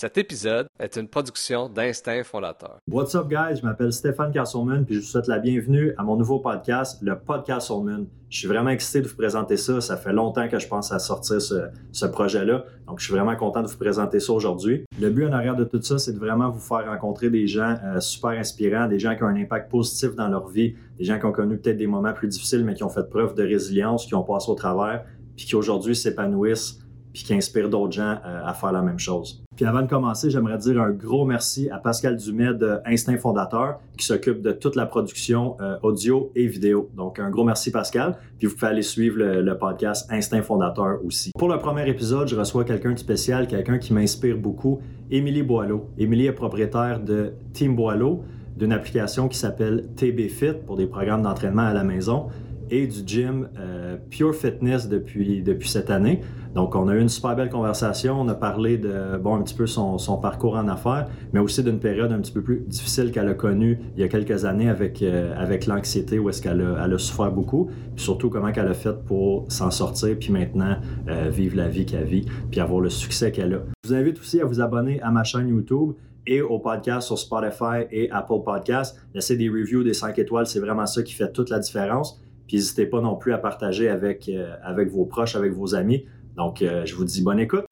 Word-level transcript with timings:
Cet 0.00 0.16
épisode 0.16 0.68
est 0.78 0.94
une 0.94 1.08
production 1.08 1.68
d'Instinct 1.68 2.22
Fondateur. 2.22 2.78
What's 2.88 3.16
up, 3.16 3.26
guys? 3.28 3.56
Je 3.56 3.66
m'appelle 3.66 3.92
Stéphane 3.92 4.30
Castleman 4.30 4.84
puis 4.84 4.94
je 4.94 5.00
vous 5.00 5.06
souhaite 5.06 5.26
la 5.26 5.40
bienvenue 5.40 5.92
à 5.98 6.04
mon 6.04 6.14
nouveau 6.14 6.38
podcast, 6.38 7.02
le 7.02 7.18
Podcast 7.18 7.66
Soulman. 7.66 8.06
Je 8.30 8.38
suis 8.38 8.46
vraiment 8.46 8.70
excité 8.70 9.00
de 9.00 9.08
vous 9.08 9.16
présenter 9.16 9.56
ça. 9.56 9.80
Ça 9.80 9.96
fait 9.96 10.12
longtemps 10.12 10.46
que 10.46 10.60
je 10.60 10.68
pense 10.68 10.92
à 10.92 11.00
sortir 11.00 11.42
ce, 11.42 12.06
projet-là. 12.06 12.64
Donc, 12.86 13.00
je 13.00 13.06
suis 13.06 13.12
vraiment 13.12 13.34
content 13.34 13.60
de 13.60 13.66
vous 13.66 13.76
présenter 13.76 14.20
ça 14.20 14.32
aujourd'hui. 14.32 14.84
Le 15.00 15.10
but 15.10 15.26
en 15.26 15.32
arrière 15.32 15.56
de 15.56 15.64
tout 15.64 15.82
ça, 15.82 15.98
c'est 15.98 16.12
de 16.12 16.20
vraiment 16.20 16.48
vous 16.48 16.60
faire 16.60 16.86
rencontrer 16.86 17.28
des 17.28 17.48
gens 17.48 17.76
euh, 17.84 17.98
super 17.98 18.30
inspirants, 18.30 18.86
des 18.86 19.00
gens 19.00 19.16
qui 19.16 19.24
ont 19.24 19.28
un 19.28 19.36
impact 19.36 19.68
positif 19.68 20.14
dans 20.14 20.28
leur 20.28 20.46
vie, 20.46 20.76
des 20.96 21.06
gens 21.06 21.18
qui 21.18 21.24
ont 21.24 21.32
connu 21.32 21.58
peut-être 21.58 21.76
des 21.76 21.88
moments 21.88 22.12
plus 22.12 22.28
difficiles, 22.28 22.64
mais 22.64 22.74
qui 22.74 22.84
ont 22.84 22.88
fait 22.88 23.10
preuve 23.10 23.34
de 23.34 23.42
résilience, 23.42 24.06
qui 24.06 24.14
ont 24.14 24.22
passé 24.22 24.48
au 24.48 24.54
travers, 24.54 25.04
puis 25.36 25.44
qui 25.44 25.56
aujourd'hui 25.56 25.96
s'épanouissent 25.96 26.78
puis 27.12 27.24
qui 27.24 27.34
inspire 27.34 27.68
d'autres 27.68 27.94
gens 27.94 28.20
euh, 28.24 28.44
à 28.44 28.54
faire 28.54 28.70
la 28.70 28.82
même 28.82 28.98
chose. 28.98 29.42
Puis 29.58 29.66
avant 29.66 29.82
de 29.82 29.88
commencer, 29.88 30.30
j'aimerais 30.30 30.56
dire 30.56 30.80
un 30.80 30.92
gros 30.92 31.24
merci 31.24 31.68
à 31.68 31.78
Pascal 31.78 32.16
Dumais 32.16 32.54
de 32.54 32.78
Instinct 32.86 33.18
Fondateur 33.18 33.80
qui 33.96 34.06
s'occupe 34.06 34.40
de 34.40 34.52
toute 34.52 34.76
la 34.76 34.86
production 34.86 35.56
euh, 35.60 35.76
audio 35.82 36.30
et 36.36 36.46
vidéo. 36.46 36.88
Donc 36.96 37.18
un 37.18 37.28
gros 37.28 37.42
merci 37.42 37.72
Pascal. 37.72 38.16
Puis 38.38 38.46
vous 38.46 38.54
pouvez 38.54 38.68
aller 38.68 38.82
suivre 38.82 39.16
le, 39.18 39.58
podcast 39.58 40.08
Instinct 40.12 40.42
Fondateur 40.42 41.04
aussi. 41.04 41.32
Pour 41.36 41.48
le 41.48 41.58
premier 41.58 41.88
épisode, 41.88 42.28
je 42.28 42.36
reçois 42.36 42.62
quelqu'un 42.62 42.92
de 42.92 43.00
spécial, 43.00 43.48
quelqu'un 43.48 43.78
qui 43.78 43.92
m'inspire 43.92 44.36
beaucoup, 44.36 44.78
Émilie 45.10 45.42
Boileau. 45.42 45.88
Émilie 45.98 46.26
est 46.26 46.32
propriétaire 46.32 47.00
de 47.00 47.32
Team 47.52 47.74
Boileau, 47.74 48.22
d'une 48.56 48.72
application 48.72 49.26
qui 49.26 49.38
s'appelle 49.38 49.86
TB 49.96 50.28
Fit 50.28 50.52
pour 50.68 50.76
des 50.76 50.86
programmes 50.86 51.22
d'entraînement 51.22 51.66
à 51.66 51.74
la 51.74 51.82
maison 51.82 52.28
et 52.70 52.86
du 52.86 53.00
gym 53.06 53.48
euh, 53.58 53.96
Pure 54.10 54.34
Fitness 54.34 54.88
depuis, 54.88 55.42
depuis 55.42 55.68
cette 55.68 55.90
année. 55.90 56.20
Donc, 56.54 56.74
on 56.74 56.88
a 56.88 56.94
eu 56.94 57.00
une 57.00 57.08
super 57.08 57.36
belle 57.36 57.50
conversation. 57.50 58.20
On 58.20 58.28
a 58.28 58.34
parlé 58.34 58.78
de, 58.78 59.16
bon, 59.18 59.36
un 59.36 59.42
petit 59.42 59.54
peu 59.54 59.66
son, 59.66 59.98
son 59.98 60.16
parcours 60.16 60.56
en 60.56 60.66
affaires, 60.68 61.08
mais 61.32 61.40
aussi 61.40 61.62
d'une 61.62 61.78
période 61.78 62.10
un 62.10 62.20
petit 62.20 62.32
peu 62.32 62.42
plus 62.42 62.64
difficile 62.66 63.12
qu'elle 63.12 63.28
a 63.28 63.34
connue 63.34 63.78
il 63.96 64.00
y 64.00 64.04
a 64.04 64.08
quelques 64.08 64.44
années 64.44 64.68
avec, 64.68 65.02
euh, 65.02 65.34
avec 65.36 65.66
l'anxiété, 65.66 66.18
où 66.18 66.28
est-ce 66.28 66.42
qu'elle 66.42 66.60
a, 66.60 66.84
elle 66.84 66.94
a 66.94 66.98
souffert 66.98 67.30
beaucoup, 67.30 67.70
puis 67.94 68.04
surtout 68.04 68.30
comment 68.30 68.50
qu'elle 68.52 68.68
a 68.68 68.74
fait 68.74 69.04
pour 69.04 69.44
s'en 69.48 69.70
sortir, 69.70 70.16
puis 70.18 70.32
maintenant 70.32 70.76
euh, 71.08 71.28
vivre 71.30 71.56
la 71.56 71.68
vie 71.68 71.86
qu'elle 71.86 72.04
vit, 72.04 72.24
puis 72.50 72.60
avoir 72.60 72.80
le 72.80 72.90
succès 72.90 73.30
qu'elle 73.30 73.54
a. 73.54 73.60
Je 73.84 73.90
vous 73.90 73.94
invite 73.94 74.18
aussi 74.18 74.40
à 74.40 74.44
vous 74.44 74.60
abonner 74.60 75.00
à 75.02 75.10
ma 75.10 75.24
chaîne 75.24 75.48
YouTube 75.48 75.92
et 76.26 76.42
au 76.42 76.58
podcast 76.58 77.06
sur 77.06 77.18
Spotify 77.18 77.86
et 77.90 78.10
Apple 78.10 78.42
Podcasts. 78.44 79.00
Laissez 79.14 79.36
des 79.36 79.48
reviews, 79.48 79.82
des 79.82 79.94
5 79.94 80.18
étoiles, 80.18 80.46
c'est 80.46 80.60
vraiment 80.60 80.86
ça 80.86 81.02
qui 81.02 81.14
fait 81.14 81.32
toute 81.32 81.50
la 81.50 81.58
différence. 81.58 82.20
Puis 82.48 82.56
n'hésitez 82.56 82.86
pas 82.86 83.00
non 83.00 83.14
plus 83.14 83.34
à 83.34 83.38
partager 83.38 83.88
avec, 83.88 84.28
euh, 84.28 84.56
avec 84.62 84.88
vos 84.88 85.04
proches, 85.04 85.36
avec 85.36 85.52
vos 85.52 85.74
amis. 85.74 86.06
Donc, 86.34 86.62
euh, 86.62 86.86
je 86.86 86.94
vous 86.94 87.04
dis 87.04 87.22
bonne 87.22 87.38
écoute. 87.38 87.66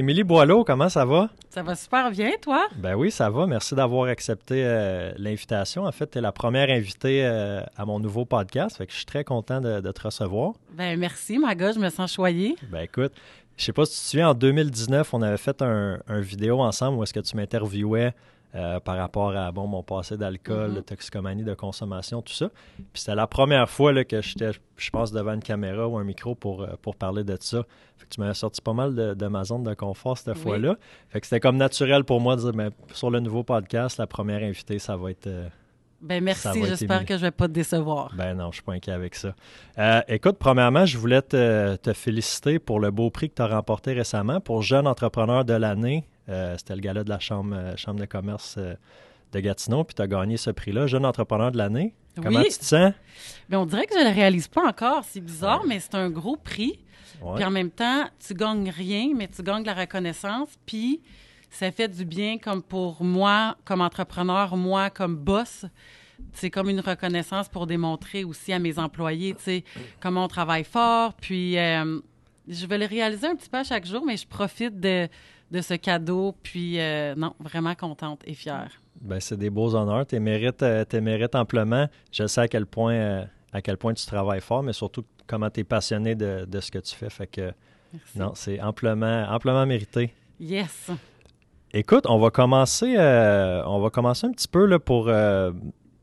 Émilie 0.00 0.24
Boileau, 0.24 0.64
comment 0.64 0.88
ça 0.88 1.04
va? 1.04 1.28
Ça 1.50 1.62
va 1.62 1.74
super 1.74 2.10
bien, 2.10 2.30
toi? 2.40 2.68
Ben 2.78 2.94
oui, 2.94 3.10
ça 3.10 3.28
va. 3.28 3.46
Merci 3.46 3.74
d'avoir 3.74 4.08
accepté 4.08 4.62
euh, 4.64 5.12
l'invitation. 5.18 5.84
En 5.84 5.92
fait, 5.92 6.12
tu 6.12 6.16
es 6.16 6.20
la 6.22 6.32
première 6.32 6.70
invitée 6.70 7.22
euh, 7.22 7.60
à 7.76 7.84
mon 7.84 8.00
nouveau 8.00 8.24
podcast. 8.24 8.78
Fait 8.78 8.86
que 8.86 8.92
je 8.92 8.96
suis 8.96 9.04
très 9.04 9.24
content 9.24 9.60
de, 9.60 9.78
te 9.92 10.00
recevoir. 10.00 10.54
Ben 10.72 10.98
merci, 10.98 11.36
ma 11.36 11.54
gars, 11.54 11.72
je 11.72 11.78
me 11.80 11.90
sens 11.90 12.14
choyée. 12.14 12.56
Ben 12.70 12.80
écoute, 12.80 13.12
je 13.58 13.64
sais 13.64 13.74
pas 13.74 13.84
si 13.84 13.92
tu 13.92 13.98
te 13.98 14.04
souviens, 14.12 14.30
en 14.30 14.34
2019, 14.34 15.12
on 15.12 15.20
avait 15.20 15.36
fait 15.36 15.60
un, 15.60 15.98
un 16.08 16.20
vidéo 16.22 16.62
ensemble 16.62 16.96
où 16.96 17.02
est-ce 17.02 17.12
que 17.12 17.20
tu 17.20 17.36
m'interviewais 17.36 18.14
euh, 18.56 18.80
par 18.80 18.96
rapport 18.96 19.36
à 19.36 19.52
bon, 19.52 19.68
mon 19.68 19.84
passé 19.84 20.16
d'alcool, 20.16 20.74
de 20.74 20.80
mm-hmm. 20.80 20.84
toxicomanie, 20.84 21.44
de 21.44 21.54
consommation, 21.54 22.20
tout 22.20 22.32
ça. 22.32 22.50
Puis 22.76 23.02
c'était 23.02 23.14
la 23.14 23.28
première 23.28 23.70
fois 23.70 23.92
là, 23.92 24.04
que 24.04 24.20
j'étais, 24.20 24.50
je 24.76 24.90
pense, 24.90 25.12
devant 25.12 25.34
une 25.34 25.42
caméra 25.42 25.86
ou 25.86 25.96
un 25.98 26.04
micro 26.04 26.34
pour, 26.34 26.62
euh, 26.62 26.74
pour 26.82 26.96
parler 26.96 27.22
de 27.22 27.36
ça. 27.38 27.62
Fait 27.96 28.06
que 28.06 28.10
tu 28.10 28.20
m'avais 28.20 28.34
sorti 28.34 28.60
pas 28.60 28.72
mal 28.72 28.94
de, 28.94 29.26
ma 29.28 29.44
zone 29.44 29.62
de 29.62 29.72
confort 29.74 30.18
cette 30.18 30.36
fois-là. 30.36 30.74
Fait 31.10 31.20
que 31.20 31.28
c'était 31.28 31.38
comme 31.38 31.58
naturel 31.58 32.02
pour 32.02 32.20
moi 32.20 32.34
de 32.34 32.40
dire, 32.40 32.52
mais 32.52 32.70
ben, 32.70 32.76
sur 32.92 33.10
le 33.10 33.20
nouveau 33.20 33.44
podcast, 33.44 33.98
la 33.98 34.08
première 34.08 34.42
invitée, 34.42 34.80
ça 34.80 34.96
va 34.96 35.12
être... 35.12 35.28
Euh, 35.28 35.48
ben 36.00 36.24
merci, 36.24 36.64
j'espère 36.64 37.04
que 37.04 37.16
je 37.18 37.22
vais 37.22 37.30
pas 37.30 37.46
te 37.46 37.52
décevoir. 37.52 38.10
Ben 38.16 38.34
non, 38.34 38.50
je 38.50 38.54
suis 38.54 38.62
pas 38.62 38.72
inquiet 38.72 38.94
avec 38.94 39.14
ça. 39.14 39.34
écoute, 40.08 40.38
premièrement, 40.38 40.86
je 40.86 40.96
voulais 40.96 41.20
te, 41.20 41.76
te, 41.76 41.92
féliciter 41.92 42.58
pour 42.58 42.80
le 42.80 42.90
beau 42.90 43.10
prix 43.10 43.28
que 43.28 43.34
tu 43.34 43.42
as 43.42 43.46
remporté 43.46 43.92
récemment 43.92 44.40
pour 44.40 44.62
Jeune 44.62 44.86
Entrepreneur 44.86 45.44
de 45.44 45.52
l'année 45.52 46.08
c'était 46.58 46.74
le 46.74 46.80
gala 46.80 47.04
de 47.04 47.08
la 47.08 47.18
Chambre, 47.18 47.54
euh, 47.56 47.76
chambre 47.76 48.00
de 48.00 48.06
commerce 48.06 48.56
euh, 48.58 48.74
de 49.32 49.40
Gatineau, 49.40 49.84
puis 49.84 49.94
tu 49.94 50.02
as 50.02 50.06
gagné 50.06 50.36
ce 50.36 50.50
prix-là, 50.50 50.86
jeune 50.86 51.04
entrepreneur 51.04 51.52
de 51.52 51.58
l'année. 51.58 51.94
Comment 52.20 52.42
tu 52.42 52.58
te 52.58 52.64
sens? 52.64 52.92
Bien, 53.48 53.60
on 53.60 53.66
dirait 53.66 53.86
que 53.86 53.94
je 53.94 54.00
ne 54.00 54.08
le 54.08 54.14
réalise 54.14 54.48
pas 54.48 54.66
encore. 54.66 55.04
C'est 55.04 55.20
bizarre, 55.20 55.62
mais 55.66 55.78
c'est 55.78 55.94
un 55.94 56.10
gros 56.10 56.36
prix. 56.36 56.80
Puis 57.36 57.44
en 57.44 57.50
même 57.50 57.70
temps, 57.70 58.08
tu 58.26 58.34
gagnes 58.34 58.70
rien, 58.70 59.12
mais 59.14 59.28
tu 59.28 59.42
gagnes 59.42 59.64
la 59.64 59.74
reconnaissance. 59.74 60.48
Puis 60.66 61.00
ça 61.50 61.70
fait 61.70 61.88
du 61.88 62.04
bien 62.04 62.38
comme 62.38 62.62
pour 62.62 63.04
moi, 63.04 63.56
comme 63.64 63.80
entrepreneur, 63.80 64.56
moi, 64.56 64.90
comme 64.90 65.16
boss. 65.16 65.64
C'est 66.32 66.50
comme 66.50 66.68
une 66.68 66.80
reconnaissance 66.80 67.48
pour 67.48 67.66
démontrer 67.66 68.24
aussi 68.24 68.52
à 68.52 68.58
mes 68.58 68.78
employés, 68.78 69.34
tu 69.34 69.42
sais, 69.44 69.64
comment 70.00 70.24
on 70.24 70.28
travaille 70.28 70.64
fort. 70.64 71.14
Puis 71.14 71.54
je 72.50 72.66
vais 72.66 72.78
le 72.78 72.86
réaliser 72.86 73.26
un 73.26 73.36
petit 73.36 73.48
peu 73.48 73.58
à 73.58 73.64
chaque 73.64 73.86
jour, 73.86 74.04
mais 74.04 74.16
je 74.16 74.26
profite 74.26 74.80
de 74.80 75.08
de 75.50 75.60
ce 75.60 75.74
cadeau. 75.74 76.34
Puis, 76.42 76.80
euh, 76.80 77.14
non, 77.16 77.34
vraiment 77.40 77.74
contente 77.74 78.22
et 78.24 78.34
fière. 78.34 78.70
Ben, 79.00 79.20
c'est 79.20 79.36
des 79.36 79.50
beaux 79.50 79.74
honneurs. 79.74 80.06
Tu 80.06 80.18
mérites, 80.20 80.62
euh, 80.62 80.84
mérites 81.00 81.34
amplement. 81.34 81.88
Je 82.12 82.26
sais 82.26 82.42
à 82.42 82.48
quel 82.48 82.66
point, 82.66 82.94
euh, 82.94 83.24
à 83.52 83.62
quel 83.62 83.76
point 83.76 83.94
tu 83.94 84.06
travailles 84.06 84.40
fort, 84.40 84.62
mais 84.62 84.72
surtout 84.72 85.04
comment 85.26 85.50
tu 85.50 85.60
es 85.60 85.64
passionné 85.64 86.14
de, 86.14 86.44
de, 86.46 86.60
ce 86.60 86.70
que 86.70 86.78
tu 86.78 86.94
fais. 86.94 87.10
Fait 87.10 87.26
que, 87.26 87.52
non, 88.14 88.32
c'est 88.34 88.60
amplement, 88.60 89.26
amplement 89.28 89.66
mérité. 89.66 90.14
Yes. 90.38 90.90
Écoute, 91.72 92.04
on 92.08 92.18
va 92.18 92.30
commencer, 92.30 92.96
on 92.98 93.80
va 93.80 93.90
commencer 93.90 94.26
un 94.26 94.32
petit 94.32 94.48
peu 94.48 94.66
là, 94.66 94.78
pour 94.78 95.10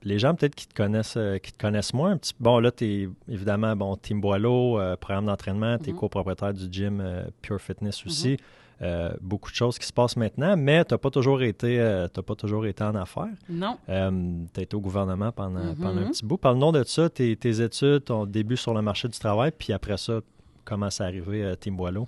les 0.03 0.19
gens 0.19 0.35
peut-être 0.35 0.55
qui 0.55 0.67
te 0.67 0.73
connaissent 0.73 1.17
qui 1.43 1.51
te 1.51 1.57
connaissent 1.57 1.93
moins 1.93 2.11
un 2.11 2.17
petit 2.17 2.33
bon 2.39 2.59
là 2.59 2.71
tu 2.71 2.85
es 2.85 3.09
évidemment 3.27 3.75
bon 3.75 3.97
Team 3.97 4.21
Boileau 4.21 4.79
programme 5.01 5.25
d'entraînement 5.25 5.77
tu 5.79 5.89
es 5.89 5.93
mm-hmm. 5.93 5.95
copropriétaire 5.97 6.53
du 6.53 6.67
gym 6.71 7.03
Pure 7.41 7.59
Fitness 7.59 8.05
aussi 8.05 8.35
mm-hmm. 8.35 8.39
Euh, 8.81 9.11
beaucoup 9.21 9.49
de 9.49 9.55
choses 9.55 9.79
qui 9.79 9.87
se 9.87 9.93
passent 9.93 10.17
maintenant, 10.17 10.55
mais 10.55 10.85
tu 10.85 10.93
n'as 10.93 10.99
pas, 10.99 11.09
toujours 11.09 11.41
été, 11.41 11.79
euh, 11.79 12.07
pas 12.07 12.35
toujours 12.35 12.65
été 12.67 12.83
en 12.83 12.93
affaires. 12.93 13.33
Non. 13.49 13.77
Euh, 13.89 14.11
tu 14.53 14.59
as 14.59 14.63
été 14.63 14.75
au 14.75 14.79
gouvernement 14.79 15.31
pendant, 15.31 15.73
mm-hmm. 15.73 15.81
pendant 15.81 16.01
un 16.01 16.09
petit 16.09 16.23
bout. 16.23 16.37
Parle-nous 16.37 16.71
de 16.71 16.83
ça, 16.83 17.09
tes, 17.09 17.35
tes, 17.35 17.61
études, 17.61 18.05
ton 18.05 18.25
début 18.25 18.57
sur 18.57 18.75
le 18.75 18.83
marché 18.83 19.07
du 19.07 19.17
travail, 19.17 19.51
puis 19.57 19.73
après 19.73 19.97
ça, 19.97 20.19
comment 20.63 20.91
c'est 20.91 21.03
arrivé 21.03 21.43
à 21.43 21.55
Team 21.55 21.75
Boileau? 21.75 22.07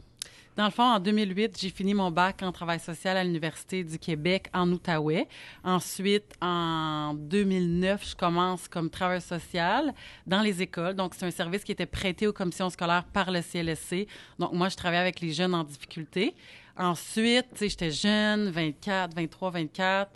Dans 0.60 0.66
le 0.66 0.72
fond, 0.72 0.84
en 0.84 1.00
2008, 1.00 1.58
j'ai 1.58 1.70
fini 1.70 1.94
mon 1.94 2.12
bac 2.12 2.44
en 2.44 2.52
travail 2.52 2.82
social 2.82 3.16
à 3.16 3.24
l'Université 3.24 3.82
du 3.82 3.98
Québec 3.98 4.50
en 4.54 4.70
Outaouais. 4.70 5.26
Ensuite, 5.64 6.36
en 6.42 7.14
2009, 7.14 8.10
je 8.10 8.16
commence 8.18 8.68
comme 8.68 8.90
travailleur 8.90 9.22
social 9.22 9.94
dans 10.28 10.42
les 10.42 10.62
écoles. 10.62 10.96
Donc, 10.96 11.14
c'est 11.16 11.26
un 11.26 11.32
service 11.32 11.64
qui 11.64 11.72
était 11.72 11.86
prêté 11.86 12.28
aux 12.28 12.34
commissions 12.34 12.70
scolaires 12.70 13.06
par 13.06 13.32
le 13.32 13.42
CLSC. 13.42 14.06
Donc, 14.38 14.52
moi, 14.52 14.68
je 14.68 14.76
travaillais 14.76 15.00
avec 15.00 15.22
les 15.22 15.32
jeunes 15.32 15.56
en 15.56 15.64
difficulté. 15.64 16.36
Ensuite, 16.80 17.48
j'étais 17.60 17.92
jeune, 17.92 18.50
24, 18.50 19.14
23, 19.14 19.52
24. 19.52 20.12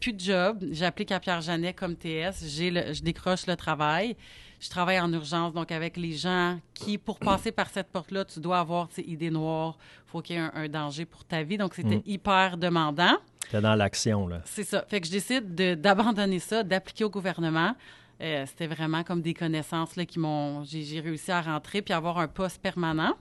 plus 0.00 0.12
de 0.12 0.20
job. 0.20 0.64
J'applique 0.72 1.12
à 1.12 1.20
Pierre 1.20 1.40
Janet 1.40 1.76
comme 1.76 1.94
TS. 1.94 2.42
je 2.42 3.02
décroche 3.02 3.46
le 3.46 3.54
travail 3.54 4.16
je 4.64 4.70
travaille 4.70 4.98
en 4.98 5.12
urgence, 5.12 5.52
donc 5.52 5.70
avec 5.70 5.98
les 5.98 6.12
gens 6.12 6.58
qui, 6.72 6.96
pour 6.96 7.18
passer 7.18 7.52
par 7.52 7.68
cette 7.68 7.88
porte-là, 7.88 8.24
tu 8.24 8.40
dois 8.40 8.60
avoir 8.60 8.88
tes 8.88 9.06
idées 9.06 9.30
noires, 9.30 9.76
il 10.06 10.10
faut 10.10 10.22
qu'il 10.22 10.36
y 10.36 10.38
ait 10.38 10.50
un, 10.54 10.68
danger 10.68 11.04
pour 11.04 11.22
ta 11.24 11.42
vie. 11.42 11.58
Donc, 11.58 11.74
c'était 11.74 11.96
mm. 11.96 12.02
hyper 12.06 12.56
demandant. 12.56 13.16
C'était 13.44 13.60
dans 13.60 13.74
l'action, 13.74 14.26
là. 14.26 14.40
C'est 14.46 14.64
ça. 14.64 14.82
Fait 14.88 15.02
que 15.02 15.06
je 15.06 15.12
décide 15.12 15.54
d'abandonner 15.54 16.38
ça, 16.38 16.62
d'appliquer 16.62 17.04
au 17.04 17.10
gouvernement. 17.10 17.76
Euh, 18.20 18.44
c'était 18.46 18.66
vraiment 18.66 19.02
comme 19.02 19.20
des 19.22 19.34
connaissances 19.34 19.96
là, 19.96 20.04
qui 20.04 20.18
m'ont. 20.18 20.64
J'ai 20.64 21.00
réussi 21.00 21.30
à 21.32 21.40
rentrer 21.40 21.82
puis 21.82 21.92
avoir 21.92 22.18
un 22.18 22.28
poste 22.28 22.60
permanent. 22.62 23.14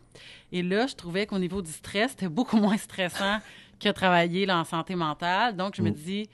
Et 0.51 0.61
là, 0.61 0.87
je 0.87 0.95
trouvais 0.95 1.25
qu'au 1.25 1.39
niveau 1.39 1.61
du 1.61 1.71
stress, 1.71 2.11
c'était 2.11 2.29
beaucoup 2.29 2.57
moins 2.61 2.77
stressant 2.77 3.39
que 3.79 3.89
travailler 3.89 4.45
là, 4.45 4.59
en 4.59 4.63
santé 4.63 4.95
mentale. 4.95 5.55
Donc, 5.55 5.75
je 5.75 5.81
me 5.81 5.89
mm. 5.89 5.93
dis, 5.93 6.29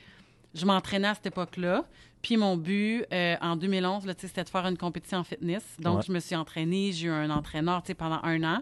je 0.54 0.66
m'entraînais 0.66 1.08
à 1.08 1.16
cette 1.16 1.28
époque-là. 1.28 1.86
Puis 2.22 2.36
mon 2.36 2.58
but 2.58 3.06
euh, 3.14 3.36
en 3.42 3.56
2011, 3.56 4.06
là, 4.06 4.14
tu 4.14 4.22
sais, 4.22 4.28
c'était 4.28 4.44
de 4.44 4.50
faire 4.50 4.68
une 4.68 4.78
compétition 4.78 5.20
en 5.20 5.24
fitness. 5.24 5.64
Donc, 5.80 5.98
Ouais. 5.98 6.04
je 6.06 6.12
me 6.12 6.20
suis 6.20 6.36
entraînée. 6.36 6.92
J'ai 6.92 7.08
eu 7.08 7.12
un 7.12 7.30
entraîneur 7.30 7.82
pendant 7.98 8.20
un 8.24 8.44
an. 8.44 8.62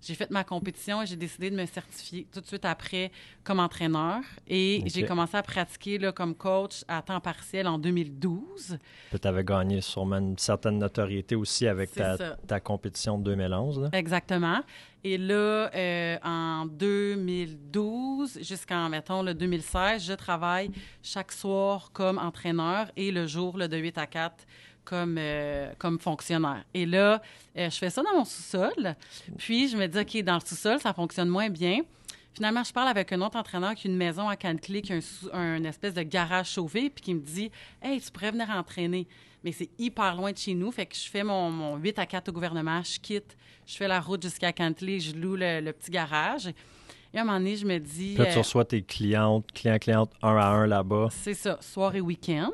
J'ai 0.00 0.14
fait 0.14 0.30
ma 0.30 0.44
compétition 0.44 1.02
et 1.02 1.06
j'ai 1.06 1.16
décidé 1.16 1.50
de 1.50 1.56
me 1.56 1.66
certifier 1.66 2.26
tout 2.32 2.40
de 2.40 2.46
suite 2.46 2.64
après 2.64 3.10
comme 3.42 3.58
entraîneur. 3.58 4.20
Et 4.46 4.82
j'ai 4.86 5.04
commencé 5.04 5.36
à 5.36 5.42
pratiquer 5.42 5.98
là, 5.98 6.12
comme 6.12 6.34
coach 6.34 6.84
à 6.86 7.02
temps 7.02 7.20
partiel 7.20 7.66
en 7.66 7.78
2012. 7.78 8.78
Puis 9.10 9.20
tu 9.20 9.28
avais 9.28 9.44
gagné 9.44 9.80
sûrement 9.80 10.18
une 10.18 10.38
certaine 10.38 10.78
notoriété 10.78 11.34
aussi 11.34 11.66
avec 11.66 11.90
ta, 11.92 12.60
compétition 12.60 13.18
de 13.18 13.24
2011. 13.24 13.80
là. 13.80 13.88
Exactement. 13.92 14.60
Et 15.04 15.16
là, 15.16 15.70
euh, 15.74 16.18
en 16.24 16.66
2012 16.66 18.40
jusqu'en, 18.42 18.88
mettons, 18.88 19.22
le 19.22 19.32
2016, 19.32 20.04
je 20.04 20.12
travaille 20.12 20.70
chaque 21.02 21.30
soir 21.30 21.90
comme 21.92 22.18
entraîneur 22.18 22.90
et 22.96 23.12
le 23.12 23.26
jour 23.26 23.56
là, 23.58 23.68
de 23.68 23.76
8 23.76 23.96
à 23.96 24.06
4 24.06 24.34
comme, 24.88 25.16
euh, 25.18 25.70
comme 25.78 25.98
fonctionnaire. 25.98 26.64
Et 26.72 26.86
là, 26.86 27.20
euh, 27.56 27.68
je 27.68 27.76
fais 27.76 27.90
ça 27.90 28.02
dans 28.02 28.14
mon 28.16 28.24
sous-sol. 28.24 28.96
Puis, 29.36 29.68
je 29.68 29.76
me 29.76 29.86
dis, 29.86 29.98
OK, 29.98 30.24
dans 30.24 30.34
le 30.34 30.40
sous-sol, 30.40 30.80
ça 30.80 30.94
fonctionne 30.94 31.28
moins 31.28 31.50
bien. 31.50 31.80
Finalement, 32.32 32.64
je 32.64 32.72
parle 32.72 32.88
avec 32.88 33.12
un 33.12 33.20
autre 33.20 33.36
entraîneur 33.36 33.74
qui 33.74 33.88
a 33.88 33.90
une 33.90 33.96
maison 33.96 34.28
à 34.28 34.36
Caneclé, 34.36 34.80
qui 34.80 34.92
a 34.92 34.96
un, 34.96 35.38
un 35.38 35.64
espèce 35.64 35.92
de 35.92 36.02
garage 36.02 36.52
chauffé, 36.52 36.88
puis 36.88 37.02
qui 37.02 37.14
me 37.14 37.20
dit 37.20 37.50
Hey, 37.82 38.00
tu 38.00 38.10
pourrais 38.10 38.30
venir 38.30 38.48
entraîner. 38.50 39.06
Mais 39.44 39.52
c'est 39.52 39.68
hyper 39.78 40.16
loin 40.16 40.32
de 40.32 40.38
chez 40.38 40.54
nous. 40.54 40.70
Fait 40.72 40.86
que 40.86 40.96
je 40.96 41.08
fais 41.08 41.22
mon, 41.22 41.50
mon 41.50 41.76
8 41.76 41.98
à 41.98 42.06
4 42.06 42.28
au 42.28 42.32
gouvernement, 42.32 42.82
je 42.82 42.98
quitte, 42.98 43.36
je 43.66 43.76
fais 43.76 43.88
la 43.88 44.00
route 44.00 44.22
jusqu'à 44.22 44.52
Cantley, 44.52 45.00
je 45.00 45.14
loue 45.14 45.36
le, 45.36 45.60
le 45.60 45.72
petit 45.72 45.90
garage. 45.90 46.48
Et 47.12 47.18
à 47.18 47.22
un 47.22 47.24
moment 47.24 47.38
donné, 47.38 47.56
je 47.56 47.66
me 47.66 47.78
dis. 47.78 48.14
Puis 48.14 48.24
là, 48.24 48.26
tu 48.26 48.36
euh, 48.36 48.38
reçois 48.38 48.64
tes 48.64 48.82
clientes, 48.82 49.50
clients, 49.52 49.78
clientes 49.78 50.12
un 50.22 50.36
à 50.36 50.46
un 50.46 50.66
là-bas. 50.66 51.08
c'est 51.10 51.34
ça, 51.34 51.58
soir 51.60 51.94
et 51.94 52.00
week-end. 52.00 52.52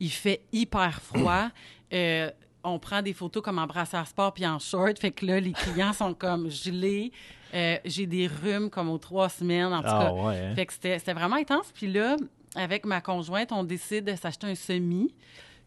Il 0.00 0.10
fait 0.10 0.42
hyper 0.52 1.00
froid. 1.02 1.48
Euh, 1.92 2.32
on 2.64 2.80
prend 2.80 3.00
des 3.00 3.12
photos 3.12 3.40
comme 3.44 3.60
en 3.60 3.66
brassard 3.68 4.08
sport 4.08 4.34
puis 4.34 4.44
en 4.44 4.58
short. 4.58 4.98
Fait 4.98 5.12
que 5.12 5.24
là, 5.24 5.38
les 5.38 5.52
clients 5.52 5.92
sont 5.92 6.14
comme 6.14 6.50
gelés. 6.50 7.12
Euh, 7.54 7.76
J'ai 7.84 8.06
des 8.06 8.26
rhumes 8.26 8.70
comme 8.70 8.88
aux 8.90 8.98
trois 8.98 9.28
semaines. 9.28 9.72
En 9.72 9.82
tout 9.82 9.88
Ah 9.88 10.06
cas, 10.06 10.12
ouais. 10.12 10.36
hein? 10.36 10.54
fait 10.56 10.66
que 10.66 10.72
c'était 10.72 11.12
vraiment 11.14 11.36
intense. 11.36 11.70
Puis 11.72 11.86
là, 11.86 12.16
avec 12.56 12.84
ma 12.86 13.00
conjointe, 13.00 13.52
on 13.52 13.62
décide 13.62 14.04
de 14.06 14.16
s'acheter 14.16 14.48
un 14.48 14.56
semi. 14.56 15.14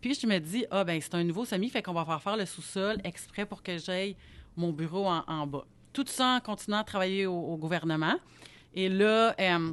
Puis 0.02 0.14
je 0.22 0.28
me 0.28 0.40
dis, 0.40 0.66
ah 0.72 0.84
ben 0.84 1.00
c'est 1.02 1.16
un 1.16 1.24
nouveau 1.24 1.46
semi, 1.46 1.70
fait 1.70 1.82
qu'on 1.82 1.94
va 1.94 2.04
faire 2.04 2.22
faire 2.22 2.36
le 2.36 2.46
sous-sol 2.46 2.98
exprès 3.06 3.46
pour 3.46 3.64
que 3.64 3.78
j'aille 3.78 4.18
mon 4.58 4.74
bureau 4.74 5.08
en, 5.08 5.24
en 5.26 5.48
bas. 5.48 5.64
Tout 5.94 6.04
ça 6.06 6.36
en 6.36 6.40
continuant 6.42 6.80
à 6.80 6.84
travailler 6.84 7.28
au, 7.28 7.34
au 7.40 7.56
gouvernement. 7.56 8.16
Et 8.76 8.90
là, 8.90 9.34
euh, 9.40 9.72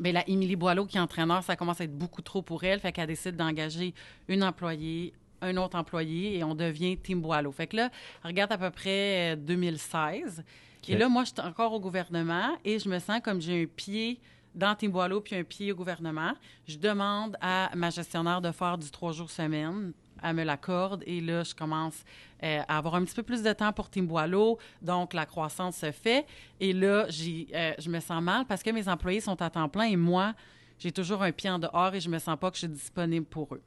ben, 0.00 0.12
la 0.12 0.28
Émilie 0.28 0.56
Boileau, 0.56 0.86
qui 0.86 0.96
est 0.96 1.00
entraîneur, 1.00 1.42
ça 1.42 1.56
commence 1.56 1.80
à 1.80 1.84
être 1.84 1.96
beaucoup 1.96 2.22
trop 2.22 2.42
pour 2.42 2.64
elle. 2.64 2.80
Fait 2.80 2.92
qu'elle 2.92 3.06
décide 3.06 3.36
d'engager 3.36 3.94
une 4.28 4.42
employée, 4.42 5.12
un 5.40 5.56
autre 5.56 5.76
employé, 5.76 6.38
et 6.38 6.44
on 6.44 6.54
devient 6.54 6.96
Team 6.96 7.20
Boileau. 7.20 7.52
Fait 7.52 7.66
que 7.66 7.76
là, 7.76 7.90
regarde 8.24 8.52
à 8.52 8.58
peu 8.58 8.70
près 8.70 9.34
euh, 9.34 9.36
2016. 9.36 10.44
Et 10.88 10.96
là, 10.96 11.08
moi, 11.08 11.24
je 11.24 11.28
suis 11.28 11.40
encore 11.40 11.72
au 11.74 11.80
gouvernement 11.80 12.56
et 12.64 12.78
je 12.78 12.88
me 12.88 12.98
sens 12.98 13.20
comme 13.22 13.42
j'ai 13.42 13.62
un 13.62 13.66
pied 13.66 14.18
dans 14.54 14.74
Team 14.74 14.90
Boileau 14.90 15.20
puis 15.20 15.36
un 15.36 15.44
pied 15.44 15.70
au 15.72 15.74
gouvernement. 15.74 16.32
Je 16.66 16.78
demande 16.78 17.36
à 17.40 17.70
ma 17.74 17.90
gestionnaire 17.90 18.40
de 18.40 18.50
faire 18.52 18.78
du 18.78 18.90
trois 18.90 19.12
jours 19.12 19.30
semaine. 19.30 19.92
Elle 20.22 20.36
me 20.36 20.44
l'accorde 20.44 21.02
et 21.06 21.20
là, 21.20 21.42
je 21.44 21.54
commence 21.54 22.04
euh, 22.42 22.60
à 22.68 22.78
avoir 22.78 22.94
un 22.94 23.04
petit 23.04 23.14
peu 23.14 23.22
plus 23.22 23.42
de 23.42 23.52
temps 23.52 23.72
pour 23.72 23.90
Team 23.90 24.06
Boileau. 24.06 24.58
Donc, 24.82 25.14
la 25.14 25.26
croissance 25.26 25.76
se 25.76 25.90
fait. 25.90 26.26
Et 26.60 26.72
là, 26.72 27.06
euh, 27.06 27.72
je 27.78 27.90
me 27.90 28.00
sens 28.00 28.22
mal 28.22 28.44
parce 28.46 28.62
que 28.62 28.70
mes 28.70 28.88
employés 28.88 29.20
sont 29.20 29.40
à 29.42 29.50
temps 29.50 29.68
plein 29.68 29.84
et 29.84 29.96
moi, 29.96 30.34
j'ai 30.78 30.92
toujours 30.92 31.22
un 31.22 31.32
pied 31.32 31.50
en 31.50 31.58
dehors 31.58 31.94
et 31.94 32.00
je 32.00 32.08
me 32.08 32.18
sens 32.18 32.38
pas 32.38 32.50
que 32.50 32.56
je 32.56 32.60
suis 32.60 32.68
disponible 32.68 33.26
pour 33.26 33.54
eux. 33.54 33.62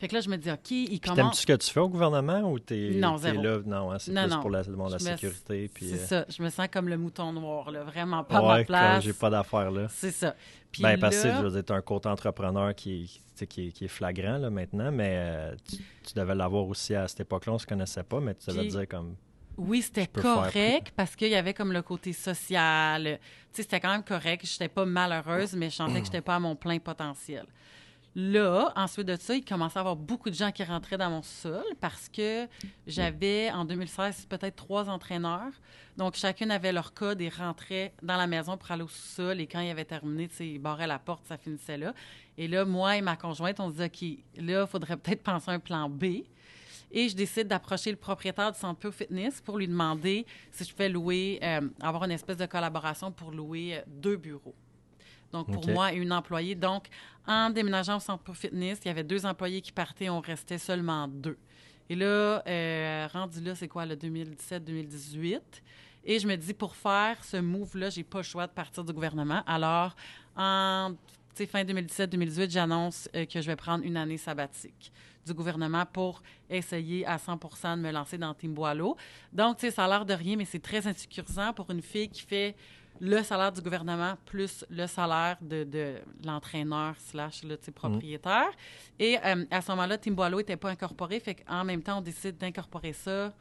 Fait 0.00 0.08
que 0.08 0.14
là, 0.14 0.20
je 0.20 0.28
me 0.28 0.36
dis, 0.36 0.50
OK, 0.50 0.70
ils 0.72 0.86
Puis 0.86 1.00
commencent... 1.00 1.16
t'aimes-tu 1.16 1.36
ce 1.42 1.46
que 1.46 1.52
tu 1.56 1.70
fais 1.70 1.80
au 1.80 1.88
gouvernement 1.88 2.40
ou 2.50 2.58
t'es 2.58 2.90
Non, 2.94 3.16
t'es 3.18 3.32
là? 3.32 3.58
Non, 3.64 3.92
hein, 3.92 3.98
c'est 3.98 4.12
Non, 4.12 4.22
plus 4.24 4.30
non. 4.32 4.40
pour 4.40 4.50
la, 4.50 4.62
bon, 4.64 4.88
la 4.88 4.98
sécurité. 4.98 5.70
Puis, 5.72 5.86
C'est 5.88 6.12
euh, 6.14 6.24
ça. 6.24 6.26
Je 6.28 6.42
me 6.42 6.50
sens 6.50 6.66
comme 6.70 6.88
le 6.88 6.98
mouton 6.98 7.32
noir, 7.32 7.70
là. 7.70 7.84
Vraiment 7.84 8.24
pas 8.24 8.40
ouais, 8.42 8.58
ma 8.58 8.64
place. 8.64 9.04
j'ai 9.04 9.12
pas 9.12 9.30
d'affaires 9.30 9.70
là. 9.70 9.86
C'est 9.90 10.10
ça. 10.10 10.34
Puis 10.72 10.82
Ben, 10.82 10.98
parce 10.98 11.22
que 11.22 11.28
là- 11.28 11.38
je 11.38 11.42
veux 11.46 11.50
dire, 11.52 11.64
t'as 11.64 11.76
un 11.76 11.80
côté 11.80 12.08
entrepreneur 12.08 12.74
qui, 12.74 13.20
qui, 13.48 13.68
est, 13.68 13.70
qui 13.72 13.84
est 13.84 13.88
flagrant 13.88 14.38
là, 14.38 14.50
maintenant, 14.50 14.90
mais 14.90 15.12
euh, 15.16 15.54
tu, 15.70 15.76
tu 15.76 16.14
devais 16.14 16.34
l'avoir 16.34 16.66
aussi 16.66 16.94
à 16.96 17.06
cette 17.06 17.20
époque-là, 17.20 17.52
on 17.52 17.58
se 17.58 17.66
connaissait 17.66 18.02
pas, 18.02 18.18
mais 18.20 18.34
tu 18.34 18.50
devais 18.50 18.62
Puis- 18.62 18.70
dire 18.70 18.88
comme. 18.88 19.14
Oui, 19.56 19.82
c'était 19.82 20.08
correct 20.08 20.92
parce 20.96 21.14
qu'il 21.14 21.28
y 21.28 21.36
avait 21.36 21.54
comme 21.54 21.72
le 21.72 21.82
côté 21.82 22.12
social. 22.12 23.04
Tu 23.04 23.18
sais, 23.52 23.62
c'était 23.62 23.78
quand 23.78 23.92
même 23.92 24.02
correct. 24.02 24.44
Je 24.44 24.52
n'étais 24.54 24.68
pas 24.68 24.84
malheureuse, 24.84 25.54
mais 25.54 25.70
je 25.70 25.76
sentais 25.76 25.92
que 26.00 26.06
je 26.06 26.10
n'étais 26.10 26.20
pas 26.22 26.34
à 26.34 26.40
mon 26.40 26.56
plein 26.56 26.80
potentiel. 26.80 27.46
Là, 28.16 28.72
ensuite 28.76 29.08
de 29.08 29.16
ça, 29.16 29.34
il 29.34 29.44
commençait 29.44 29.78
à 29.78 29.80
avoir 29.80 29.96
beaucoup 29.96 30.30
de 30.30 30.34
gens 30.36 30.52
qui 30.52 30.62
rentraient 30.62 30.96
dans 30.96 31.10
mon 31.10 31.22
sol 31.22 31.64
parce 31.80 32.08
que 32.08 32.46
j'avais, 32.86 33.50
en 33.50 33.64
2016, 33.64 34.26
peut-être 34.26 34.54
trois 34.54 34.88
entraîneurs. 34.88 35.50
Donc, 35.96 36.14
chacune 36.14 36.52
avait 36.52 36.72
leur 36.72 36.94
code 36.94 37.20
et 37.20 37.28
rentrait 37.28 37.92
dans 38.02 38.16
la 38.16 38.28
maison 38.28 38.56
pour 38.56 38.70
aller 38.70 38.84
au 38.84 38.88
sous-sol. 38.88 39.40
Et 39.40 39.48
quand 39.48 39.60
il 39.60 39.70
avait 39.70 39.84
terminé, 39.84 40.28
ils 40.38 40.60
barraient 40.60 40.86
la 40.86 41.00
porte, 41.00 41.26
ça 41.26 41.36
finissait 41.36 41.76
là. 41.76 41.92
Et 42.38 42.46
là, 42.46 42.64
moi 42.64 42.96
et 42.96 43.00
ma 43.00 43.16
conjointe, 43.16 43.58
on 43.58 43.70
se 43.70 43.82
dit, 43.82 43.82
OK, 43.82 44.42
là, 44.44 44.62
il 44.62 44.66
faudrait 44.68 44.96
peut-être 44.96 45.22
penser 45.24 45.50
à 45.50 45.54
un 45.54 45.58
plan 45.58 45.88
B. 45.88 46.04
Et 46.92 47.08
je 47.08 47.16
décide 47.16 47.48
d'approcher 47.48 47.90
le 47.90 47.96
propriétaire 47.96 48.52
du 48.52 48.58
Centre 48.58 48.78
Pure 48.78 48.94
Fitness 48.94 49.40
pour 49.40 49.58
lui 49.58 49.66
demander 49.66 50.24
si 50.52 50.62
je 50.62 50.70
pouvais 50.70 50.88
louer, 50.88 51.40
euh, 51.42 51.68
avoir 51.80 52.04
une 52.04 52.12
espèce 52.12 52.36
de 52.36 52.46
collaboration 52.46 53.10
pour 53.10 53.32
louer 53.32 53.78
euh, 53.78 53.80
deux 53.88 54.16
bureaux. 54.16 54.54
Donc, 55.34 55.50
pour 55.52 55.68
moi 55.68 55.92
et 55.92 55.96
une 55.96 56.12
employée. 56.12 56.54
Donc, 56.54 56.86
en 57.26 57.50
déménageant 57.50 57.96
au 57.96 58.00
Centre 58.00 58.22
Pure 58.22 58.36
Fitness, 58.36 58.78
il 58.84 58.88
y 58.88 58.90
avait 58.90 59.02
deux 59.02 59.26
employés 59.26 59.60
qui 59.60 59.72
partaient, 59.72 60.08
on 60.08 60.20
restait 60.20 60.58
seulement 60.58 61.08
deux. 61.08 61.36
Et 61.90 61.96
là, 61.96 62.40
euh, 62.46 63.08
rendu 63.12 63.40
là, 63.40 63.56
c'est 63.56 63.66
quoi, 63.66 63.84
le 63.84 63.96
2017-2018? 63.96 65.40
Et 66.04 66.20
je 66.20 66.28
me 66.28 66.36
dis, 66.36 66.54
pour 66.54 66.76
faire 66.76 67.22
ce 67.24 67.36
move-là, 67.36 67.90
j'ai 67.90 68.04
pas 68.04 68.18
le 68.18 68.24
choix 68.24 68.46
de 68.46 68.52
partir 68.52 68.84
du 68.84 68.92
gouvernement. 68.92 69.42
Alors, 69.44 69.96
en 70.36 70.92
fin 71.34 71.64
2017-2018, 71.64 72.50
j'annonce 72.50 73.08
euh, 73.16 73.26
que 73.26 73.40
je 73.40 73.46
vais 73.48 73.56
prendre 73.56 73.84
une 73.84 73.96
année 73.96 74.18
sabbatique 74.18 74.92
du 75.26 75.34
gouvernement 75.34 75.84
pour 75.84 76.22
essayer 76.48 77.04
à 77.06 77.16
100% 77.16 77.76
de 77.76 77.80
me 77.80 77.90
lancer 77.90 78.18
dans 78.18 78.34
Team 78.34 78.54
Boileau. 78.54 78.96
Donc, 79.32 79.56
tu 79.56 79.66
sais, 79.66 79.72
ça 79.72 79.86
a 79.86 79.88
l'air 79.88 80.04
de 80.04 80.14
rien, 80.14 80.36
mais 80.36 80.44
c'est 80.44 80.62
très 80.62 80.86
insécurisant 80.86 81.52
pour 81.52 81.68
une 81.72 81.82
fille 81.82 82.08
qui 82.08 82.22
fait 82.22 82.54
le 83.00 83.22
salaire 83.22 83.50
du 83.52 83.60
gouvernement 83.60 84.14
plus 84.24 84.64
le 84.70 84.86
salaire 84.86 85.36
de, 85.40 85.64
de 85.64 85.94
l'entraîneur 86.24 86.94
slash 86.98 87.42
le 87.42 87.58
sais, 87.60 87.72
propriétaire. 87.72 88.48
Et 88.98 89.18
euh, 89.24 89.44
à 89.50 89.60
ce 89.60 89.70
moment-là, 89.72 89.96
Boileau 90.06 90.38
n'était 90.38 90.56
pas 90.56 90.70
incorporé. 90.70 91.18
Fait 91.20 91.34
qu'en 91.34 91.64
même 91.64 91.82
temps, 91.82 91.98
on 91.98 92.02
décide 92.02 92.38
d'incorporer 92.38 92.92
ça, 92.92 93.32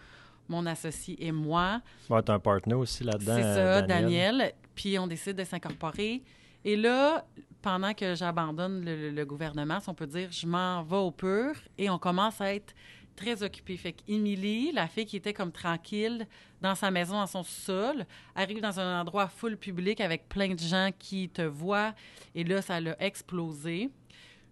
mon 0.50 0.65
associé 0.65 1.15
et 1.25 1.31
moi. 1.31 1.81
Ouais, 2.10 2.22
t'as 2.24 2.33
un 2.33 2.39
partenaire 2.39 2.79
aussi 2.79 3.03
là-dedans. 3.03 3.36
C'est 3.36 3.43
ça, 3.55 3.81
Daniel. 3.83 4.53
Puis 4.75 4.98
on 5.00 5.07
décide 5.07 5.38
de 5.38 5.43
s'incorporer. 5.43 6.24
Et 6.65 6.75
là, 6.75 7.25
pendant 7.62 7.93
que 7.93 8.15
j'abandonne 8.15 8.83
le, 8.83 8.95
le- 8.95 9.12
le 9.12 9.25
gouvernement, 9.25 9.79
si 9.79 9.89
on 9.89 9.93
peut 9.93 10.07
dire, 10.07 10.29
je 10.31 10.48
m'en 10.48 10.81
vais 10.83 10.98
au 10.98 11.12
pur 11.12 11.53
et 11.77 11.89
on 11.89 11.98
commence 12.00 12.41
à 12.41 12.53
être 12.53 12.74
très 13.15 13.43
occupé. 13.43 13.77
Fait 13.77 13.93
qu'Émilie, 13.93 14.72
la 14.72 14.88
fille 14.88 15.05
qui 15.05 15.17
était 15.17 15.34
comme 15.34 15.51
tranquille 15.51 16.27
dans 16.62 16.75
sa 16.75 16.91
maison, 16.91 17.13
dans 17.13 17.27
son 17.27 17.43
sol, 17.43 18.05
arrive 18.36 18.62
dans 18.62 18.79
un 18.79 19.01
endroit 19.01 19.27
full 19.27 19.58
public 19.58 20.01
avec 20.01 20.29
plein 20.29 20.53
de 20.53 20.60
gens 20.60 20.89
qui 20.98 21.29
te 21.29 21.41
voient. 21.41 21.93
Et 22.36 22.43
là, 22.43 22.62
ça 22.62 22.79
l'a 22.79 22.96
explosé 23.01 23.89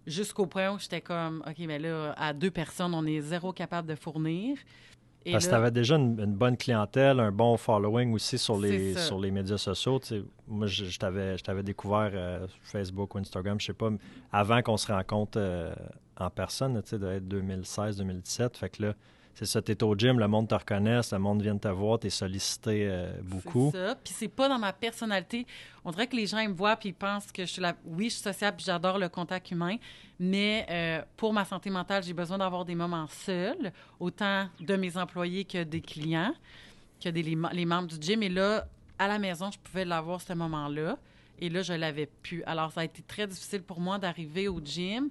jusqu'au 0.06 0.46
point 0.46 0.72
où 0.72 0.78
j'étais 0.78 1.00
comme, 1.00 1.42
OK, 1.46 1.58
mais 1.60 1.78
là, 1.78 2.14
à 2.16 2.32
deux 2.32 2.50
personnes, 2.50 2.94
on 2.94 3.06
est 3.06 3.20
zéro 3.20 3.52
capable 3.52 3.88
de 3.88 3.94
fournir. 3.94 4.56
Et 5.24 5.32
Parce 5.32 5.44
que 5.44 5.50
tu 5.50 5.54
avais 5.54 5.70
déjà 5.70 5.96
une, 5.96 6.18
une 6.18 6.34
bonne 6.34 6.56
clientèle, 6.56 7.20
un 7.20 7.30
bon 7.30 7.56
following 7.56 8.12
aussi 8.12 8.38
sur 8.38 8.58
les, 8.58 8.94
sur 8.96 9.20
les 9.20 9.30
médias 9.30 9.56
sociaux. 9.58 10.00
Tu 10.00 10.06
sais, 10.08 10.22
moi, 10.48 10.66
je, 10.66 10.86
je 10.86 10.98
t'avais 10.98 11.62
découvert 11.62 12.10
euh, 12.12 12.46
Facebook 12.62 13.14
ou 13.14 13.18
Instagram, 13.18 13.60
je 13.60 13.66
sais 13.66 13.72
pas, 13.72 13.90
avant 14.32 14.62
qu'on 14.62 14.76
se 14.76 14.90
rencontre 14.90 15.38
euh, 15.40 15.72
en 16.22 16.30
personne, 16.30 16.80
tu 16.82 16.90
sais, 16.90 16.98
de 16.98 17.06
être 17.06 17.28
2016-2017. 17.28 18.56
Fait 18.56 18.68
que 18.70 18.82
là, 18.82 18.94
c'est 19.34 19.46
ça, 19.46 19.62
tu 19.62 19.72
es 19.72 19.82
au 19.82 19.96
gym, 19.96 20.18
le 20.18 20.28
monde 20.28 20.48
te 20.48 20.54
reconnaît, 20.54 21.00
le 21.10 21.18
monde 21.18 21.40
vient 21.40 21.56
te 21.56 21.68
voir, 21.68 21.98
tu 21.98 22.08
es 22.08 22.10
sollicité 22.10 22.86
euh, 22.86 23.12
beaucoup. 23.22 23.70
C'est 23.72 23.86
ça. 23.86 23.94
Puis 23.94 24.14
c'est 24.16 24.28
pas 24.28 24.48
dans 24.48 24.58
ma 24.58 24.72
personnalité. 24.72 25.46
On 25.84 25.90
dirait 25.90 26.06
que 26.06 26.16
les 26.16 26.26
gens 26.26 26.38
ils 26.38 26.50
me 26.50 26.54
voient 26.54 26.76
puis 26.76 26.90
ils 26.90 26.94
pensent 26.94 27.32
que 27.32 27.44
je 27.44 27.50
suis 27.50 27.62
la. 27.62 27.74
Oui, 27.86 28.04
je 28.04 28.14
suis 28.14 28.22
sociable 28.22 28.58
puis 28.58 28.66
j'adore 28.66 28.98
le 28.98 29.08
contact 29.08 29.50
humain, 29.50 29.76
mais 30.20 30.66
euh, 30.70 31.02
pour 31.16 31.32
ma 31.32 31.46
santé 31.46 31.70
mentale, 31.70 32.02
j'ai 32.02 32.12
besoin 32.12 32.38
d'avoir 32.38 32.64
des 32.64 32.74
moments 32.74 33.06
seuls, 33.08 33.72
autant 33.98 34.48
de 34.60 34.76
mes 34.76 34.96
employés 34.98 35.44
que 35.44 35.64
des 35.64 35.80
clients, 35.80 36.34
que 37.02 37.08
des, 37.08 37.22
les 37.22 37.64
membres 37.64 37.88
du 37.88 37.96
gym. 38.00 38.22
Et 38.22 38.28
là, 38.28 38.66
à 38.98 39.08
la 39.08 39.18
maison, 39.18 39.50
je 39.50 39.58
pouvais 39.58 39.86
l'avoir 39.86 40.20
ce 40.20 40.34
moment-là. 40.34 40.98
Et 41.40 41.48
là, 41.48 41.62
je 41.62 41.72
l'avais 41.72 42.06
plus. 42.06 42.44
Alors, 42.44 42.70
ça 42.70 42.82
a 42.82 42.84
été 42.84 43.02
très 43.02 43.26
difficile 43.26 43.62
pour 43.62 43.80
moi 43.80 43.98
d'arriver 43.98 44.46
au 44.46 44.60
gym. 44.60 45.08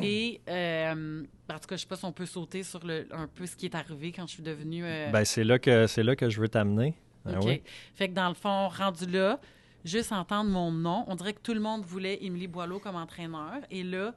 Et, 0.00 0.40
euh, 0.48 1.24
en 1.50 1.58
tout 1.58 1.66
cas, 1.68 1.76
je 1.76 1.80
sais 1.82 1.86
pas 1.86 1.96
si 1.96 2.04
on 2.04 2.12
peut 2.12 2.26
sauter 2.26 2.62
sur 2.62 2.84
le, 2.86 3.08
un 3.12 3.26
peu 3.26 3.44
ce 3.46 3.56
qui 3.56 3.66
est 3.66 3.74
arrivé 3.74 4.12
quand 4.12 4.26
je 4.26 4.34
suis 4.34 4.42
devenue. 4.42 4.84
euh, 4.84 5.10
Ben, 5.10 5.24
c'est 5.24 5.44
là, 5.44 5.58
que, 5.58 5.86
c'est 5.86 6.02
là 6.02 6.14
que 6.14 6.30
je 6.30 6.40
veux 6.40 6.48
t'amener. 6.48 6.94
Ah 7.26 7.38
OK. 7.38 7.44
oui? 7.46 7.62
Fait 7.94 8.08
que 8.08 8.14
dans 8.14 8.28
le 8.28 8.34
fond, 8.34 8.68
rendu 8.68 9.06
là, 9.06 9.40
juste 9.84 10.12
entendre 10.12 10.48
mon 10.50 10.70
nom, 10.70 11.04
on 11.08 11.14
dirait 11.16 11.32
que 11.32 11.40
tout 11.40 11.54
le 11.54 11.60
monde 11.60 11.84
voulait 11.84 12.22
Émilie 12.24 12.46
Boileau 12.46 12.78
comme 12.78 12.96
entraîneur. 12.96 13.56
Et 13.70 13.82
là, 13.82 14.14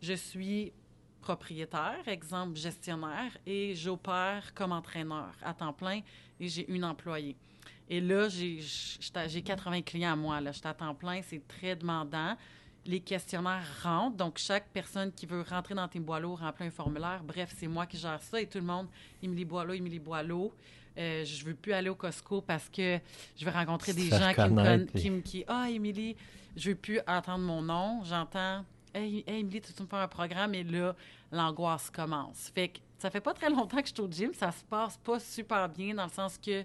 je 0.00 0.14
suis 0.14 0.72
propriétaire, 1.20 2.00
exemple 2.06 2.56
gestionnaire, 2.56 3.36
et 3.46 3.74
j'opère 3.74 4.54
comme 4.54 4.72
entraîneur 4.72 5.32
à 5.42 5.52
temps 5.52 5.74
plein 5.74 6.00
et 6.40 6.48
j'ai 6.48 6.68
une 6.72 6.84
employée. 6.84 7.36
Et 7.90 8.00
là, 8.00 8.28
j'ai 8.28 8.60
j'ai 9.26 9.42
80 9.42 9.82
clients 9.82 10.12
à 10.12 10.16
moi. 10.16 10.40
Là. 10.40 10.52
Je 10.52 10.58
suis 10.58 10.66
à 10.66 10.72
temps 10.74 10.94
plein, 10.94 11.20
c'est 11.22 11.46
très 11.46 11.76
demandant. 11.76 12.36
Les 12.86 13.00
questionnaires 13.00 13.66
rentrent, 13.82 14.16
donc 14.16 14.38
chaque 14.38 14.68
personne 14.68 15.12
qui 15.12 15.26
veut 15.26 15.44
rentrer 15.48 15.74
dans 15.74 15.86
Team 15.86 16.02
Boileau 16.02 16.34
remplit 16.34 16.66
un 16.66 16.70
formulaire. 16.70 17.22
Bref, 17.22 17.54
c'est 17.58 17.66
moi 17.66 17.86
qui 17.86 17.98
gère 17.98 18.20
ça 18.22 18.40
et 18.40 18.46
tout 18.46 18.58
le 18.58 18.64
monde, 18.64 18.86
Émilie 19.22 19.44
Boileau, 19.44 19.74
Émilie 19.74 19.98
Boileau. 19.98 20.52
Euh, 20.98 21.24
je 21.24 21.44
veux 21.44 21.54
plus 21.54 21.72
aller 21.72 21.88
au 21.88 21.94
Costco 21.94 22.40
parce 22.40 22.68
que 22.68 22.98
je 23.36 23.44
vais 23.44 23.50
rencontrer 23.50 23.92
des 23.92 24.08
gens 24.08 24.32
qui 24.34 24.40
me 24.40 24.56
connaissent, 24.56 24.90
qui 24.94 25.10
me 25.10 25.20
qui 25.20 25.44
ah 25.46 25.68
Émilie, 25.70 26.16
je 26.56 26.70
veux 26.70 26.76
plus 26.76 27.00
entendre 27.06 27.44
mon 27.44 27.62
nom, 27.62 28.02
j'entends 28.04 28.64
hey, 28.94 29.24
hey 29.26 29.40
Émilie, 29.40 29.60
tu 29.60 29.72
veux 29.72 29.84
me 29.84 29.88
faire 29.88 30.00
un 30.00 30.08
programme 30.08 30.54
et 30.54 30.64
là 30.64 30.94
l'angoisse 31.30 31.90
commence. 31.90 32.50
Fait 32.54 32.68
que 32.68 32.78
ça 32.98 33.10
fait 33.10 33.20
pas 33.20 33.34
très 33.34 33.50
longtemps 33.50 33.80
que 33.80 33.88
je 33.88 33.92
suis 33.94 34.02
au 34.02 34.10
gym, 34.10 34.34
ça 34.34 34.50
se 34.50 34.64
passe 34.64 34.96
pas 34.98 35.20
super 35.20 35.68
bien 35.68 35.94
dans 35.94 36.04
le 36.04 36.10
sens 36.10 36.36
que 36.38 36.64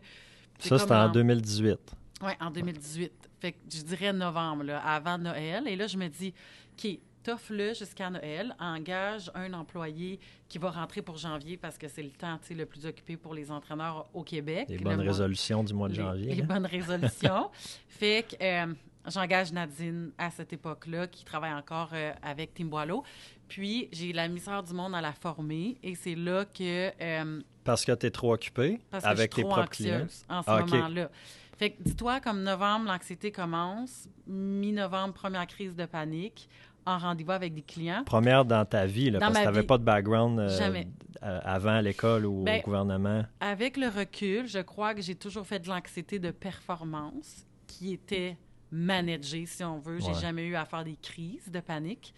ça 0.60 0.80
c'était 0.80 0.94
en 0.94 1.10
2018. 1.10 1.80
Oui, 2.22 2.32
en 2.40 2.50
2018. 2.50 3.25
Fait 3.46 3.52
que 3.52 3.58
je 3.70 3.84
dirais 3.84 4.12
novembre, 4.12 4.64
là, 4.64 4.80
avant 4.80 5.20
Noël. 5.20 5.68
Et 5.68 5.76
là, 5.76 5.86
je 5.86 5.98
me 5.98 6.08
dis, 6.08 6.34
OK, 6.74 6.98
t'offre-le 7.22 7.76
jusqu'à 7.76 8.10
Noël, 8.10 8.56
engage 8.60 9.30
un 9.36 9.54
employé 9.54 10.20
qui 10.50 10.58
va 10.58 10.72
rentrer 10.72 11.04
pour 11.04 11.18
janvier 11.18 11.56
parce 11.56 11.78
que 11.78 11.88
c'est 11.88 12.02
le 12.02 12.10
temps 12.10 12.40
le 12.50 12.66
plus 12.66 12.88
occupé 12.88 13.18
pour 13.18 13.36
les 13.36 13.52
entraîneurs 13.52 14.08
au 14.16 14.24
Québec. 14.24 14.66
Les 14.68 14.80
bonnes 14.80 15.00
résolutions 15.00 15.64
du 15.64 15.76
mois 15.76 15.90
de 15.90 15.94
janvier. 15.94 16.34
Les, 16.34 16.42
bonnes 16.42 16.66
résolutions. 16.78 17.52
fait 17.88 18.26
que 18.28 18.44
euh, 18.44 18.74
j'engage 19.08 19.54
Nadine 19.54 20.10
à 20.18 20.32
cette 20.32 20.52
époque-là, 20.52 21.06
qui 21.06 21.24
travaille 21.24 21.54
encore 21.54 21.90
euh, 21.94 22.14
avec 22.24 22.56
Tim 22.56 22.66
Boileau. 22.66 23.04
Puis, 23.48 23.90
j'ai 23.92 24.12
la 24.12 24.28
misère 24.28 24.64
du 24.64 24.74
monde 24.74 24.96
à 24.96 25.02
la 25.02 25.14
former 25.14 25.78
et 25.84 25.94
c'est 25.94 26.16
là 26.16 26.46
que... 26.46 26.92
Euh, 27.00 27.42
parce 27.64 27.86
que 27.86 27.92
tu 27.92 28.08
es 28.08 28.12
trop 28.12 28.34
occupé 28.34 28.80
avec 28.92 29.36
tes 29.36 29.44
propres 29.44 29.70
clients? 29.70 30.08
en 30.30 30.42
ce 30.42 30.50
ah, 30.50 30.60
moment-là. 30.62 31.10
Fait 31.58 31.72
que 31.72 31.84
dis-toi, 31.84 32.20
comme 32.20 32.44
novembre, 32.44 32.88
l'anxiété 32.88 33.32
commence. 33.32 34.10
Mi-novembre, 34.28 35.14
première 35.14 35.48
crise 35.48 35.76
de 35.76 35.86
panique 35.86 36.50
en 36.86 36.98
rendez-vous 36.98 37.32
avec 37.32 37.54
des 37.54 37.62
clients. 37.62 38.04
Première 38.06 38.46
dans 38.46 38.66
ta 38.66 38.86
vie, 38.86 39.10
là, 39.10 39.20
parce 39.20 39.34
que 39.34 39.40
tu 39.40 39.46
n'avais 39.46 39.64
pas 39.64 39.78
de 39.78 39.84
background 39.84 40.40
euh, 40.40 41.40
avant 41.44 41.80
l'école 41.82 42.26
ou 42.26 42.42
au 42.42 42.44
ben, 42.44 42.62
gouvernement. 42.62 43.24
Avec 43.40 43.78
le 43.78 43.88
recul, 43.88 44.48
je 44.48 44.60
crois 44.60 44.94
que 44.94 45.02
j'ai 45.02 45.16
toujours 45.16 45.46
fait 45.46 45.60
de 45.60 45.68
l'anxiété 45.68 46.20
de 46.20 46.32
performance 46.32 47.46
qui 47.68 47.94
était 47.94 48.38
managée, 48.72 49.46
si 49.46 49.64
on 49.64 49.80
veut. 49.80 50.00
J'ai 50.00 50.14
jamais 50.14 50.46
eu 50.46 50.56
à 50.56 50.66
faire 50.66 50.84
des 50.84 50.98
crises 51.02 51.50
de 51.50 51.60
panique. 51.60 52.14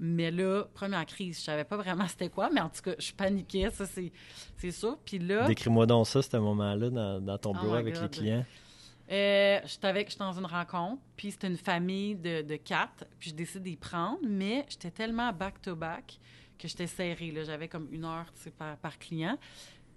Mais 0.00 0.30
là, 0.30 0.64
première 0.74 1.06
crise, 1.06 1.38
je 1.38 1.44
savais 1.44 1.64
pas 1.64 1.76
vraiment 1.76 2.06
c'était 2.08 2.28
quoi, 2.28 2.50
mais 2.52 2.60
en 2.60 2.68
tout 2.68 2.82
cas, 2.82 2.94
je 2.98 3.12
paniquais, 3.12 3.70
ça 3.70 3.84
c'est 3.86 4.70
sûr. 4.70 4.98
Puis 5.04 5.20
là... 5.20 5.46
Décris-moi 5.46 5.86
donc 5.86 6.06
ça, 6.08 6.20
ce 6.20 6.36
moment-là, 6.36 7.20
dans, 7.20 7.38
ton 7.38 7.52
oh 7.56 7.60
bureau 7.60 7.74
avec 7.74 8.00
les 8.00 8.08
clients. 8.08 8.44
Euh, 9.10 9.60
j'étais 9.64 10.06
dans 10.18 10.32
une 10.32 10.46
rencontre, 10.46 11.02
puis 11.16 11.30
c'était 11.30 11.48
une 11.48 11.58
famille 11.58 12.14
de, 12.14 12.56
quatre, 12.56 13.04
puis 13.18 13.30
je 13.30 13.34
décide 13.34 13.62
d'y 13.62 13.76
prendre, 13.76 14.18
mais 14.22 14.64
j'étais 14.68 14.90
tellement 14.90 15.32
back-to-back 15.32 16.18
que 16.58 16.68
j'étais 16.68 16.86
serrée. 16.86 17.34
J'avais 17.44 17.68
comme 17.68 17.88
une 17.92 18.04
heure 18.04 18.32
par, 18.56 18.76
par 18.78 18.98
client. 18.98 19.36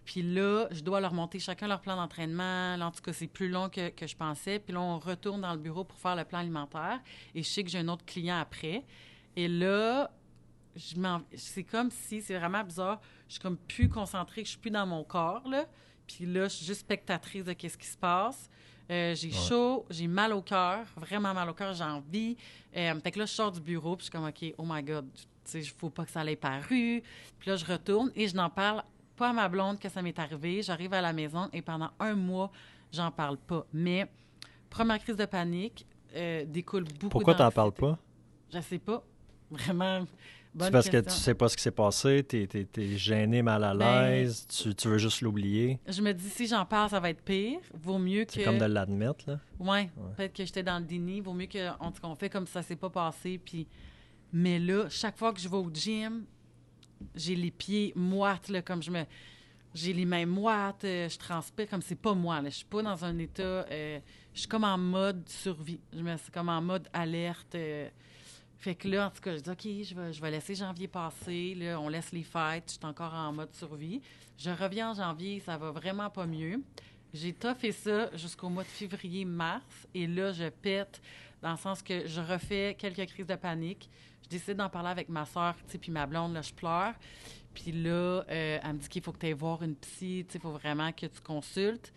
Puis 0.04 0.22
là, 0.22 0.68
je 0.72 0.82
dois 0.82 1.02
leur 1.02 1.14
monter 1.14 1.38
chacun 1.38 1.68
leur 1.68 1.82
plan 1.82 1.96
d'entraînement. 1.98 2.76
En 2.76 2.92
tout 2.92 3.02
cas, 3.02 3.12
c'est 3.12 3.28
plus 3.28 3.50
long 3.50 3.70
que, 3.70 3.90
que, 3.90 4.08
je 4.08 4.16
pensais. 4.16 4.60
Puis 4.60 4.74
là, 4.74 4.80
on 4.80 5.00
retourne 5.00 5.42
dans 5.42 5.52
le 5.52 5.60
bureau 5.60 5.84
pour 5.84 6.00
faire 6.00 6.16
le 6.16 6.24
plan 6.24 6.40
alimentaire. 6.40 7.02
Et 7.36 7.44
je 7.44 7.50
sais 7.50 7.64
que 7.64 7.70
j'ai 7.70 7.80
un 7.80 7.88
autre 7.90 8.06
client 8.06 8.40
après. 8.40 8.86
Et 9.36 9.48
là, 9.48 10.10
c'est 11.36 11.64
comme 11.64 11.92
si, 11.92 12.22
c'est 12.22 12.38
vraiment 12.38 12.64
bizarre, 12.64 13.02
je 13.28 13.34
suis 13.34 13.42
comme 13.42 13.58
plus 13.58 13.90
concentrée, 13.90 14.44
je 14.44 14.50
suis 14.50 14.58
plus 14.58 14.72
dans 14.72 14.86
mon 14.86 15.04
corps, 15.04 15.48
là. 15.48 15.66
Puis 16.08 16.26
là, 16.26 16.44
je 16.48 16.56
suis 16.56 16.66
juste 16.66 16.82
spectatrice 16.82 17.44
de 17.44 17.54
qu'est-ce 17.54 17.78
qui 17.78 17.88
se 17.88 17.98
passe. 17.98 18.50
Euh, 18.89 19.15
j'ai 19.15 19.32
chaud, 19.32 19.86
j'ai 19.89 20.08
mal 20.08 20.34
au 20.34 20.41
cœur, 20.41 20.86
vraiment 20.96 21.34
mal 21.34 21.50
au 21.50 21.53
cœur, 21.53 21.74
j'ai 21.74 21.84
envie. 21.84 22.38
Euh, 22.75 23.00
fait 23.01 23.12
que 23.12 23.20
là, 23.20 23.25
je 23.25 23.34
sors 23.34 23.51
du 23.51 23.60
bureau, 23.60 23.96
puis 23.96 24.06
je 24.06 24.12
suis 24.12 24.12
comme, 24.12 24.27
OK, 24.27 24.53
oh 24.58 24.63
my 24.65 24.82
God, 24.82 25.10
tu 25.13 25.22
sais, 25.44 25.60
il 25.60 25.70
faut 25.70 25.89
pas 25.89 26.06
que 26.06 26.12
ça 26.12 26.22
aille 26.22 26.36
paru. 26.36 27.03
Puis 27.39 27.50
là, 27.50 27.56
je 27.58 27.65
retourne 27.65 28.12
et 28.15 28.27
je 28.27 28.36
n'en 28.36 28.50
parle 28.50 28.84
pas 29.17 29.29
à 29.29 29.34
ma 29.34 29.50
blonde 29.50 29.79
que 29.79 29.89
ça 29.89 30.01
m'est 30.01 30.17
arrivé. 30.17 30.62
J'arrive 30.62 30.94
à 30.94 31.01
la 31.01 31.12
maison 31.12 31.50
et 31.51 31.62
pendant 31.62 31.89
un 32.00 32.13
mois, 32.13 32.51
j'en 32.94 33.12
parle 33.12 33.38
pas. 33.38 33.65
Mais 33.74 34.08
première 34.70 35.00
crise 35.00 35.17
de 35.17 35.25
panique 35.25 35.86
euh, 36.15 36.46
découle 36.46 36.86
beaucoup 36.86 37.10
Pourquoi 37.10 37.36
t'en 37.36 37.51
parles 37.51 37.74
pas? 37.74 37.98
Je 38.53 38.62
sais 38.62 38.79
pas. 38.79 39.03
Vraiment. 39.51 40.06
C'est 40.60 40.72
parce 40.72 40.90
que 40.90 40.98
tu 41.02 41.12
sais 41.12 41.34
pas 41.34 41.50
ce 41.50 41.58
qui 41.58 41.64
s'est 41.64 41.72
passé, 41.72 42.26
tu 42.28 42.48
es, 42.54 42.98
gêné, 42.98 43.42
mal 43.42 43.64
à 43.64 43.76
ben, 43.76 44.10
l'aise, 44.10 44.48
tu, 44.48 44.88
veux 44.88 44.98
juste 44.98 45.22
l'oublier. 45.22 45.80
Je 45.88 46.02
me 46.02 46.14
dis, 46.14 46.30
si 46.30 46.48
j'en 46.48 46.66
parle, 46.66 46.90
ça 46.90 47.00
va 47.00 47.10
être 47.10 47.22
pire. 47.22 47.60
Vaut 47.74 48.00
mieux 48.00 48.26
que. 48.26 48.34
C'est 48.34 48.44
comme 48.44 48.58
de 48.58 48.66
l'admettre, 48.66 49.26
là. 49.28 49.40
Oui, 49.60 49.68
ouais. 49.68 49.90
peut-être 50.16 50.34
que 50.34 50.46
j'étais 50.46 50.64
dans 50.64 50.80
le 50.80 50.86
déni. 50.86 51.22
Vaut 51.22 51.34
mieux 51.34 51.48
qu'on 51.48 52.16
fait 52.16 52.30
comme 52.30 52.48
ça 52.48 52.62
s'est 52.62 52.76
pas 52.76 52.90
passé. 52.90 53.40
Puis... 53.44 53.68
Mais 54.34 54.60
là, 54.60 54.88
chaque 54.90 55.18
fois 55.18 55.34
que 55.34 55.40
je 55.40 55.48
vais 55.48 55.58
au 55.58 55.70
gym, 55.74 56.26
j'ai 57.16 57.36
les 57.36 57.52
pieds 57.52 57.94
moites, 57.96 58.50
là, 58.50 58.62
comme 58.62 58.82
je 58.82 58.92
me. 58.92 59.04
J'ai 59.74 59.94
les 59.94 60.06
mains 60.06 60.26
moites, 60.26 60.86
euh, 60.86 61.08
je 61.08 61.18
transpire 61.18 61.70
comme 61.70 61.82
c'est 61.82 62.00
pas 62.00 62.14
moi. 62.14 62.42
Là. 62.42 62.50
Je 62.50 62.56
suis 62.56 62.66
pas 62.66 62.82
dans 62.82 63.06
un 63.06 63.18
état. 63.20 63.44
Euh, 63.44 64.00
je 64.34 64.40
suis 64.40 64.48
comme 64.48 64.64
en 64.64 64.78
mode 64.78 65.28
survie. 65.30 65.80
Je 65.94 66.02
me 66.02 66.18
suis 66.18 66.32
comme 66.32 66.50
en 66.50 66.62
mode 66.62 66.88
alerte. 66.94 67.54
Euh, 67.54 67.88
fait 68.60 68.76
que 68.76 68.88
là, 68.88 69.08
en 69.08 69.10
tout 69.12 69.22
cas, 69.22 69.36
je 69.36 69.42
dis, 69.42 69.50
OK, 69.50 70.14
je 70.14 70.22
vais, 70.22 70.32
laisser 70.32 70.56
janvier 70.56 70.88
passer. 70.88 71.54
Là, 71.56 71.80
on 71.80 71.90
laisse 71.90 72.12
les 72.12 72.24
fêtes. 72.24 72.66
Je 72.68 72.72
suis 72.74 72.86
encore 72.86 73.14
en 73.14 73.32
mode 73.32 73.54
survie. 73.54 74.02
Je 74.38 74.50
reviens 74.50 74.92
en 74.92 74.94
janvier, 74.96 75.40
ça 75.40 75.58
va 75.58 75.72
vraiment 75.72 76.10
pas 76.10 76.26
mieux. 76.26 76.62
J'ai 77.14 77.36
fait 77.58 77.72
ça 77.72 78.16
jusqu'au 78.16 78.50
mois 78.50 78.64
de 78.64 78.68
février-mars. 78.70 79.88
Et 79.94 80.08
là, 80.08 80.32
je 80.32 80.50
pète 80.50 81.02
dans 81.42 81.52
le 81.52 81.58
sens 81.58 81.84
que 81.84 82.08
je 82.08 82.20
refais 82.20 82.76
quelques 82.78 83.08
crises 83.08 83.28
de 83.28 83.36
panique. 83.36 83.90
Je 84.24 84.30
décide 84.30 84.58
d'en 84.58 84.70
parler 84.70 84.90
avec 84.90 85.08
ma 85.08 85.26
soeur, 85.26 85.56
puis 85.80 85.92
ma 85.92 86.06
blonde, 86.06 86.34
là, 86.34 86.42
je 86.42 86.54
pleure. 86.54 86.94
Puis 87.54 87.72
là, 87.72 87.90
euh, 88.30 88.60
elle 88.62 88.74
me 88.74 88.80
dit 88.80 88.90
qu'il 88.90 89.04
faut 89.04 89.12
que 89.12 89.20
tu 89.20 89.28
ailles 89.28 89.34
voir 89.34 89.64
une 89.64 89.76
psy, 89.76 90.26
il 90.32 90.40
faut 90.40 90.52
vraiment 90.52 90.92
que 90.92 91.06
tu 91.06 91.22
consultes. 91.22 91.94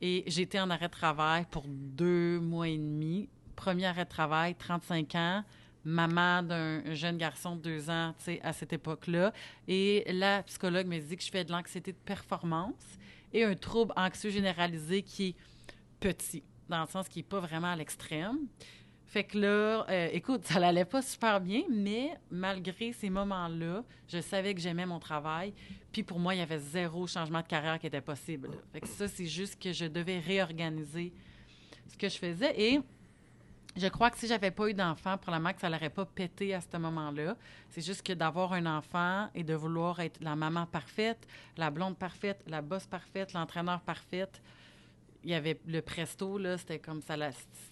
Et 0.00 0.24
j'étais 0.26 0.60
en 0.60 0.70
arrêt 0.70 0.88
de 0.88 0.92
travail 0.92 1.44
pour 1.50 1.64
deux 1.66 2.38
mois 2.40 2.68
et 2.68 2.78
demi. 2.78 3.28
Premier 3.54 3.86
arrêt 3.86 4.04
de 4.04 4.10
travail, 4.10 4.54
35 4.54 5.14
ans 5.14 5.44
maman 5.84 6.42
d'un 6.42 6.94
jeune 6.94 7.18
garçon 7.18 7.56
de 7.56 7.60
deux 7.60 7.90
ans, 7.90 8.14
à 8.42 8.52
cette 8.52 8.72
époque-là. 8.72 9.32
Et 9.68 10.04
la 10.12 10.42
psychologue 10.44 10.86
me 10.86 10.98
dit 10.98 11.16
que 11.16 11.22
je 11.22 11.30
fais 11.30 11.44
de 11.44 11.52
l'anxiété 11.52 11.92
de 11.92 11.98
performance 12.04 12.98
et 13.32 13.44
un 13.44 13.54
trouble 13.54 13.92
anxieux 13.96 14.30
généralisé 14.30 15.02
qui 15.02 15.28
est 15.28 15.34
petit, 16.00 16.42
dans 16.68 16.80
le 16.82 16.86
sens 16.86 17.08
qui 17.08 17.18
n'est 17.18 17.24
pas 17.24 17.40
vraiment 17.40 17.72
à 17.72 17.76
l'extrême. 17.76 18.38
Fait 19.06 19.24
que 19.24 19.38
là, 19.38 19.86
euh, 19.88 20.08
écoute, 20.12 20.40
ça 20.44 20.58
n'allait 20.58 20.84
pas 20.84 21.02
super 21.02 21.40
bien, 21.40 21.62
mais 21.70 22.16
malgré 22.30 22.92
ces 22.92 23.10
moments-là, 23.10 23.84
je 24.08 24.20
savais 24.20 24.54
que 24.54 24.60
j'aimais 24.60 24.86
mon 24.86 24.98
travail. 24.98 25.52
Puis 25.92 26.02
pour 26.02 26.18
moi, 26.18 26.34
il 26.34 26.38
y 26.38 26.42
avait 26.42 26.58
zéro 26.58 27.06
changement 27.06 27.40
de 27.40 27.46
carrière 27.46 27.78
qui 27.78 27.86
était 27.86 28.00
possible. 28.00 28.50
Fait 28.72 28.80
que 28.80 28.88
ça, 28.88 29.06
c'est 29.06 29.26
juste 29.26 29.62
que 29.62 29.72
je 29.72 29.84
devais 29.84 30.18
réorganiser 30.18 31.12
ce 31.88 31.96
que 31.96 32.08
je 32.08 32.16
faisais. 32.16 32.60
Et 32.60 32.80
je 33.76 33.88
crois 33.88 34.10
que 34.10 34.18
si 34.18 34.26
j'avais 34.26 34.50
pas 34.50 34.68
eu 34.68 34.74
d'enfant, 34.74 35.18
probablement 35.18 35.52
que 35.52 35.60
ça 35.60 35.68
l'aurait 35.68 35.90
pas 35.90 36.04
pété 36.04 36.54
à 36.54 36.60
ce 36.60 36.76
moment-là. 36.76 37.36
C'est 37.70 37.84
juste 37.84 38.02
que 38.02 38.12
d'avoir 38.12 38.52
un 38.52 38.66
enfant 38.66 39.28
et 39.34 39.42
de 39.42 39.54
vouloir 39.54 40.00
être 40.00 40.20
la 40.20 40.36
maman 40.36 40.66
parfaite, 40.66 41.26
la 41.56 41.70
blonde 41.70 41.96
parfaite, 41.96 42.40
la 42.46 42.62
bosse 42.62 42.86
parfaite, 42.86 43.32
l'entraîneur 43.32 43.80
parfaite, 43.80 44.40
il 45.24 45.30
y 45.30 45.34
avait 45.34 45.58
le 45.66 45.80
presto, 45.80 46.38
là, 46.38 46.58
c'était 46.58 46.78
comme 46.78 47.00
ça, 47.00 47.16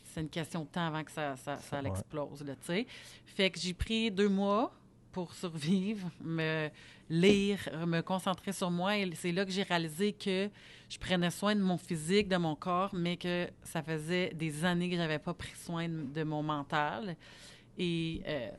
c'est 0.05 0.21
une 0.23 0.31
question 0.31 0.63
de 0.63 0.69
temps 0.69 0.87
avant 0.87 1.05
que 1.05 1.13
ça, 1.13 1.37
ça, 1.37 1.59
ça 1.59 1.83
l'explose, 1.83 2.39
tu 2.39 2.55
sais. 2.63 2.87
Fait 3.27 3.51
que 3.51 3.61
j'ai 3.61 3.75
pris 3.75 4.11
deux 4.11 4.29
mois 4.29 4.73
pour 5.13 5.35
survivre, 5.35 6.11
me 6.21 6.69
lire, 7.09 7.59
me 7.87 8.01
concentrer 8.01 8.53
sur 8.53 8.71
moi. 8.71 8.97
Et 8.97 9.11
c'est 9.15 9.33
là 9.33 9.45
que 9.45 9.51
j'ai 9.51 9.63
réalisé 9.63 10.13
que 10.13 10.51
je 10.89 10.99
prenais 10.99 11.31
soin 11.31 11.55
de 11.55 11.61
mon 11.61 11.77
physique, 11.79 12.29
de 12.29 12.37
mon 12.37 12.57
corps, 12.57 12.91
mais 12.95 13.17
que 13.17 13.49
ça 13.63 13.83
faisait 13.83 14.33
des 14.35 14.65
années 14.65 14.91
que 14.91 14.97
j'avais 14.97 15.19
pas 15.19 15.35
pris 15.35 15.53
soin 15.55 15.89
de, 15.89 16.23
mon 16.25 16.43
mental. 16.43 17.17
Et 17.79 18.23
euh, 18.27 18.51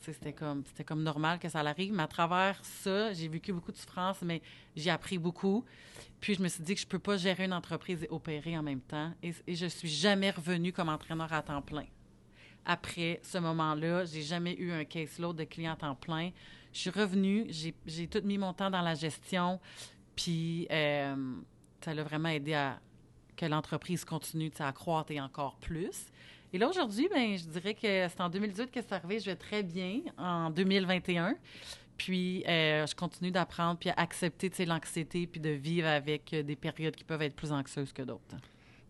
c'était 0.00 0.32
comme 0.32 0.64
comme 0.86 1.02
normal 1.02 1.38
que 1.38 1.48
ça 1.48 1.60
arrive. 1.60 1.92
Mais 1.92 2.02
à 2.02 2.08
travers 2.08 2.62
ça, 2.64 3.12
j'ai 3.12 3.28
vécu 3.28 3.52
beaucoup 3.52 3.72
de 3.72 3.76
souffrance, 3.76 4.18
mais 4.22 4.42
j'ai 4.76 4.90
appris 4.90 5.18
beaucoup. 5.18 5.64
Puis 6.20 6.34
je 6.34 6.42
me 6.42 6.48
suis 6.48 6.62
dit 6.62 6.74
que 6.74 6.80
je 6.80 6.86
peux 6.86 6.98
pas 6.98 7.16
gérer 7.16 7.44
une 7.44 7.54
entreprise 7.54 8.02
et 8.04 8.08
opérer 8.10 8.56
en 8.58 8.62
même 8.62 8.80
temps. 8.80 9.12
Et, 9.22 9.34
et 9.46 9.54
je 9.54 9.66
suis 9.66 9.88
jamais 9.88 10.30
revenue 10.30 10.72
comme 10.72 10.88
entraîneur 10.88 11.32
à 11.32 11.42
temps 11.42 11.62
plein 11.62 11.86
après 12.64 13.20
ce 13.22 13.38
moment-là. 13.38 14.04
J'ai 14.04 14.22
jamais 14.22 14.54
eu 14.54 14.72
un 14.72 14.84
caseload 14.84 15.36
de 15.36 15.44
clients 15.44 15.76
en 15.82 15.94
plein. 15.94 16.30
Je 16.72 16.78
suis 16.78 16.90
revenue, 16.90 17.46
j'ai 17.50 18.06
tout 18.06 18.22
mis 18.24 18.38
mon 18.38 18.54
temps 18.54 18.70
dans 18.70 18.80
la 18.80 18.94
gestion, 18.94 19.60
puis 20.16 20.66
euh, 20.70 21.34
ça 21.84 21.92
l'a 21.92 22.02
vraiment 22.02 22.30
aidé 22.30 22.54
à 22.54 22.80
que 23.36 23.46
l'entreprise 23.46 24.04
continue 24.04 24.52
à 24.58 24.72
croître 24.72 25.10
et 25.10 25.20
encore 25.20 25.56
plus. 25.56 26.06
Et 26.52 26.58
là, 26.58 26.68
aujourd'hui, 26.68 27.08
ben, 27.08 27.36
je 27.36 27.44
dirais 27.44 27.74
que 27.74 27.80
c'est 28.08 28.20
en 28.20 28.28
2018 28.28 28.70
que 28.70 28.80
c'est 28.80 28.92
arrivé. 28.92 29.20
Je 29.20 29.26
vais 29.26 29.36
très 29.36 29.62
bien 29.62 30.00
en 30.18 30.50
2021. 30.50 31.34
Puis, 31.96 32.44
euh, 32.46 32.86
je 32.86 32.94
continue 32.94 33.30
d'apprendre, 33.30 33.78
puis 33.78 33.90
à 33.90 33.94
accepter 33.96 34.64
l'anxiété, 34.64 35.26
puis 35.26 35.40
de 35.40 35.50
vivre 35.50 35.88
avec 35.88 36.32
euh, 36.32 36.42
des 36.42 36.56
périodes 36.56 36.96
qui 36.96 37.04
peuvent 37.04 37.22
être 37.22 37.36
plus 37.36 37.52
anxieuses 37.52 37.92
que 37.92 38.02
d'autres. 38.02 38.36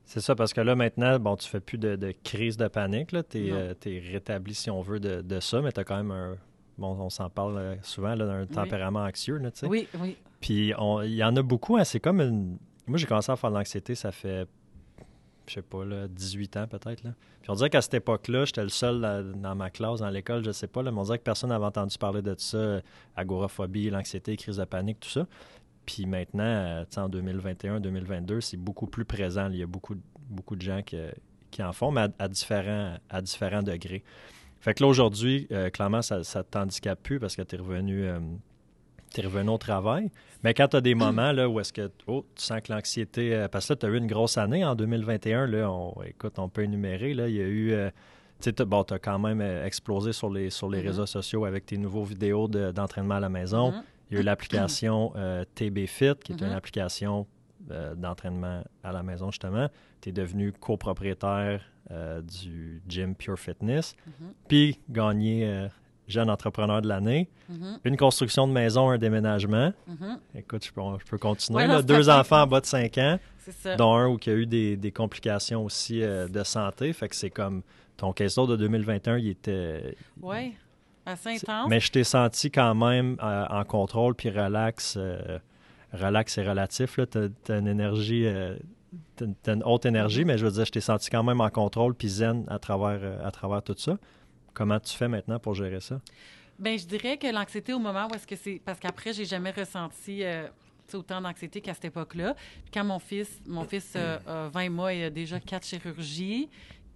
C'est 0.05 0.21
ça, 0.21 0.35
parce 0.35 0.53
que 0.53 0.61
là, 0.61 0.75
maintenant, 0.75 1.19
bon, 1.19 1.37
tu 1.37 1.49
fais 1.49 1.61
plus 1.61 1.79
de, 1.79 2.15
crise 2.25 2.57
de 2.57 2.69
panique. 2.69 3.15
Tu 3.31 3.49
es, 3.49 3.53
euh, 3.53 3.75
rétabli, 4.13 4.55
si 4.55 4.71
on 4.71 4.83
veut, 4.83 5.01
de, 5.01 5.41
ça, 5.41 5.61
mais 5.63 5.73
tu 5.73 5.81
as 5.81 5.85
quand 5.85 5.97
même 5.97 6.11
un. 6.11 6.37
Bon, 6.79 6.97
on 6.99 7.11
s'en 7.11 7.29
parle 7.31 7.79
souvent, 7.83 8.17
d'un 8.17 8.47
tempérament 8.47 9.05
anxieux. 9.05 9.37
Là, 9.37 9.51
oui, 9.65 9.87
oui. 10.01 10.17
Puis, 10.41 10.73
il 11.05 11.15
y 11.15 11.25
en 11.25 11.37
a 11.37 11.43
beaucoup. 11.43 11.77
Hein, 11.77 11.85
c'est 11.85 12.01
comme 12.01 12.21
une. 12.21 12.59
Moi, 12.87 12.99
j'ai 12.99 13.07
commencé 13.07 13.31
à 13.31 13.37
faire 13.37 13.51
de 13.51 13.57
l'anxiété, 13.57 13.95
ça 13.95 14.11
fait 14.11 14.49
je 15.47 15.55
sais 15.55 15.63
pas, 15.63 15.85
là, 15.85 16.09
18 16.09 16.57
ans 16.57 16.67
peut-être. 16.67 17.03
Puis 17.03 17.51
on 17.51 17.55
dirait 17.55 17.71
qu'à 17.71 17.83
cette 17.83 17.95
époque-là, 17.95 18.45
j'étais 18.45 18.63
le 18.63 18.69
seul 18.69 19.33
dans 19.37 19.55
ma 19.55 19.71
classe, 19.71 20.01
dans 20.01 20.11
l'école, 20.11 20.45
je 20.45 20.53
sais 20.53 20.67
pas, 20.67 20.83
là, 20.83 20.91
mais 20.91 20.99
on 20.99 21.05
dirait 21.05 21.19
que 21.19 21.25
personne 21.25 21.51
n'avait 21.51 21.65
entendu 21.65 21.99
parler 21.99 22.23
de 22.23 22.35
ça, 22.39 22.81
agoraphobie, 23.17 23.91
l'anxiété, 23.91 24.37
crise 24.37 24.57
de 24.57 24.65
panique, 24.65 25.01
tout 25.01 25.09
ça. 25.09 25.27
Puis 25.87 26.07
maintenant, 26.07 26.45
euh, 26.45 26.85
en 26.97 27.09
2021, 27.09 27.81
2022, 27.81 28.41
c'est 28.41 28.57
beaucoup 28.57 28.87
plus 28.87 29.05
présent. 29.05 29.49
Il 29.51 29.59
y 29.59 29.63
a 29.63 29.67
beaucoup, 29.67 29.97
beaucoup 30.31 30.57
de 30.57 30.63
gens 30.63 30.81
qui, 30.83 31.63
en 31.63 31.73
font, 31.73 31.91
mais 31.91 32.07
à, 32.19 32.29
différents, 32.29 32.97
à 33.11 33.21
différents 33.21 33.63
degrés. 33.63 34.03
Fait 34.61 34.75
que 34.75 34.83
là, 34.83 34.89
aujourd'hui, 34.89 35.49
euh, 35.51 35.71
clairement, 35.71 36.03
ça 36.03 36.19
ne 36.19 36.43
t'handicape 36.43 37.03
plus 37.03 37.19
parce 37.19 37.35
que 37.35 37.43
tu 37.43 37.57
es 37.57 37.59
revenu 37.59 38.05
euh, 38.07 38.21
tu 39.13 39.21
es 39.21 39.25
revenu 39.25 39.51
au 39.51 39.59
travail. 39.59 40.11
Mais 40.43 40.55
quand 40.55 40.69
tu 40.69 40.77
as 40.77 40.81
des 40.81 40.95
moments 40.95 41.33
là, 41.33 41.49
où 41.49 41.61
est-ce 41.61 41.73
que 41.73 41.91
oh, 42.07 42.25
tu 42.35 42.45
sens 42.45 42.61
que 42.61 42.73
l'anxiété. 42.73 43.35
Euh, 43.35 43.49
parce 43.49 43.67
que 43.67 43.73
là, 43.73 43.77
tu 43.77 43.87
as 43.87 43.89
eu 43.91 43.99
une 43.99 44.07
grosse 44.07 44.39
année 44.39 44.65
en 44.65 44.75
2021. 44.75 45.47
Là, 45.47 45.71
on, 45.71 45.95
écoute, 46.05 46.39
on 46.39 46.49
peut 46.49 46.63
énumérer. 46.63 47.15
Là, 47.15 47.29
il 47.29 47.35
y 47.35 47.41
a 47.41 47.47
eu. 47.47 47.73
Euh, 47.73 47.91
tu 48.41 48.53
bon, 48.65 48.83
as 48.83 48.99
quand 48.99 49.21
même 49.21 49.41
explosé 49.41 50.13
sur 50.13 50.29
les, 50.29 50.51
sur 50.51 50.69
les 50.69 50.81
mm-hmm. 50.81 50.87
réseaux 50.87 51.07
sociaux 51.07 51.45
avec 51.45 51.65
tes 51.67 51.77
nouveaux 51.77 52.03
vidéos 52.03 52.49
d'entraînement 52.49 53.15
à 53.15 53.21
la 53.21 53.29
maison. 53.29 53.71
Mm-hmm. 53.71 53.83
Il 54.13 54.17
y 54.17 54.19
a 54.19 54.21
eu 54.21 54.25
l'application 54.25 55.13
TB 55.55 55.87
Fit, 55.87 56.15
qui 56.23 56.33
est 56.33 56.41
une 56.41 56.49
mm-hmm. 56.49 56.55
application 56.55 57.27
d'entraînement 57.97 58.63
à 58.85 58.93
la 58.93 59.03
maison, 59.03 59.31
justement. 59.31 59.69
Tu 60.01 60.11
es 60.11 60.13
devenu 60.13 60.53
copropriétaire 60.53 61.63
du 62.23 62.83
gym 62.87 63.15
Pure 63.15 63.39
Fitness, 63.39 63.97
puis 64.49 64.79
gagné 64.91 65.69
jeune 66.09 66.31
entrepreneur 66.31 66.83
de 66.83 66.89
l'année. 66.89 67.29
Mm-hmm. 67.51 67.79
Une 67.85 67.97
construction 67.97 68.47
de 68.47 68.53
maison, 68.53 68.91
un 68.91 68.99
déménagement. 68.99 69.73
Mm-hmm. 69.89 70.19
Écoute, 70.37 70.65
je 70.65 70.73
peux, 70.73 71.19
continuer. 71.19 71.67
deux 71.83 72.09
enfants 72.09 72.43
en 72.43 72.47
bas 72.47 72.61
de 72.61 72.67
5 72.67 72.99
ans, 72.99 73.19
dont 73.77 73.95
un 73.95 74.09
où 74.09 74.19
il 74.25 74.29
y 74.29 74.31
a 74.31 74.39
eu 74.39 74.47
des, 74.47 74.93
complications 74.93 75.65
aussi 75.65 76.03
euh, 76.03 76.29
de 76.29 76.45
santé. 76.45 76.93
Fait 76.93 77.09
que 77.09 77.17
c'est 77.17 77.31
comme 77.31 77.63
ton 77.97 78.13
caisse 78.13 78.37
de 78.37 78.57
2021, 78.57 79.19
il 79.19 79.29
était. 79.29 79.97
Oui, 80.21 80.55
assez 81.07 81.31
intense? 81.31 81.69
Mais 81.69 81.81
je 81.81 81.91
t'ai 81.91 82.05
senti 82.05 82.51
quand 82.51 82.75
même 82.75 83.17
euh, 83.23 83.47
en 83.49 83.65
contrôle 83.65 84.15
puis 84.15 84.31
relax. 84.31 84.95
Euh, 84.97 85.39
relax 85.93 86.39
et 86.39 86.43
relatif. 86.43 86.99
Tu 87.11 87.53
as, 87.53 87.59
une 87.59 87.69
énergie. 87.69 88.27
T'as 89.17 89.55
une 89.55 89.63
haute 89.65 89.87
énergie, 89.87 90.25
mais 90.25 90.39
je 90.39 90.47
veux 90.47 90.53
dire, 90.53 90.65
je 90.65 90.73
t'ai 90.73 90.81
senti 90.81 91.11
quand 91.11 91.23
même 91.23 91.41
en 91.41 91.51
contrôle 91.51 91.95
puis 91.95 92.09
zen 92.09 92.45
à 92.49 92.59
travers, 92.59 93.25
à 93.25 93.31
travers 93.31 93.63
tout 93.63 93.75
ça. 93.77 93.99
Comment 94.55 94.81
tu 94.81 94.95
fais 94.95 95.09
maintenant 95.09 95.39
pour 95.39 95.55
gérer 95.55 95.81
ça? 95.81 96.01
Bien, 96.59 96.77
je 96.77 96.87
dirais 96.87 97.17
que 97.17 97.27
l'anxiété 97.27 97.73
au 97.73 97.79
moment 97.79 98.09
où 98.11 98.15
est-ce 98.15 98.27
que 98.27 98.37
c'est. 98.37 98.61
Parce 98.65 98.79
qu'après, 98.79 99.13
j'ai 99.13 99.25
jamais 99.25 99.51
ressenti 99.51 100.23
euh, 100.23 100.47
autant 100.93 101.21
d'anxiété 101.21 101.61
qu'à 101.61 101.75
cette 101.75 101.87
époque-là. 101.87 102.35
quand 102.73 102.85
mon 102.85 102.99
fils, 102.99 103.41
mon 103.47 103.65
fils 103.65 103.97
a 103.97 104.49
20 104.49 104.71
mois, 104.71 104.93
il 104.93 105.05
a 105.05 105.11
déjà 105.11 105.41
quatre 105.41 105.67
chirurgies, 105.67 106.49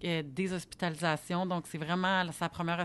des 0.03 0.53
hospitalisations. 0.53 1.47
Donc, 1.47 1.67
c'est 1.67 1.79
vraiment 1.79 2.31
sa 2.33 2.49
première 2.49 2.79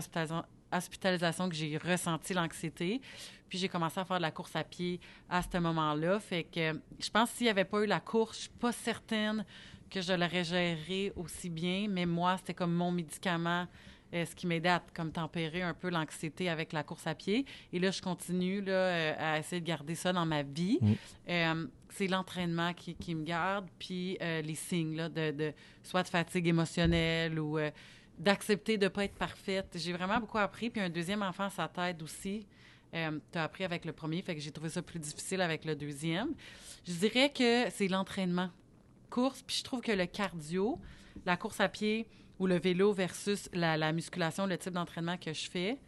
hospitalisation, 0.72 1.48
que 1.48 1.54
j'ai 1.54 1.76
ressenti 1.76 2.34
l'anxiété. 2.34 3.00
Puis 3.48 3.58
j'ai 3.58 3.68
commencé 3.68 4.00
à 4.00 4.04
faire 4.04 4.16
de 4.16 4.22
la 4.22 4.30
course 4.30 4.56
à 4.56 4.64
pied 4.64 4.98
à 5.28 5.42
ce 5.42 5.58
moment-là. 5.58 6.18
Fait 6.18 6.44
que 6.44 6.72
je 6.98 7.10
pense 7.10 7.30
que 7.30 7.36
s'il 7.36 7.44
n'y 7.44 7.50
avait 7.50 7.64
pas 7.64 7.82
eu 7.82 7.86
la 7.86 8.00
course, 8.00 8.36
je 8.36 8.42
suis 8.42 8.50
pas 8.58 8.72
certaine 8.72 9.44
que 9.90 10.00
je 10.00 10.12
l'aurais 10.12 10.44
géré 10.44 11.12
aussi 11.16 11.50
bien. 11.50 11.86
Mais 11.88 12.06
moi, 12.06 12.36
c'était 12.38 12.54
comme 12.54 12.72
mon 12.72 12.90
médicament 12.90 13.66
euh, 14.14 14.26
ce 14.26 14.34
qui 14.34 14.46
m'aidait 14.46 14.68
à 14.68 14.82
comme 14.94 15.10
tempérer 15.10 15.62
un 15.62 15.72
peu 15.72 15.88
l'anxiété 15.88 16.50
avec 16.50 16.74
la 16.74 16.82
course 16.82 17.06
à 17.06 17.14
pied. 17.14 17.46
Et 17.72 17.78
là, 17.78 17.90
je 17.90 18.02
continue 18.02 18.60
là, 18.60 18.72
euh, 18.72 19.14
à 19.18 19.38
essayer 19.38 19.60
de 19.60 19.66
garder 19.66 19.94
ça 19.94 20.12
dans 20.12 20.26
ma 20.26 20.42
vie. 20.42 20.78
Mm. 20.82 20.92
Euh, 21.30 21.66
c'est 21.88 22.08
l'entraînement 22.08 22.74
qui, 22.74 22.94
qui, 22.94 23.14
me 23.14 23.24
garde, 23.24 23.66
puis 23.78 24.16
les 24.20 24.54
signes 24.54 24.96
là, 24.96 25.08
de, 25.10 25.30
de, 25.30 25.52
soit 25.82 26.02
de 26.02 26.08
fatigue 26.08 26.46
émotionnelle 26.48 27.38
ou 27.38 27.58
d'accepter 28.18 28.78
de 28.78 28.84
ne 28.84 28.88
pas 28.88 29.04
être 29.04 29.14
parfaite. 29.14 29.74
J'ai 29.74 29.92
vraiment 29.92 30.20
beaucoup 30.20 30.38
appris. 30.38 30.70
Puis 30.70 30.80
un 30.80 30.90
deuxième 30.90 31.22
enfant, 31.22 31.50
ça 31.50 31.68
t'aide 31.68 32.02
aussi. 32.02 32.46
Euh, 32.94 33.18
tu 33.32 33.38
as 33.38 33.44
appris 33.44 33.64
avec 33.64 33.84
le 33.84 33.92
premier, 33.92 34.20
fait 34.20 34.34
que 34.34 34.40
j'ai 34.40 34.52
trouvé 34.52 34.68
ça 34.68 34.82
plus 34.82 34.98
difficile 34.98 35.40
avec 35.40 35.64
le 35.64 35.74
deuxième. 35.74 36.34
Je 36.86 36.92
dirais 36.92 37.30
que 37.30 37.70
c'est 37.70 37.88
l'entraînement. 37.88 38.50
Course, 39.08 39.42
puis 39.42 39.56
je 39.56 39.64
trouve 39.64 39.80
que 39.80 39.92
le 39.92 40.06
cardio, 40.06 40.78
la 41.24 41.36
course 41.36 41.60
à 41.60 41.68
pied, 41.68 42.06
ou 42.38 42.46
le 42.46 42.58
vélo 42.58 42.92
versus 42.92 43.48
la, 43.52 43.92
musculation, 43.92 44.46
le 44.46 44.58
type 44.58 44.72
d'entraînement 44.72 45.16
que 45.16 45.32
je 45.32 45.48
fais. 45.48 45.78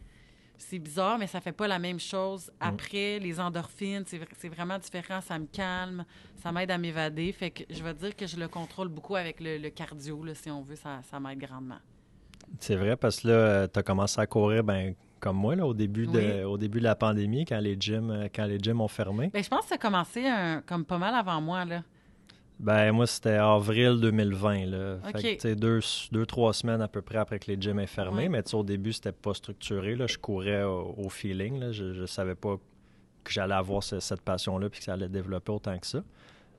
C'est 0.57 0.79
bizarre, 0.79 1.17
mais 1.17 1.27
ça 1.27 1.41
fait 1.41 1.51
pas 1.51 1.67
la 1.67 1.79
même 1.79 1.99
chose. 1.99 2.47
Mm. 2.47 2.51
Après, 2.61 3.19
les 3.19 3.39
endorphines, 3.39 4.05
c'est 4.07 4.47
vraiment 4.47 4.79
différent. 4.79 5.19
Ça 5.21 5.37
me 5.37 5.47
calme, 5.47 6.05
ça 6.37 6.51
m'aide 6.51 6.71
à 6.71 6.77
m'évader. 6.77 7.31
Fait 7.33 7.51
que 7.51 7.63
je 7.69 7.83
vais 7.83 7.93
dire 7.93 8.15
que 8.15 8.25
je 8.25 8.37
le 8.37 8.47
contrôle 8.47 8.87
beaucoup 8.87 9.15
avec 9.15 9.37
le, 9.41 9.69
cardio, 9.69 10.23
là, 10.23 10.33
si 10.33 10.49
on 10.49 10.61
veut, 10.61 10.77
ça, 10.77 11.01
ça 11.03 11.19
m'aide 11.19 11.39
grandement. 11.39 11.79
C'est 12.59 12.75
vrai, 12.75 12.95
parce 12.95 13.21
que 13.21 13.27
là, 13.27 13.67
tu 13.67 13.79
as 13.79 13.83
commencé 13.83 14.19
à 14.19 14.27
courir, 14.27 14.63
ben, 14.63 14.93
comme 15.19 15.37
moi, 15.37 15.55
là, 15.55 15.65
au, 15.65 15.73
début 15.73 16.07
de, 16.07 16.43
au 16.43 16.57
début 16.57 16.79
de 16.79 16.83
la 16.83 16.95
pandémie, 16.95 17.45
quand 17.45 17.59
les 17.59 17.75
gyms, 17.79 18.27
quand 18.33 18.45
les 18.45 18.59
gyms 18.59 18.81
ont 18.81 18.87
fermé. 18.87 19.29
Bien, 19.33 19.41
je 19.41 19.49
pense 19.49 19.61
que 19.61 19.69
ça 19.69 19.75
a 19.75 19.77
commencé 19.77 20.23
comme 20.65 20.85
pas 20.85 20.97
mal 20.97 21.15
avant 21.15 21.41
moi. 21.41 21.65
Là. 21.65 21.83
Ben, 22.59 22.91
moi, 22.91 23.05
c'était 23.05 23.31
avril 23.31 23.99
2020. 23.99 24.65
Là. 24.67 24.97
Fait 25.19 25.55
deux, 25.55 25.79
deux, 26.11 26.25
trois 26.25 26.53
semaines 26.53 26.81
à 26.81 26.87
peu 26.87 27.01
près 27.01 27.17
après 27.17 27.39
que 27.39 27.51
les 27.51 27.59
gyms 27.59 27.79
aient 27.79 27.87
fermé. 27.87 28.29
Mais 28.29 28.43
au 28.53 28.63
début, 28.63 28.93
c'était 28.93 29.11
pas 29.11 29.33
structuré. 29.33 29.95
Là. 29.95 30.07
Je 30.07 30.17
courais 30.17 30.63
au, 30.63 31.09
feeling. 31.09 31.59
Là. 31.59 31.71
Je, 31.71 31.83
ne 31.83 32.05
savais 32.05 32.35
pas 32.35 32.55
que 33.23 33.31
j'allais 33.31 33.55
avoir 33.55 33.83
cette 33.83 34.21
passion-là 34.21 34.69
puis 34.69 34.79
que 34.79 34.85
ça 34.85 34.93
allait 34.93 35.09
développer 35.09 35.51
autant 35.51 35.77
que 35.77 35.87
ça. 35.87 36.03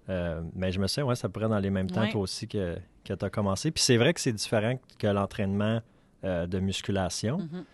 Euh, 0.09 0.41
mais 0.55 0.73
je 0.73 0.81
me 0.81 0.87
sais, 0.87 1.03
ouais, 1.03 1.17
ça 1.17 1.29
pourrait 1.29 1.49
dans 1.49 1.59
les 1.59 1.71
mêmes 1.71 1.91
temps, 1.91 2.09
toi 2.09 2.21
aussi, 2.21 2.47
que, 2.47 2.77
que 3.05 3.15
tu 3.15 3.25
as 3.25 3.31
commencé. 3.31 3.71
Puis 3.71 3.83
c'est 3.83 3.97
vrai 3.97 4.15
que 4.15 4.21
c'est 4.21 4.33
différent 4.33 4.79
que 4.99 5.07
l'entraînement 5.07 5.81
euh, 6.25 6.47
de 6.47 6.59
musculation. 6.61 7.39
Mm-hmm. 7.39 7.65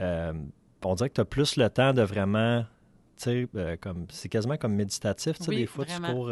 Euh, 0.00 0.32
on 0.84 0.94
dirait 0.94 1.08
que 1.08 1.14
tu 1.14 1.20
as 1.20 1.24
plus 1.24 1.56
le 1.56 1.68
temps 1.70 1.92
de 1.92 2.02
vraiment, 2.02 2.64
tu 3.16 3.48
sais, 3.54 3.78
comme, 3.80 4.06
c'est 4.10 4.28
quasiment 4.28 4.56
comme 4.56 4.74
méditatif. 4.74 5.38
des 5.40 5.66
fois, 5.66 5.84
tu 5.84 6.00
cours 6.00 6.30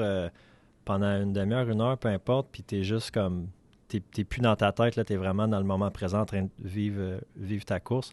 pendant 0.85 1.21
une 1.21 1.33
demi-heure, 1.33 1.69
une 1.69 1.81
heure, 1.81 1.99
peu 1.99 2.09
importe, 2.09 2.49
puis 2.53 2.63
t'es 2.63 2.85
juste 2.85 3.11
comme. 3.11 3.49
T'es 3.89 4.25
plus 4.25 4.41
dans 4.41 4.57
ta 4.57 4.73
tête, 4.73 4.97
là, 4.97 5.05
t'es 5.05 5.15
vraiment 5.15 5.47
dans 5.47 5.59
le 5.59 5.65
moment 5.65 5.93
présent 5.93 6.21
en 6.21 6.27
train 6.27 6.43
de 6.43 6.51
vivre, 6.59 7.21
vivre 7.37 7.65
ta 7.65 7.79
course. 7.79 8.13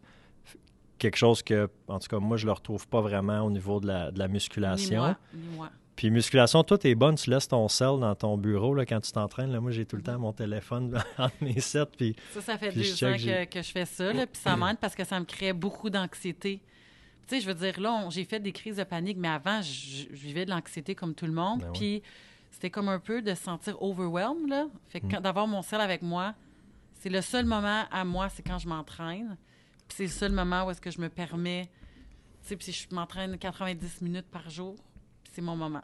Quelque 1.00 1.18
chose 1.18 1.42
que, 1.42 1.68
en 1.88 1.98
tout 1.98 2.08
cas, 2.08 2.20
moi, 2.20 2.38
je 2.38 2.46
le 2.46 2.52
retrouve 2.52 2.88
pas 2.88 3.02
vraiment 3.02 3.42
au 3.42 3.50
niveau 3.50 3.80
de 3.80 3.88
la, 3.88 4.12
de 4.12 4.20
la 4.20 4.28
musculation. 4.28 5.16
Puis 5.96 6.10
musculation, 6.10 6.64
toi, 6.64 6.78
t'es 6.78 6.96
bonne, 6.96 7.16
tu 7.16 7.30
laisses 7.30 7.48
ton 7.48 7.68
sel 7.68 8.00
dans 8.00 8.16
ton 8.16 8.38
bureau 8.38 8.74
là, 8.74 8.86
quand 8.86 9.00
tu 9.00 9.12
t'entraînes. 9.12 9.58
Moi, 9.60 9.72
j'ai 9.72 9.86
tout 9.86 9.96
le 9.96 10.02
temps 10.02 10.18
mon 10.18 10.34
téléphone 10.34 11.00
entre 11.18 11.36
mes 11.42 11.60
sets. 11.60 11.86
Puis, 11.98 12.16
ça, 12.34 12.42
ça 12.42 12.58
fait 12.58 12.72
deux 12.72 13.04
ans 13.04 13.16
que, 13.16 13.46
que, 13.46 13.62
je 13.62 13.72
fais 13.72 13.86
ça. 13.86 14.12
puis 14.12 14.42
ça 14.42 14.56
m'aide 14.56 14.78
parce 14.80 14.96
que 14.96 15.04
ça 15.04 15.20
me 15.20 15.26
crée 15.26 15.54
beaucoup 15.54 15.90
d'anxiété. 15.90 16.62
Tu 17.28 17.36
sais, 17.36 17.42
je 17.42 17.48
veux 17.48 17.54
dire, 17.54 17.80
là, 17.80 18.08
j'ai 18.10 18.26
fait 18.26 18.40
des 18.40 18.52
crises 18.52 18.78
de 18.78 18.84
panique, 18.84 19.18
mais 19.18 19.30
avant, 19.30 19.62
je, 19.62 20.08
vivais 20.12 20.46
de 20.46 20.50
l'anxiété 20.50 20.96
comme 20.96 21.14
tout 21.14 21.26
le 21.26 21.32
monde. 21.32 21.62
Ben 21.62 21.72
puis 21.74 22.02
c'était 22.52 22.70
comme 22.70 22.90
un 22.90 23.00
peu 23.00 23.22
de 23.22 23.34
se 23.34 23.44
sentir 23.44 23.82
overwhelmed, 23.82 24.50
là. 24.50 24.68
Fait 24.90 25.00
que 25.00 25.18
mm. 25.18 25.22
d'avoir 25.22 25.48
mon 25.48 25.62
sel 25.62 25.80
avec 25.80 26.02
moi, 26.02 26.34
c'est 27.00 27.10
le 27.10 27.22
seul 27.22 27.46
moment 27.46 27.84
à 27.92 28.04
moi, 28.04 28.30
c'est 28.30 28.44
quand 28.44 28.58
je 28.58 28.68
m'entraîne. 28.68 29.38
Puis 29.88 29.98
c'est 29.98 30.04
le 30.04 30.10
seul 30.10 30.32
moment 30.32 30.66
où 30.66 30.72
est-ce 30.72 30.82
que 30.82 30.92
je 30.92 31.00
me 31.00 31.10
permets, 31.10 31.70
tu 32.42 32.50
sais, 32.50 32.56
puis 32.56 32.72
je 32.72 32.96
m'entraîne 32.96 33.38
90 33.38 34.02
minutes 34.02 34.28
par 34.32 34.50
jour, 34.50 34.76
c'est 35.34 35.42
mon 35.42 35.56
moment. 35.56 35.82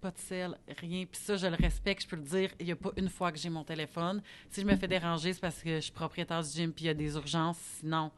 Pas 0.00 0.10
de 0.10 0.18
sel, 0.18 0.56
rien. 0.80 1.04
Puis 1.10 1.20
ça, 1.20 1.36
je 1.36 1.46
le 1.46 1.56
respecte, 1.56 2.02
je 2.02 2.08
peux 2.08 2.16
le 2.16 2.22
dire. 2.22 2.50
Il 2.58 2.66
n'y 2.66 2.72
a 2.72 2.76
pas 2.76 2.90
une 2.96 3.08
fois 3.08 3.30
que 3.32 3.38
j'ai 3.38 3.50
mon 3.50 3.64
téléphone. 3.64 4.22
Si 4.50 4.60
je 4.60 4.66
me 4.66 4.76
fais 4.76 4.88
déranger, 4.88 5.32
c'est 5.32 5.40
parce 5.40 5.62
que 5.62 5.76
je 5.76 5.80
suis 5.80 5.92
propriétaire 5.92 6.42
du 6.42 6.48
gym 6.48 6.72
puis 6.72 6.84
il 6.84 6.88
y 6.88 6.90
a 6.90 6.94
des 6.94 7.14
urgences. 7.14 7.58
Sinon, 7.80 8.10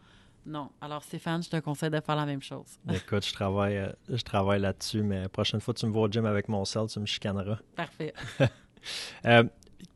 non. 0.47 0.71
Alors, 0.81 1.03
Stéphane, 1.03 1.43
je 1.43 1.51
te 1.51 1.59
conseille 1.61 1.91
de 1.91 2.01
faire 2.01 2.17
la 2.17 2.27
même 2.27 2.43
chose. 2.43 2.79
Écoute, 2.93 3.27
je 3.27 3.33
travaille, 3.33 3.77
euh, 3.77 3.93
je 4.09 4.23
travaille 4.23 4.61
là-dessus, 4.61 5.03
mais 5.03 5.23
la 5.23 5.29
prochaine 5.29 5.61
fois 5.61 5.75
que 5.75 5.81
tu 5.81 5.87
me 5.87 5.93
vois 5.93 6.03
au 6.03 6.09
gym 6.11 6.27
avec 6.27 6.49
mon 6.49 6.65
sel, 6.65 6.87
tu 6.89 7.01
me 7.01 7.07
chicaneras. 7.07 7.59
Parfait. 7.77 8.15
Euh, 9.27 9.43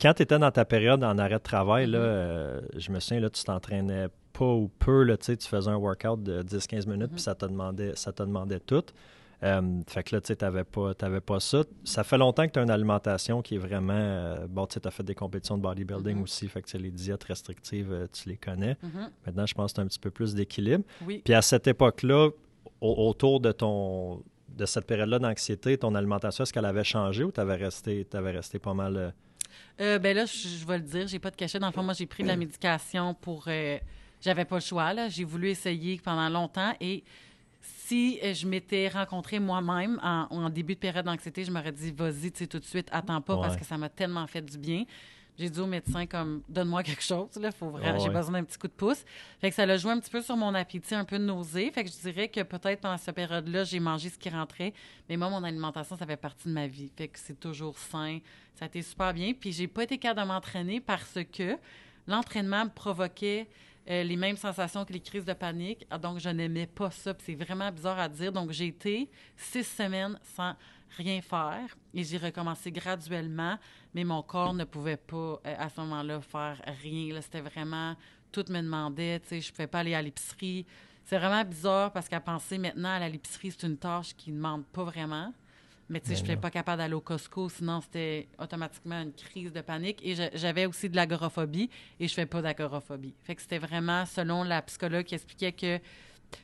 quand 0.01 0.13
tu 0.13 0.25
étais 0.25 0.41
dans 0.41 0.51
ta 0.51 0.65
période 0.65 1.03
en 1.05 1.17
arrêt 1.17 1.37
de 1.37 1.43
travail, 1.43 1.87
là, 1.87 1.99
mm-hmm. 1.99 2.03
euh, 2.03 2.61
je 2.77 2.91
me 2.91 2.99
souviens, 2.99 3.21
là, 3.21 3.31
tu 3.31 3.45
t'entraînais 3.45 4.09
pas 4.33 4.45
ou 4.45 4.69
peu, 4.81 5.05
là, 5.05 5.17
tu 5.17 5.37
faisais 5.37 5.71
un 5.71 5.77
workout 5.77 6.21
de 6.21 6.43
10-15 6.43 6.89
minutes, 6.89 7.07
puis 7.07 7.17
mm-hmm. 7.17 7.19
ça 7.21 7.35
te 7.37 7.47
demandait, 7.47 7.93
ça 7.95 8.13
te 8.13 8.23
demandait 8.25 8.59
tout. 8.59 8.85
Euh, 9.43 9.81
fait 9.89 10.05
que 10.05 10.15
là, 10.15 10.21
tu 10.21 10.29
sais, 10.29 10.37
t'avais 10.37 10.65
pas, 10.65 10.95
pas 10.95 11.41
ça. 11.41 11.65
Ça 11.85 12.05
fait 12.05 12.19
longtemps 12.19 12.47
que 12.47 12.53
tu 12.53 12.59
as 12.59 12.63
une 12.63 12.71
alimentation 12.71 13.43
qui 13.43 13.57
est 13.57 13.59
vraiment... 13.59 13.93
Euh, 13.95 14.47
bon, 14.49 14.67
tu 14.67 14.75
sais, 14.75 14.87
as 14.87 14.91
fait 14.91 15.03
des 15.03 15.15
compétitions 15.15 15.57
de 15.57 15.63
bodybuilding 15.63 16.19
mm-hmm. 16.19 16.23
aussi, 16.23 16.49
fait 16.49 16.63
que 16.63 16.77
les 16.79 16.91
diètes 16.91 17.25
restrictives, 17.25 17.93
euh, 17.93 18.07
tu 18.13 18.29
les 18.29 18.37
connais. 18.37 18.75
Mm-hmm. 18.75 19.09
Maintenant, 19.27 19.47
je 19.47 19.55
pense 19.55 19.73
que 19.73 19.77
tu 19.77 19.81
un 19.81 19.87
petit 19.87 19.99
peu 19.99 20.11
plus 20.11 20.35
d'équilibre. 20.35 20.85
Puis 21.07 21.35
à 21.35 21.43
cette 21.43 21.67
époque-là, 21.67 22.31
autour 22.81 23.41
de 23.41 23.53
ton 23.53 24.23
de 24.57 24.67
cette 24.67 24.87
période-là 24.87 25.19
d'anxiété, 25.19 25.79
ton 25.79 25.95
alimentation, 25.95 26.43
est-ce 26.45 26.53
qu'elle 26.53 26.67
avait 26.67 26.85
changé 26.85 27.25
ou 27.25 27.33
tu 27.33 27.41
avais 27.41 27.57
resté, 27.57 28.07
avais 28.13 28.33
resté 28.33 28.59
pas 28.59 28.75
mal. 28.75 29.13
Euh? 29.79 29.99
ben 29.99 30.17
là, 30.17 30.27
je, 30.27 30.67
vais 30.67 30.79
le 30.79 30.85
dire, 30.85 31.07
j'ai 31.07 31.19
pas 31.19 31.31
de 31.31 31.37
cachet. 31.37 31.59
Dans 31.59 31.69
le 31.69 31.73
fond, 31.73 31.83
moi, 31.83 31.95
j'ai 31.95 32.07
pris 32.07 32.23
de 32.23 32.29
la 32.29 32.37
médication 32.37 33.15
pour. 33.15 33.45
Euh, 33.49 33.79
j'avais 34.21 34.45
pas 34.45 34.57
le 34.57 34.61
choix, 34.61 34.93
là. 34.93 35.09
J'ai 35.09 35.25
voulu 35.25 35.49
essayer 35.49 36.01
pendant 36.03 36.29
longtemps 36.29 36.75
et 36.81 37.03
si 37.87 38.19
euh, 38.23 38.33
je 38.33 38.47
m'étais 38.47 38.89
rencontrée 38.89 39.41
moi-même 39.41 39.99
en, 40.03 40.51
début 40.51 40.75
de 40.75 40.79
période 40.79 41.05
d'anxiété, 41.05 41.45
je 41.45 41.51
m'aurais 41.51 41.73
dit, 41.73 41.91
vas-y, 41.91 42.31
tu 42.31 42.39
sais, 42.39 42.47
tout 42.47 42.59
de 42.59 42.65
suite, 42.65 42.89
attends 42.93 43.21
pas 43.21 43.37
parce 43.37 43.57
que 43.57 43.65
ça 43.65 43.77
m'a 43.77 43.89
tellement 43.89 44.27
fait 44.27 44.43
du 44.43 44.59
bien. 44.59 44.85
J'ai 45.39 45.49
dit 45.49 45.61
au 45.61 45.67
médecin, 45.67 46.07
comme, 46.07 46.43
donne-moi 46.49 46.83
quelque 46.83 47.03
chose, 47.03 47.29
là, 47.41 47.51
faut 47.51 47.71
vraiment, 47.71 47.99
j'ai 47.99 48.11
besoin 48.11 48.33
d'un 48.33 48.45
petit 48.45 48.59
coup 48.59 48.69
de 48.69 48.73
pouce. 48.73 49.03
Fait 49.41 49.49
que 49.49 49.57
ça 49.57 49.65
l'a 49.65 49.79
joué 49.79 49.91
un 49.93 49.99
petit 49.99 50.11
peu 50.11 50.21
sur 50.21 50.37
mon 50.37 50.55
appétit, 50.55 50.95
un 50.95 51.07
peu 51.07 51.19
de 51.19 51.25
nausée. 51.25 51.71
Fait 51.71 51.85
que 51.85 51.91
je 51.91 51.97
dirais 52.01 52.29
que 52.29 52.43
peut-être 52.43 52.81
pendant 52.81 52.99
cette 52.99 53.15
période-là, 53.15 53.65
j'ai 53.65 53.81
mangé 53.81 54.11
ce 54.11 54.19
qui 54.19 54.29
rentrait. 54.29 54.75
Mais 55.09 55.17
moi, 55.17 55.31
mon 55.31 55.43
alimentation, 55.43 55.97
ça 55.97 56.07
fait 56.07 56.19
partie 56.19 56.49
de 56.49 56.53
ma 56.53 56.67
vie. 56.67 56.91
Fait 56.95 57.09
que 57.09 57.19
c'est 57.19 57.41
toujours 57.41 57.79
sain. 57.79 58.19
Ça 58.55 58.67
a 58.67 58.69
été 58.69 58.83
super 58.83 59.15
bien. 59.15 59.33
Puis 59.33 59.53
j'ai 59.53 59.69
pas 59.69 59.85
été 59.85 59.97
capable 59.97 60.29
de 60.29 60.33
m'entraîner 60.35 60.81
parce 60.81 61.19
que 61.33 61.57
l'entraînement 62.07 62.67
me 62.67 62.71
provoquait 62.71 63.49
euh, 63.89 64.03
les 64.05 64.17
mêmes 64.17 64.37
sensations 64.37 64.85
que 64.85 64.93
les 64.93 65.01
crises 65.01 65.25
de 65.25 65.33
panique. 65.33 65.87
Ah, 65.91 65.99
donc, 65.99 66.19
je 66.19 66.29
n'aimais 66.29 66.67
pas 66.67 66.91
ça. 66.91 67.15
C'est 67.19 67.35
vraiment 67.35 67.71
bizarre 67.71 67.99
à 67.99 68.09
dire. 68.09 68.33
Donc, 68.33 68.51
j'ai 68.53 68.69
été 68.69 69.11
six 69.37 69.65
semaines 69.65 70.19
sans 70.37 70.55
rien 70.97 71.21
faire 71.23 71.77
et 71.95 72.05
j'ai 72.05 72.19
recommencé 72.19 72.71
graduellement, 72.71 73.59
mais 73.95 74.05
mon 74.05 74.23
corps 74.23 74.55
ne 74.55 74.65
pouvait 74.65 74.97
pas, 74.97 75.41
euh, 75.47 75.55
à 75.59 75.69
ce 75.69 75.81
moment-là, 75.81 76.21
faire 76.21 76.61
rien. 76.83 77.21
C'était 77.21 77.41
vraiment... 77.41 77.97
Tout 78.31 78.45
me 78.49 78.63
demandait, 78.63 79.21
tu 79.21 79.29
sais, 79.29 79.41
je 79.43 79.49
ne 79.49 79.53
pouvais 79.53 79.67
pas 79.67 79.81
aller 79.81 79.95
à 79.95 80.01
l'épicerie. 80.01 80.65
C'est 81.05 81.19
vraiment 81.19 81.45
bizarre 81.45 81.93
parce 81.93 82.09
qu'à 82.09 82.21
penser 82.21 82.57
maintenant 82.57 82.89
à 82.89 83.09
l'épicerie, 83.09 83.51
c'est 83.51 83.67
une 83.67 83.77
tâche 83.77 84.15
qui 84.15 84.31
ne 84.31 84.37
demande 84.37 84.65
pas 84.67 84.85
vraiment. 84.85 85.35
Mais 85.89 86.01
tu 86.01 86.09
sais, 86.09 86.17
je 86.17 86.23
n'étais 86.23 86.37
pas 86.37 86.51
capable 86.51 86.79
d'aller 86.79 86.95
au 86.95 87.01
Costco, 87.01 87.49
sinon 87.49 87.81
c'était 87.81 88.29
automatiquement 88.39 89.03
une 89.03 89.13
crise 89.13 89.53
de 89.53 89.61
panique. 89.61 90.01
Et 90.03 90.15
j'avais 90.35 90.67
aussi 90.67 90.89
de 90.89 90.97
l'agoraphobie 90.97 91.69
et 92.01 92.09
je 92.09 92.15
fais 92.15 92.27
pas 92.27 92.41
d'agoraphobie. 92.41 93.15
Fait 93.25 93.35
que 93.35 93.43
c'était 93.43 93.59
vraiment, 93.59 94.07
selon 94.07 94.43
la 94.45 94.63
psychologue 94.63 95.05
qui 95.05 95.15
expliquait 95.15 95.53
que 95.53 95.79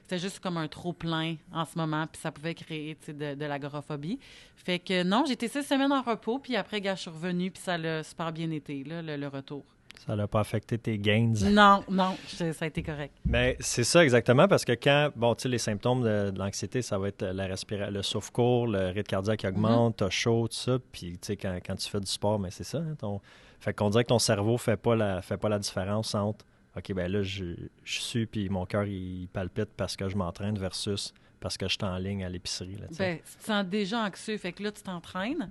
c'était 0.02 0.18
juste 0.18 0.40
comme 0.40 0.58
un 0.58 0.68
trop 0.68 0.92
plein 0.92 1.36
en 1.52 1.64
ce 1.64 1.78
moment, 1.78 2.06
puis 2.06 2.20
ça 2.20 2.30
pouvait 2.30 2.54
créer 2.54 2.96
de, 3.06 3.34
de 3.34 3.44
l'agoraphobie. 3.44 4.18
Fait 4.56 4.78
que 4.78 5.02
non, 5.02 5.24
j'étais 5.26 5.48
six 5.48 5.62
semaines 5.62 5.92
en 5.92 6.02
repos, 6.02 6.38
puis 6.38 6.56
après, 6.56 6.80
gars, 6.80 6.94
je 6.94 7.02
suis 7.02 7.10
revenue, 7.10 7.50
puis 7.50 7.62
ça 7.62 7.74
a 7.74 8.02
super 8.02 8.32
bien 8.32 8.50
été, 8.50 8.84
là, 8.84 9.00
le 9.02 9.28
retour. 9.28 9.64
Ça 10.06 10.16
n'a 10.16 10.26
pas 10.26 10.40
affecté 10.40 10.78
tes 10.78 10.98
gains. 10.98 11.32
Non, 11.50 11.84
non, 11.90 12.16
ça 12.26 12.46
a 12.60 12.66
été 12.66 12.82
correct. 12.82 13.14
Mais 13.24 13.56
c'est 13.60 13.84
ça 13.84 14.02
exactement 14.02 14.48
parce 14.48 14.64
que 14.64 14.72
quand, 14.72 15.10
bon, 15.16 15.34
tu 15.34 15.42
sais, 15.42 15.48
les 15.48 15.58
symptômes 15.58 16.02
de, 16.02 16.32
l'anxiété, 16.36 16.82
ça 16.82 16.98
va 16.98 17.08
être 17.08 17.24
la 17.24 17.46
respiration, 17.46 17.92
le 17.92 18.02
souffle-court, 18.02 18.68
le 18.68 18.88
rythme 18.88 19.02
cardiaque 19.02 19.40
qui 19.40 19.46
augmente, 19.46 19.98
tu 19.98 20.04
as 20.04 20.10
chaud, 20.10 20.48
tout 20.48 20.56
ça. 20.56 20.78
Puis, 20.92 21.18
tu 21.18 21.18
sais, 21.22 21.36
quand, 21.36 21.76
tu 21.76 21.88
fais 21.88 22.00
du 22.00 22.06
sport, 22.06 22.38
mais 22.38 22.50
c'est 22.50 22.64
ça. 22.64 22.78
Hein, 22.78 22.94
ton... 22.98 23.20
Fait 23.60 23.74
qu'on 23.74 23.90
dirait 23.90 24.04
que 24.04 24.08
ton 24.08 24.20
cerveau 24.20 24.52
ne 24.52 24.58
fait, 24.58 24.76
pas 24.76 24.94
la, 24.94 25.20
fait 25.20 25.36
pas 25.36 25.48
la 25.48 25.58
différence 25.58 26.14
entre, 26.14 26.46
OK, 26.76 26.92
ben 26.92 27.10
là, 27.10 27.22
je, 27.22 27.44
je 27.82 28.00
suis, 28.00 28.26
puis 28.26 28.48
mon 28.48 28.66
cœur, 28.66 28.84
il 28.84 29.28
palpite 29.32 29.70
parce 29.76 29.96
que 29.96 30.08
je 30.08 30.16
m'entraîne 30.16 30.56
versus 30.58 31.12
parce 31.40 31.56
que 31.56 31.68
je 31.68 31.74
suis 31.74 31.84
en 31.84 31.96
ligne 31.98 32.24
à 32.24 32.28
l'épicerie. 32.28 32.76
Ben, 32.98 33.18
tu 33.18 33.38
te 33.38 33.44
sens 33.44 33.64
déjà 33.66 34.04
anxieux, 34.04 34.38
fait 34.38 34.52
que 34.52 34.62
là, 34.62 34.72
tu 34.72 34.82
t'entraînes. 34.82 35.50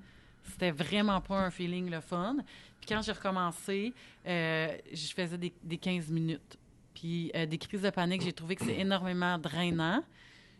C'était 0.52 0.72
vraiment 0.72 1.20
pas 1.22 1.40
un 1.40 1.52
feeling 1.52 1.90
le 1.90 2.00
fun. 2.00 2.38
Puis 2.80 2.90
quand 2.90 3.02
j'ai 3.02 3.12
recommencé, 3.12 3.94
euh, 4.26 4.78
je 4.92 5.14
faisais 5.14 5.38
des, 5.38 5.54
des, 5.64 5.78
15 5.78 6.10
minutes. 6.10 6.58
Puis 6.94 7.32
euh, 7.36 7.46
des 7.46 7.58
crises 7.58 7.82
de 7.82 7.90
panique, 7.90 8.22
j'ai 8.22 8.34
trouvé 8.34 8.56
que 8.56 8.66
c'est 8.66 8.80
énormément 8.80 9.38
drainant. 9.38 10.04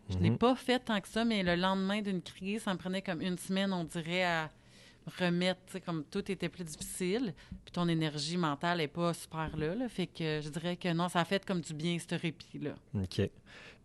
Je 0.08 0.16
n'ai 0.18 0.30
mhm. 0.30 0.38
pas 0.38 0.54
fait 0.54 0.78
tant 0.78 1.00
que 1.00 1.08
ça, 1.08 1.24
mais 1.24 1.42
le 1.42 1.54
lendemain 1.54 2.00
d'une 2.00 2.22
crise, 2.22 2.62
ça 2.62 2.72
me 2.72 2.78
prenait 2.78 3.02
comme 3.02 3.20
une 3.20 3.36
semaine, 3.36 3.72
on 3.72 3.84
dirait, 3.84 4.24
à 4.24 4.50
remettre, 5.18 5.78
comme 5.84 6.04
tout 6.04 6.30
était 6.30 6.48
plus 6.48 6.64
difficile, 6.64 7.34
puis 7.64 7.72
ton 7.72 7.88
énergie 7.88 8.36
mentale 8.36 8.78
n'est 8.78 8.88
pas 8.88 9.14
super 9.14 9.56
là, 9.56 9.74
là, 9.74 9.88
Fait 9.88 10.06
que 10.06 10.40
je 10.42 10.48
dirais 10.48 10.76
que 10.76 10.92
non, 10.92 11.08
ça 11.08 11.20
a 11.20 11.24
fait 11.24 11.44
comme 11.44 11.60
du 11.60 11.74
bien, 11.74 11.96
ce 11.98 12.14
répit-là. 12.14 12.74
OK. 12.94 13.30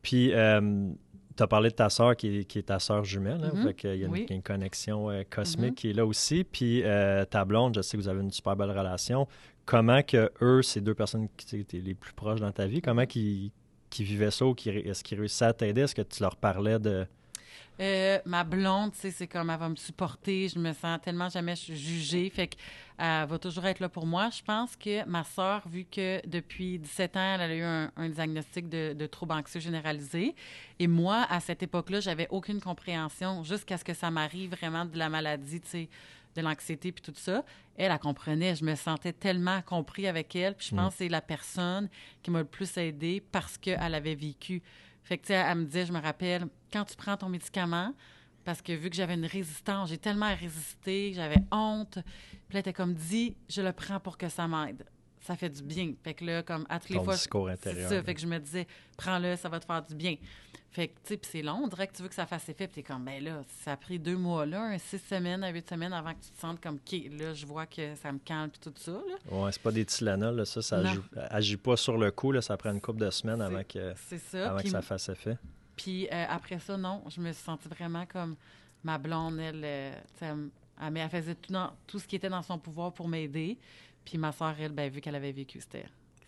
Puis, 0.01 0.33
euh, 0.33 0.89
tu 1.35 1.43
as 1.43 1.47
parlé 1.47 1.69
de 1.69 1.75
ta 1.75 1.89
sœur 1.89 2.15
qui, 2.15 2.39
est 2.39 2.65
ta 2.65 2.79
sœur 2.79 3.03
jumelle. 3.03 3.51
Mm-hmm. 3.53 3.93
Il 3.95 3.99
y 3.99 4.05
a 4.05 4.35
une, 4.35 4.41
connexion 4.41 5.09
euh, 5.09 5.23
cosmique 5.29 5.73
mm-hmm. 5.73 5.75
qui 5.75 5.89
est 5.89 5.93
là 5.93 6.05
aussi. 6.05 6.43
Puis 6.43 6.81
euh, 6.83 7.25
ta 7.25 7.45
blonde, 7.45 7.75
je 7.75 7.81
sais 7.81 7.97
que 7.97 8.01
vous 8.01 8.09
avez 8.09 8.21
une 8.21 8.31
super 8.31 8.55
belle 8.55 8.71
relation. 8.71 9.27
Comment 9.65 10.01
que 10.03 10.31
eux, 10.41 10.61
ces 10.61 10.81
deux 10.81 10.93
personnes 10.93 11.27
qui 11.37 11.57
étaient 11.57 11.79
les 11.79 11.93
plus 11.93 12.13
proches 12.13 12.41
dans 12.41 12.51
ta 12.51 12.67
vie, 12.67 12.81
comment 12.81 13.05
qu'ils 13.05 13.51
vivaient 13.97 14.31
ça 14.31 14.45
ou 14.45 14.55
est-ce 14.65 15.03
qu'ils 15.03 15.19
réussissaient 15.19 15.45
à 15.45 15.53
t'aider? 15.53 15.81
Est-ce 15.81 15.95
que 15.95 16.01
tu 16.01 16.21
leur 16.21 16.35
parlais 16.35 16.79
de, 16.79 17.05
euh, 17.79 18.19
ma 18.25 18.43
blonde, 18.43 18.91
c'est 18.93 19.27
comme 19.27 19.49
elle 19.49 19.59
va 19.59 19.69
me 19.69 19.75
supporter. 19.75 20.47
Je 20.47 20.59
me 20.59 20.73
sens 20.73 20.99
tellement 21.01 21.29
jamais 21.29 21.55
jugée. 21.55 22.29
Fait 22.29 22.47
qu'elle 22.47 23.27
va 23.27 23.39
toujours 23.39 23.65
être 23.65 23.79
là 23.79 23.89
pour 23.89 24.05
moi. 24.05 24.29
Je 24.29 24.43
pense 24.43 24.75
que 24.75 25.05
ma 25.05 25.23
sœur, 25.23 25.67
vu 25.67 25.85
que 25.85 26.25
depuis 26.27 26.77
17 26.79 27.17
ans, 27.17 27.35
elle 27.35 27.41
a 27.41 27.55
eu 27.55 27.63
un, 27.63 28.09
diagnostic 28.09 28.69
de, 28.69 28.93
de, 28.93 29.05
trouble 29.07 29.33
anxieux 29.33 29.59
généralisé. 29.59 30.35
Et 30.79 30.87
moi, 30.87 31.25
à 31.29 31.39
cette 31.39 31.63
époque-là, 31.63 31.99
j'avais 31.99 32.27
aucune 32.29 32.61
compréhension 32.61 33.43
jusqu'à 33.43 33.77
ce 33.77 33.83
que 33.83 33.93
ça 33.93 34.11
m'arrive 34.11 34.51
vraiment 34.51 34.85
de 34.85 34.97
la 34.97 35.09
maladie, 35.09 35.59
tu 35.59 35.67
sais, 35.67 35.89
de 36.35 36.41
l'anxiété 36.41 36.91
puis 36.91 37.01
tout 37.01 37.13
ça. 37.15 37.43
Elle, 37.75 37.91
elle 37.91 37.99
comprenait. 37.99 38.55
Je 38.55 38.63
me 38.63 38.75
sentais 38.75 39.13
tellement 39.13 39.61
compris 39.63 40.07
avec 40.07 40.35
elle. 40.35 40.55
Puis 40.55 40.67
je 40.71 40.75
pense 40.75 40.93
que 40.93 40.99
c'est 40.99 41.09
la 41.09 41.21
personne 41.21 41.89
qui 42.21 42.29
m'a 42.29 42.39
le 42.39 42.45
plus 42.45 42.77
aidée 42.77 43.23
parce 43.31 43.57
qu'elle 43.57 43.95
avait 43.95 44.15
vécu. 44.15 44.61
Fait 45.03 45.17
que, 45.17 45.23
tu 45.23 45.27
sais, 45.27 45.33
elle 45.33 45.57
me 45.57 45.65
disait, 45.65 45.85
je 45.85 45.93
me 45.93 45.99
rappelle, 45.99 46.47
quand 46.71 46.85
tu 46.85 46.95
prends 46.95 47.17
ton 47.17 47.29
médicament, 47.29 47.93
parce 48.43 48.61
que 48.61 48.73
vu 48.73 48.89
que 48.89 48.95
j'avais 48.95 49.13
une 49.13 49.25
résistance, 49.25 49.89
j'ai 49.89 49.97
tellement 49.97 50.33
résisté, 50.35 51.13
j'avais 51.13 51.41
honte. 51.51 51.93
Puis 51.93 52.01
là, 52.01 52.35
elle 52.51 52.57
était 52.59 52.73
comme, 52.73 52.93
dit, 52.93 53.35
je 53.49 53.61
le 53.61 53.71
prends 53.71 53.99
pour 53.99 54.17
que 54.17 54.29
ça 54.29 54.47
m'aide. 54.47 54.85
Ça 55.21 55.37
fait 55.37 55.49
du 55.49 55.63
bien. 55.63 55.93
Fait 56.03 56.13
que 56.13 56.25
là, 56.25 56.43
comme 56.43 56.65
à 56.69 56.79
toutes 56.79 56.89
les 56.89 57.03
fois. 57.03 57.15
C'est 57.15 57.87
ça. 57.87 58.03
Fait 58.03 58.13
que 58.13 58.19
je 58.19 58.27
me 58.27 58.37
disais, 58.39 58.67
prends-le, 58.97 59.37
ça 59.37 59.47
va 59.47 59.59
te 59.59 59.65
faire 59.65 59.81
du 59.81 59.95
bien. 59.95 60.15
Fait 60.73 60.87
que, 60.87 60.93
tu 61.05 61.13
sais, 61.13 61.19
c'est 61.21 61.41
long. 61.43 61.61
On 61.63 61.67
dirait 61.67 61.85
que 61.85 61.95
tu 61.95 62.01
veux 62.01 62.09
que 62.09 62.15
ça 62.15 62.25
fasse 62.25 62.49
effet. 62.49 62.67
Puis 62.67 62.81
t'es 62.81 62.83
comme, 62.83 63.05
ben 63.05 63.23
là, 63.23 63.43
ça 63.63 63.73
a 63.73 63.77
pris 63.77 63.99
deux 63.99 64.17
mois, 64.17 64.47
là, 64.47 64.75
six 64.79 64.97
semaines 64.97 65.43
à 65.43 65.49
huit 65.49 65.69
semaines 65.69 65.93
avant 65.93 66.13
que 66.13 66.19
tu 66.19 66.31
te 66.31 66.39
sentes 66.39 66.59
comme, 66.59 66.75
OK, 66.75 66.99
là, 67.11 67.35
je 67.35 67.45
vois 67.45 67.67
que 67.67 67.95
ça 67.95 68.11
me 68.11 68.17
calme, 68.17 68.49
puis 68.49 68.59
tout 68.59 68.73
ça, 68.75 68.91
là. 68.91 69.37
Ouais, 69.37 69.51
c'est 69.51 69.61
pas 69.61 69.71
des 69.71 69.85
Tylenol, 69.85 70.35
là. 70.35 70.45
Ça, 70.45 70.63
ça 70.63 70.81
agit, 71.29 71.57
pas 71.57 71.77
sur 71.77 71.95
le 71.95 72.09
coup, 72.09 72.31
là. 72.31 72.41
Ça 72.41 72.57
prend 72.57 72.71
une 72.71 72.81
couple 72.81 73.01
de 73.01 73.11
semaines 73.11 73.41
avant 73.41 73.63
que 73.63 73.93
ça, 73.95 74.49
avant 74.49 74.61
que 74.61 74.69
ça 74.69 74.81
fasse 74.81 75.09
effet. 75.09 75.37
Puis 75.75 76.07
euh, 76.11 76.25
après 76.27 76.59
ça, 76.59 76.75
non, 76.75 77.03
je 77.07 77.21
me 77.21 77.31
suis 77.31 77.43
sentie 77.43 77.67
vraiment 77.67 78.05
comme 78.05 78.35
ma 78.83 78.97
blonde, 78.97 79.39
elle, 79.39 79.61
euh, 79.63 79.93
elle, 80.21 80.97
elle, 80.97 81.09
faisait 81.09 81.35
tout, 81.35 81.53
tout 81.87 81.99
ce 81.99 82.07
qui 82.07 82.15
était 82.15 82.29
dans 82.29 82.41
son 82.41 82.57
pouvoir 82.57 82.93
pour 82.93 83.07
m'aider. 83.07 83.57
Puis 84.03 84.17
ma 84.17 84.31
soeur, 84.31 84.55
elle, 84.59 84.71
ben, 84.71 84.91
vu 84.91 85.01
qu'elle 85.01 85.15
avait 85.15 85.31
vécu, 85.31 85.59
c'était 85.61 85.85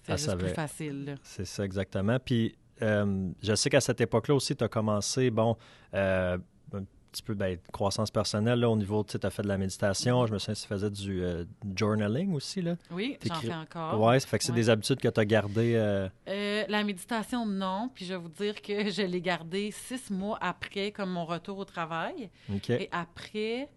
juste 0.08 0.38
plus 0.38 0.50
facile. 0.50 1.16
C'est 1.24 1.46
ça, 1.46 1.66
exactement. 1.66 2.20
Puis 2.20 2.56
euh, 2.82 3.30
je 3.42 3.56
sais 3.56 3.70
qu'à 3.70 3.82
cette 3.82 4.02
époque-là 4.02 4.36
aussi, 4.36 4.56
tu 4.56 4.64
as 4.64 4.68
commencé, 4.68 5.30
bon, 5.30 5.58
euh, 5.94 6.38
un 6.74 6.84
petit 7.12 7.24
peu 7.24 7.34
ben, 7.34 7.58
croissance 7.72 8.12
personnelle 8.12 8.60
là, 8.60 8.70
au 8.70 8.76
niveau, 8.76 9.04
tu 9.04 9.18
as 9.22 9.30
fait 9.30 9.42
de 9.42 9.48
la 9.48 9.58
méditation. 9.58 10.26
Je 10.26 10.34
me 10.34 10.40
souviens 10.40 10.56
que 10.56 10.60
tu 10.60 10.68
faisais 10.68 10.90
du 10.90 11.24
euh, 11.24 11.46
journaling 11.76 12.34
aussi. 12.34 12.62
Là. 12.62 12.76
Oui, 12.92 13.18
j'en 13.26 13.36
fais 13.36 13.54
encore. 13.54 14.02
Oui, 14.02 14.20
ça 14.20 14.28
fait 14.28 14.38
que 14.38 14.44
c'est 14.44 14.52
des 14.52 14.70
habitudes 14.70 15.00
que 15.00 15.08
tu 15.08 15.20
as 15.20 15.26
gardées. 15.26 16.08
la 16.26 16.84
méditation, 16.84 17.46
non. 17.46 17.90
Puis 17.94 18.06
je 18.06 18.14
vais 18.14 18.20
vous 18.20 18.30
dire 18.30 18.62
que 18.62 18.90
je 18.90 19.04
l'ai 19.04 19.22
gardée 19.22 19.72
six 19.72 20.10
mois 20.10 20.38
après, 20.42 20.92
comme 20.92 21.12
mon 21.12 21.26
retour 21.26 21.58
au 21.58 21.66
travail. 21.66 22.30
Et 22.70 22.90
après, 22.92 23.70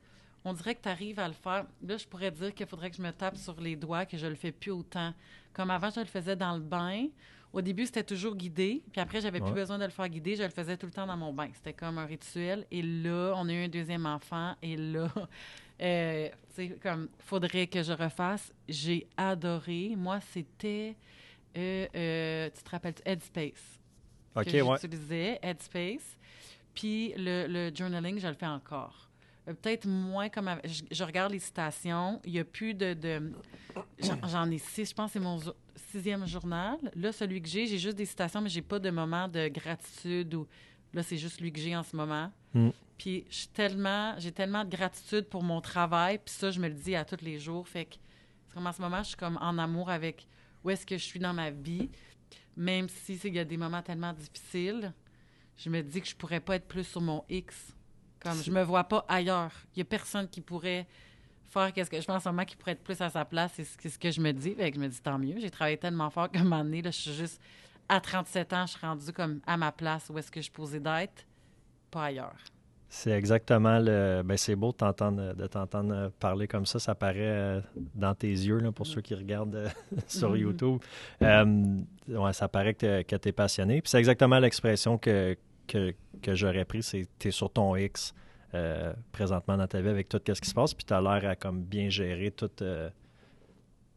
on 0.44 0.52
dirait 0.52 0.74
que 0.74 0.82
tu 0.82 0.88
arrives 0.88 1.20
à 1.20 1.28
le 1.28 1.34
faire. 1.34 1.66
Là, 1.86 1.96
je 1.96 2.06
pourrais 2.06 2.30
dire 2.30 2.54
qu'il 2.54 2.66
faudrait 2.66 2.90
que 2.90 2.96
je 2.96 3.02
me 3.02 3.12
tape 3.12 3.36
sur 3.36 3.60
les 3.60 3.76
doigts, 3.76 4.06
que 4.06 4.16
je 4.16 4.26
le 4.26 4.34
fais 4.34 4.52
plus 4.52 4.70
autant. 4.70 5.12
Comme 5.52 5.70
avant, 5.70 5.90
je 5.90 6.00
le 6.00 6.06
faisais 6.06 6.36
dans 6.36 6.54
le 6.54 6.62
bain. 6.62 7.06
Au 7.52 7.62
début, 7.62 7.86
c'était 7.86 8.04
toujours 8.04 8.36
guidé. 8.36 8.82
Puis 8.92 9.00
après, 9.00 9.20
j'avais 9.20 9.40
plus 9.40 9.52
besoin 9.52 9.78
de 9.78 9.84
le 9.84 9.90
faire 9.90 10.08
guider. 10.08 10.36
Je 10.36 10.42
le 10.42 10.50
faisais 10.50 10.76
tout 10.76 10.86
le 10.86 10.92
temps 10.92 11.06
dans 11.06 11.16
mon 11.16 11.32
bain. 11.32 11.48
C'était 11.54 11.72
comme 11.72 11.98
un 11.98 12.04
rituel. 12.04 12.66
Et 12.70 12.82
là, 12.82 13.32
on 13.36 13.48
a 13.48 13.52
eu 13.52 13.64
un 13.64 13.68
deuxième 13.68 14.04
enfant. 14.04 14.54
Et 14.62 14.76
là, 14.76 15.08
euh, 15.80 16.28
c'est 16.50 16.78
comme, 16.80 17.08
faudrait 17.18 17.66
que 17.66 17.82
je 17.82 17.92
refasse. 17.92 18.52
J'ai 18.68 19.06
adoré. 19.16 19.94
Moi, 19.96 20.20
c'était, 20.20 20.94
euh, 21.56 21.86
euh, 21.94 22.50
tu 22.54 22.62
te 22.62 22.70
rappelles, 22.70 22.94
Headspace. 23.04 23.80
OK, 24.36 24.44
que 24.44 24.50
j'utilisais, 24.50 25.38
Headspace. 25.42 26.18
Puis 26.74 27.14
le, 27.16 27.46
le 27.48 27.74
journaling, 27.74 28.20
je 28.20 28.28
le 28.28 28.34
fais 28.34 28.46
encore. 28.46 29.07
Euh, 29.48 29.54
peut-être 29.54 29.86
moins 29.86 30.28
comme. 30.28 30.50
Je, 30.64 31.04
regarde 31.04 31.32
les 31.32 31.38
citations. 31.38 32.20
Il 32.24 32.32
n'y 32.32 32.38
a 32.38 32.44
plus 32.44 32.74
de. 32.74 33.32
J'en 34.28 34.50
ai 34.50 34.58
six. 34.58 34.90
Je 34.90 34.94
pense 34.94 35.12
que 35.12 35.18
c'est 35.18 35.24
mon 35.24 35.40
sixième 35.90 36.26
journal. 36.26 36.78
Là, 36.94 37.12
celui 37.12 37.40
que 37.40 37.48
j'ai, 37.48 37.66
j'ai 37.66 37.78
juste 37.78 37.96
des 37.96 38.06
citations, 38.06 38.40
mais 38.40 38.48
j'ai 38.48 38.62
pas 38.62 38.78
de 38.78 38.90
moment 38.90 39.28
de 39.28 39.48
gratitude 39.48 40.34
ou. 40.34 40.46
Là, 40.94 41.02
c'est 41.02 41.18
juste 41.18 41.40
lui 41.40 41.52
que 41.52 41.60
j'ai 41.60 41.76
en 41.76 41.82
ce 41.82 41.94
moment. 41.94 42.32
Mm. 42.54 42.70
Puis 42.96 43.26
j'ai 43.28 43.46
tellement, 43.48 44.14
j'ai 44.18 44.32
tellement 44.32 44.64
de 44.64 44.70
gratitude 44.70 45.26
pour 45.28 45.42
mon 45.42 45.60
travail. 45.60 46.18
Puis 46.18 46.34
ça, 46.34 46.50
je 46.50 46.58
me 46.58 46.68
le 46.68 46.74
dis 46.74 46.96
à 46.96 47.04
tous 47.04 47.22
les 47.22 47.38
jours. 47.38 47.68
Fait 47.68 47.84
que, 47.84 47.96
comme 48.54 48.66
en 48.66 48.72
ce 48.72 48.80
moment, 48.80 49.02
je 49.02 49.08
suis 49.08 49.16
comme 49.16 49.38
en 49.40 49.58
amour 49.58 49.90
avec 49.90 50.26
où 50.64 50.70
est-ce 50.70 50.86
que 50.86 50.96
je 50.96 51.04
suis 51.04 51.20
dans 51.20 51.34
ma 51.34 51.50
vie. 51.50 51.90
Même 52.56 52.88
si 52.88 53.20
il 53.22 53.34
y 53.34 53.38
a 53.38 53.44
des 53.44 53.56
moments 53.56 53.82
tellement 53.82 54.12
difficiles, 54.12 54.92
je 55.56 55.70
me 55.70 55.80
dis 55.82 56.00
que 56.00 56.08
je 56.08 56.16
pourrais 56.16 56.40
pas 56.40 56.56
être 56.56 56.66
plus 56.66 56.84
sur 56.84 57.00
mon 57.00 57.22
X. 57.28 57.76
Comme 58.22 58.42
je 58.42 58.50
me 58.50 58.62
vois 58.62 58.84
pas 58.84 59.04
ailleurs. 59.08 59.52
Il 59.74 59.78
y 59.78 59.82
a 59.82 59.84
personne 59.84 60.28
qui 60.28 60.40
pourrait 60.40 60.86
faire 61.50 61.72
qu'est-ce 61.72 61.90
que 61.90 62.00
je 62.00 62.06
pense 62.06 62.26
en 62.26 62.32
moment 62.32 62.44
qui 62.44 62.56
pourrait 62.56 62.72
être 62.72 62.82
plus 62.84 63.00
à 63.00 63.08
sa 63.10 63.24
place. 63.24 63.52
C'est 63.54 63.88
ce 63.88 63.98
que 63.98 64.10
je 64.10 64.20
me 64.20 64.32
dis. 64.32 64.54
Fait 64.54 64.70
que 64.70 64.76
je 64.76 64.80
me 64.80 64.88
dis 64.88 65.00
tant 65.00 65.18
mieux. 65.18 65.36
J'ai 65.38 65.50
travaillé 65.50 65.76
tellement 65.78 66.10
fort 66.10 66.30
qu'à 66.30 66.40
un 66.40 66.44
moment 66.44 66.62
donné, 66.64 66.82
là, 66.82 66.90
je 66.90 66.96
suis 66.98 67.14
juste 67.14 67.40
à 67.88 68.00
37 68.00 68.52
ans, 68.52 68.66
je 68.66 68.72
suis 68.72 68.86
rendue 68.86 69.12
comme 69.12 69.40
à 69.46 69.56
ma 69.56 69.72
place 69.72 70.10
où 70.10 70.18
est-ce 70.18 70.30
que 70.30 70.42
je 70.42 70.50
posais 70.50 70.80
d'être, 70.80 71.24
pas 71.90 72.04
ailleurs. 72.04 72.36
C'est 72.90 73.10
exactement 73.10 73.78
le. 73.78 74.22
Ben 74.24 74.38
c'est 74.38 74.56
beau 74.56 74.72
de 74.72 74.76
t'entendre, 74.78 75.34
de 75.34 75.46
t'entendre 75.46 76.10
parler 76.18 76.48
comme 76.48 76.64
ça. 76.64 76.78
Ça 76.78 76.94
paraît 76.94 77.16
euh, 77.20 77.60
dans 77.94 78.14
tes 78.14 78.30
yeux, 78.30 78.58
là, 78.60 78.72
pour 78.72 78.86
ceux 78.86 79.02
qui 79.02 79.14
regardent 79.14 79.56
euh, 79.56 79.68
sur 80.06 80.30
Mhm. 80.30 80.36
YouTube. 80.38 80.78
Euh, 81.20 81.76
ouais, 82.08 82.32
ça 82.32 82.48
paraît 82.48 82.72
que, 82.72 83.02
tu 83.02 83.28
es 83.28 83.32
passionné. 83.32 83.82
Puis 83.82 83.90
c'est 83.90 83.98
exactement 83.98 84.38
l'expression 84.38 84.96
que, 84.96 85.36
que, 85.68 85.94
que 86.22 86.34
j'aurais 86.34 86.64
pris 86.64 86.82
c'est 86.82 87.06
tu 87.18 87.28
es 87.28 87.30
sur 87.30 87.52
ton 87.52 87.76
X 87.76 88.14
euh, 88.54 88.94
présentement 89.12 89.58
dans 89.58 89.66
ta 89.66 89.82
vie 89.82 89.90
avec 89.90 90.08
tout 90.08 90.18
ce 90.26 90.40
qui 90.40 90.48
se 90.48 90.54
passe. 90.54 90.72
Puis 90.72 90.86
tu 90.86 90.94
as 90.94 91.00
l'air 91.02 91.28
à 91.28 91.36
comme 91.36 91.62
bien 91.62 91.90
gérer 91.90 92.30
tout, 92.30 92.50
euh, 92.62 92.88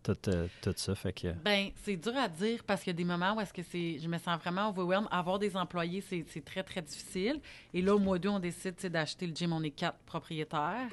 tout, 0.03 0.17
euh, 0.27 0.47
tout 0.61 0.73
ça. 0.75 0.93
Fait 0.93 1.13
que. 1.13 1.31
Ben, 1.43 1.69
c'est 1.83 1.95
dur 1.95 2.17
à 2.17 2.27
dire 2.27 2.61
parce 2.65 2.83
qu'il 2.83 2.91
y 2.91 2.95
a 2.95 2.97
des 2.97 3.05
moments 3.05 3.33
où 3.35 3.39
est-ce 3.39 3.53
que 3.53 3.63
c'est, 3.63 3.97
je 3.97 4.07
me 4.09 4.17
sens 4.17 4.37
vraiment 4.39 4.69
overwhelmed. 4.69 5.07
Avoir 5.09 5.39
des 5.39 5.55
employés, 5.55 6.01
c'est, 6.01 6.43
très, 6.43 6.63
très 6.63 6.81
difficile. 6.81 7.39
Et 7.73 7.81
là, 7.81 7.95
au 7.95 7.99
mois 7.99 8.19
d'août, 8.19 8.33
on 8.35 8.39
décide 8.39 8.75
d'acheter 8.87 9.25
le 9.25 9.33
gym. 9.33 9.53
On 9.53 9.63
est 9.63 9.71
quatre 9.71 9.99
propriétaires. 9.99 10.91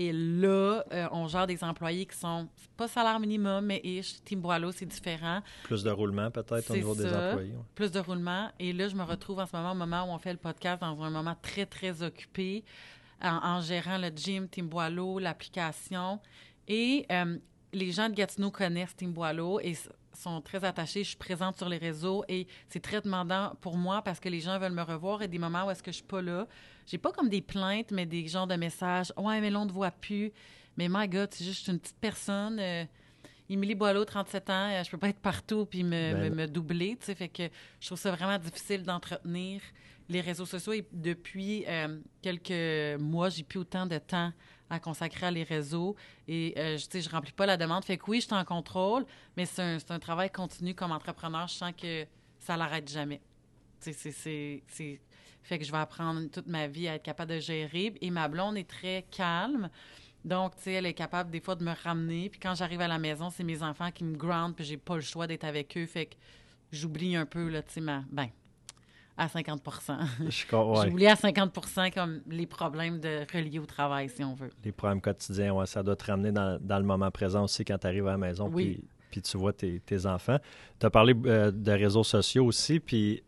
Et 0.00 0.12
là, 0.12 0.84
euh, 0.92 1.08
on 1.10 1.26
gère 1.26 1.48
des 1.48 1.64
employés 1.64 2.06
qui 2.06 2.16
sont 2.16 2.48
pas 2.76 2.86
salaire 2.86 3.18
minimum, 3.18 3.66
mais 3.66 3.80
ish. 3.82 4.22
Team 4.24 4.40
Boileau, 4.40 4.70
c'est 4.70 4.86
différent. 4.86 5.40
Plus 5.64 5.82
de 5.82 5.90
roulement 5.90 6.30
peut-être 6.30 6.70
au 6.70 6.74
niveau 6.76 6.94
des 6.94 7.06
employés. 7.06 7.50
ouais. 7.50 7.64
Plus 7.74 7.90
de 7.90 7.98
roulement. 7.98 8.48
Et 8.60 8.72
là, 8.72 8.86
je 8.86 8.94
me 8.94 9.02
retrouve 9.02 9.40
en 9.40 9.46
ce 9.46 9.56
moment, 9.56 9.72
au 9.72 9.74
moment 9.74 10.04
où 10.04 10.14
on 10.14 10.18
fait 10.18 10.30
le 10.30 10.38
podcast, 10.38 10.80
dans 10.82 11.02
un 11.02 11.10
moment 11.10 11.34
très, 11.42 11.66
très 11.66 12.00
occupé, 12.04 12.62
en, 13.20 13.40
en 13.56 13.60
gérant 13.60 13.98
le 13.98 14.10
gym, 14.14 14.48
Team 14.48 14.68
Boileau, 14.68 15.18
l'application. 15.18 16.20
Et 16.68 17.04
euh, 17.10 17.36
les 17.72 17.90
gens 17.90 18.08
de 18.08 18.14
Gatineau 18.14 18.52
connaissent 18.52 18.94
Team 18.94 19.12
Boileau 19.12 19.58
et 19.58 19.74
sont 20.18 20.40
très 20.40 20.64
attachés. 20.64 21.02
Je 21.04 21.08
suis 21.08 21.16
présente 21.16 21.56
sur 21.56 21.68
les 21.68 21.78
réseaux 21.78 22.24
et 22.28 22.46
c'est 22.68 22.80
très 22.80 23.00
demandant 23.00 23.52
pour 23.60 23.76
moi 23.76 24.02
parce 24.02 24.20
que 24.20 24.28
les 24.28 24.40
gens 24.40 24.58
veulent 24.58 24.72
me 24.72 24.82
revoir 24.82 25.22
et 25.22 25.28
des 25.28 25.38
moments 25.38 25.66
où 25.66 25.70
est-ce 25.70 25.82
que 25.82 25.90
je 25.90 25.96
suis 25.96 26.04
pas 26.06 26.22
là. 26.22 26.46
J'ai 26.86 26.98
pas 26.98 27.12
comme 27.12 27.28
des 27.28 27.42
plaintes, 27.42 27.90
mais 27.90 28.06
des 28.06 28.26
genres 28.28 28.46
de 28.46 28.56
messages. 28.56 29.12
Ouais, 29.16 29.40
mais 29.40 29.50
là, 29.50 29.60
on 29.60 29.64
ne 29.64 29.68
te 29.68 29.74
voit 29.74 29.90
plus. 29.90 30.32
Mais 30.76 30.88
my 30.90 31.08
God, 31.08 31.28
c'est 31.32 31.44
juste 31.44 31.68
une 31.68 31.78
petite 31.78 31.98
personne. 32.00 32.58
euh, 32.60 32.84
Émilie 33.50 33.74
Boileau, 33.74 34.04
37 34.04 34.50
ans, 34.50 34.70
euh, 34.70 34.84
je 34.84 34.90
peux 34.90 34.98
pas 34.98 35.08
être 35.08 35.20
partout 35.20 35.64
puis 35.64 35.82
me, 35.82 35.90
Ben 36.12 36.30
me- 36.30 36.36
me 36.42 36.46
doubler, 36.46 36.96
tu 37.00 37.06
sais, 37.06 37.14
fait 37.14 37.28
que 37.28 37.44
je 37.80 37.86
trouve 37.86 37.98
ça 37.98 38.10
vraiment 38.10 38.38
difficile 38.38 38.82
d'entretenir 38.82 39.62
les 40.10 40.20
réseaux 40.20 40.44
sociaux 40.44 40.74
et 40.74 40.86
depuis 40.92 41.64
euh, 41.66 41.98
quelques 42.20 43.00
mois, 43.00 43.30
j'ai 43.30 43.42
plus 43.44 43.58
autant 43.58 43.86
de 43.86 43.96
temps 43.98 44.32
à 44.70 44.78
consacrer 44.80 45.26
à 45.26 45.30
les 45.30 45.42
réseaux 45.42 45.96
et 46.26 46.54
euh, 46.58 46.76
je, 46.76 46.84
tu 46.84 46.90
sais, 46.92 47.00
je 47.02 47.08
remplis 47.10 47.32
pas 47.32 47.46
la 47.46 47.56
demande. 47.56 47.84
Fait 47.84 47.96
que 47.96 48.04
oui, 48.08 48.20
je 48.20 48.26
suis 48.26 48.34
en 48.34 48.44
contrôle, 48.44 49.06
mais 49.36 49.46
c'est 49.46 49.62
un, 49.62 49.78
un 49.88 49.98
travail 49.98 50.30
continu 50.30 50.74
comme 50.74 50.92
entrepreneur. 50.92 51.46
Je 51.48 51.54
sens 51.54 51.72
que 51.80 52.06
ça 52.38 52.56
l'arrête 52.56 52.88
jamais. 52.90 53.20
Tu 53.80 53.92
sais, 53.92 54.10
c'est- 54.12 55.00
Fait 55.42 55.58
que 55.58 55.64
je 55.64 55.70
vais 55.72 55.78
apprendre 55.78 56.28
toute 56.30 56.46
ma 56.46 56.66
vie 56.66 56.88
à 56.88 56.96
être 56.96 57.02
capable 57.02 57.32
de 57.34 57.40
gérer. 57.40 57.94
Et 58.00 58.10
ma 58.10 58.28
blonde 58.28 58.56
est 58.58 58.68
très 58.68 59.06
calme. 59.10 59.70
Donc, 60.24 60.56
tu 60.56 60.62
sais, 60.64 60.72
elle 60.72 60.86
est 60.86 60.94
capable 60.94 61.30
des 61.30 61.40
fois 61.40 61.54
de 61.54 61.64
me 61.64 61.72
ramener. 61.84 62.28
Puis 62.28 62.40
quand 62.40 62.54
j'arrive 62.54 62.80
à 62.80 62.88
la 62.88 62.98
maison, 62.98 63.30
c'est 63.30 63.44
mes 63.44 63.62
enfants 63.62 63.90
qui 63.90 64.04
me 64.04 64.16
groundent, 64.16 64.54
puis 64.54 64.64
j'ai 64.64 64.76
pas 64.76 64.96
le 64.96 65.00
choix 65.00 65.26
d'être 65.26 65.44
avec 65.44 65.76
eux. 65.78 65.86
Fait 65.86 66.06
que 66.06 66.14
j'oublie 66.72 67.16
un 67.16 67.24
peu, 67.24 67.48
là, 67.48 67.62
tu 67.62 67.72
sais, 67.74 67.80
ma... 67.80 68.02
Ben, 68.10 68.28
à 69.18 69.28
50 69.28 69.60
Je 70.28 70.46
con- 70.48 70.72
ouais. 70.78 70.88
J'oublie 70.88 71.06
à 71.06 71.14
50% 71.14 71.90
comme 71.92 72.20
les 72.28 72.46
problèmes 72.46 73.00
de 73.00 73.26
reliés 73.32 73.58
au 73.58 73.66
travail, 73.66 74.08
si 74.08 74.22
on 74.24 74.34
veut. 74.34 74.50
Les 74.64 74.72
problèmes 74.72 75.00
quotidiens, 75.00 75.52
ouais, 75.54 75.66
ça 75.66 75.82
doit 75.82 75.96
te 75.96 76.04
ramener 76.10 76.32
dans, 76.32 76.58
dans 76.60 76.78
le 76.78 76.84
moment 76.84 77.10
présent 77.10 77.44
aussi 77.44 77.64
quand 77.64 77.78
tu 77.78 77.86
arrives 77.86 78.06
à 78.06 78.12
la 78.12 78.18
maison 78.18 78.48
Oui. 78.52 78.64
puis, 78.78 78.84
puis 79.10 79.22
tu 79.22 79.36
vois 79.36 79.52
tes, 79.52 79.80
tes 79.80 80.06
enfants. 80.06 80.38
Tu 80.78 80.86
as 80.86 80.90
parlé 80.90 81.14
euh, 81.26 81.50
de 81.50 81.72
réseaux 81.72 82.04
sociaux 82.04 82.46
aussi, 82.46 82.78
puis 82.80 83.22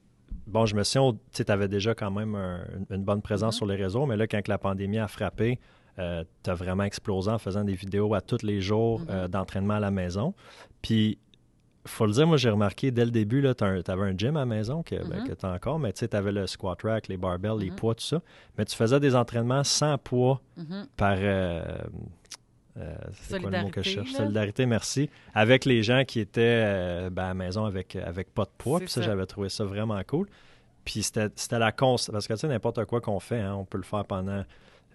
bon, 0.46 0.64
je 0.64 0.74
me 0.76 0.83
souviens, 0.85 1.18
tu 1.33 1.42
avais 1.48 1.68
déjà 1.68 1.94
quand 1.94 2.11
même 2.11 2.35
un- 2.37 2.64
une 2.90 3.03
bonne 3.05 3.20
présence 3.22 3.55
Mhm. 3.55 3.59
sur 3.59 3.66
les 3.66 3.76
réseaux, 3.76 4.07
mais 4.07 4.16
là, 4.16 4.26
quand 4.26 4.46
la 4.48 4.59
pandémie 4.59 4.98
a 4.98 5.09
frappé, 5.09 5.59
tu 5.96 6.50
as 6.50 6.55
vraiment 6.55 6.85
explosé 6.85 7.31
en 7.31 7.38
faisant 7.38 7.62
des 7.64 7.74
vidéos 7.74 8.14
à 8.14 8.20
tous 8.22 8.42
les 8.42 8.61
jours 8.62 9.00
Mhm. 9.00 9.07
euh, 9.11 9.29
d'entraînement 9.29 9.74
à 9.74 9.81
la 9.81 9.90
maison. 9.90 10.35
Puis, 10.81 11.18
faut 11.87 12.07
le 12.07 12.12
dire, 12.12 12.27
moi, 12.27 12.37
j'ai 12.37 12.51
remarqué 12.51 12.90
dès 12.90 13.05
le 13.05 13.11
début, 13.11 13.43
tu 13.57 13.64
avais 13.64 14.03
un 14.03 14.16
gym 14.16 14.37
à 14.37 14.40
la 14.40 14.47
maison 14.47 14.83
que, 14.83 14.97
ben, 15.09 15.25
que 15.25 15.33
tu 15.33 15.47
as 15.47 15.51
encore, 15.53 15.79
mais 15.79 15.93
tu 15.93 16.07
avais 16.12 16.33
le 16.33 16.47
squat 16.47 16.81
rack, 16.83 17.09
les 17.09 17.16
barbells, 17.16 17.59
les 17.59 17.71
Mhm. 17.71 17.77
poids, 17.77 17.95
tout 17.95 18.05
ça. 18.05 18.21
Mais 18.59 18.64
tu 18.64 18.77
faisais 18.77 19.01
des 19.01 19.14
entraînements 19.16 19.64
sans 19.64 19.97
poids 19.99 20.40
Mhm. 20.59 20.87
par 20.97 21.16
euh, 21.19 21.62
euh, 22.79 22.95
c'est 23.12 23.40
quoi 23.40 23.51
le 23.51 23.62
mot 23.62 23.69
que 23.71 23.83
je 23.83 23.90
cherche? 23.90 24.12
là. 24.12 24.19
Solidarité, 24.19 24.66
merci. 24.66 25.11
Avec 25.35 25.64
les 25.64 25.83
gens 25.83 26.05
qui 26.05 26.21
étaient 26.21 26.40
euh, 26.64 27.11
ben, 27.11 27.25
à 27.25 27.29
la 27.29 27.35
maison 27.35 27.64
avec, 27.64 27.97
avec 27.97 28.33
pas 28.33 28.45
de 28.45 28.51
poids. 28.57 28.79
Puis 28.81 28.88
ça, 28.88 29.01
ça. 29.01 29.07
j'avais 29.07 29.27
trouvé 29.27 29.49
ça 29.49 29.64
vraiment 29.64 30.01
cool. 30.07 30.27
Puis 30.85 31.03
c'était 31.03 31.59
la 31.59 31.73
constance. 31.73 32.12
Parce 32.12 32.27
que 32.29 32.33
tu 32.35 32.40
sais, 32.40 32.49
n'importe 32.49 32.85
quoi 32.85 33.01
qu'on 33.01 33.21
fait, 33.21 33.40
hein, 33.40 33.55
on 33.55 33.64
peut 33.64 33.79
le 33.79 33.85
faire 33.85 34.05
pendant 34.05 34.45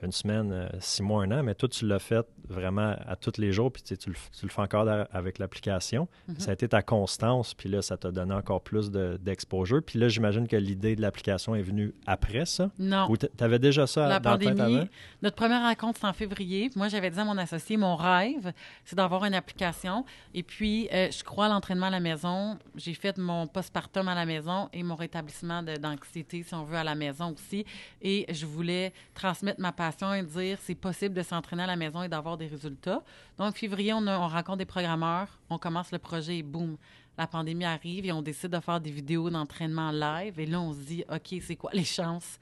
une 0.01 0.11
semaine, 0.11 0.51
euh, 0.51 0.67
six 0.79 1.01
mois, 1.01 1.23
un 1.23 1.31
an, 1.31 1.43
mais 1.43 1.55
toi, 1.55 1.67
tu 1.69 1.87
l'as 1.87 1.99
fait 1.99 2.25
vraiment 2.47 2.95
à 3.07 3.15
tous 3.15 3.37
les 3.39 3.51
jours, 3.51 3.71
puis 3.71 3.81
tu, 3.81 3.89
sais, 3.89 3.97
tu 3.97 4.09
le, 4.09 4.15
tu 4.37 4.45
le 4.45 4.51
fais 4.51 4.61
encore 4.61 4.87
avec 5.11 5.39
l'application. 5.39 6.07
Mhm. 6.27 6.35
Ça 6.39 6.51
a 6.51 6.53
été 6.53 6.67
ta 6.67 6.81
constance, 6.83 7.53
puis 7.55 7.69
là, 7.69 7.81
ça 7.81 7.97
t'a 7.97 8.11
donné 8.11 8.33
encore 8.35 8.61
plus 8.61 8.91
de- 8.91 9.17
d'exposure. 9.21 9.81
puis 9.83 9.97
là, 9.99 10.07
j'imagine 10.09 10.47
que 10.47 10.55
l'idée 10.55 10.95
de 10.95 11.01
l'application 11.01 11.55
est 11.55 11.61
venue 11.63 11.93
après 12.05 12.45
ça? 12.45 12.69
Non. 12.77 13.07
Ou 13.09 13.17
tu 13.17 13.27
avais 13.39 13.57
déjà 13.59 13.87
ça 13.87 14.07
La 14.07 14.19
dans 14.19 14.31
la 14.31 14.37
tête 14.37 14.49
pandémie, 14.57 14.77
avant? 14.77 14.87
notre 15.23 15.35
première 15.35 15.61
rencontre, 15.63 15.99
c'est 16.01 16.07
en 16.07 16.13
février. 16.13 16.69
Moi, 16.75 16.87
j'avais 16.87 17.09
dit 17.09 17.19
à 17.19 17.25
mon 17.25 17.37
associé, 17.37 17.77
mon 17.77 17.95
rêve, 17.95 18.53
c'est 18.83 18.95
d'avoir 18.95 19.25
une 19.25 19.33
application. 19.33 20.05
Et 20.33 20.43
puis, 20.43 20.87
euh, 20.93 21.09
je 21.11 21.23
crois 21.23 21.45
à 21.45 21.49
l'entraînement 21.49 21.87
à 21.87 21.91
la 21.91 21.99
maison. 21.99 22.57
J'ai 22.75 22.93
fait 22.93 23.17
mon 23.17 23.47
postpartum 23.47 24.07
à 24.07 24.13
la 24.15 24.25
maison 24.25 24.69
et 24.73 24.83
mon 24.83 24.95
rétablissement 24.95 25.63
d'anxiété, 25.63 26.43
si 26.43 26.53
on 26.53 26.63
veut, 26.63 26.77
à 26.77 26.83
la 26.83 26.95
maison 26.95 27.33
aussi. 27.33 27.65
Et 28.01 28.25
je 28.31 28.45
voulais 28.45 28.93
transmettre 29.13 29.59
ma 29.59 29.71
et 30.13 30.23
dire, 30.23 30.57
c'est 30.61 30.75
possible 30.75 31.13
de 31.15 31.21
s'entraîner 31.21 31.63
à 31.63 31.67
la 31.67 31.75
maison 31.75 32.03
et 32.03 32.07
d'avoir 32.09 32.37
des 32.37 32.47
résultats. 32.47 33.03
Donc, 33.37 33.55
février, 33.57 33.93
on, 33.93 34.05
a- 34.07 34.17
on 34.19 34.27
rencontre 34.27 34.57
des 34.59 34.65
programmeurs, 34.65 35.27
on 35.49 35.57
commence 35.57 35.91
le 35.91 35.99
projet 35.99 36.37
et 36.37 36.43
boum, 36.43 36.77
la 37.17 37.27
pandémie 37.27 37.65
arrive 37.65 38.05
et 38.05 38.11
on 38.11 38.21
décide 38.21 38.51
de 38.51 38.59
faire 38.59 38.79
des 38.81 38.91
vidéos 38.91 39.29
d'entraînement 39.29 39.91
live. 39.91 40.39
Et 40.39 40.45
là, 40.45 40.59
on 40.59 40.73
se 40.73 40.79
dit, 40.79 41.03
OK, 41.09 41.35
c'est 41.41 41.55
quoi 41.55 41.71
les 41.73 41.83
chances? 41.85 42.39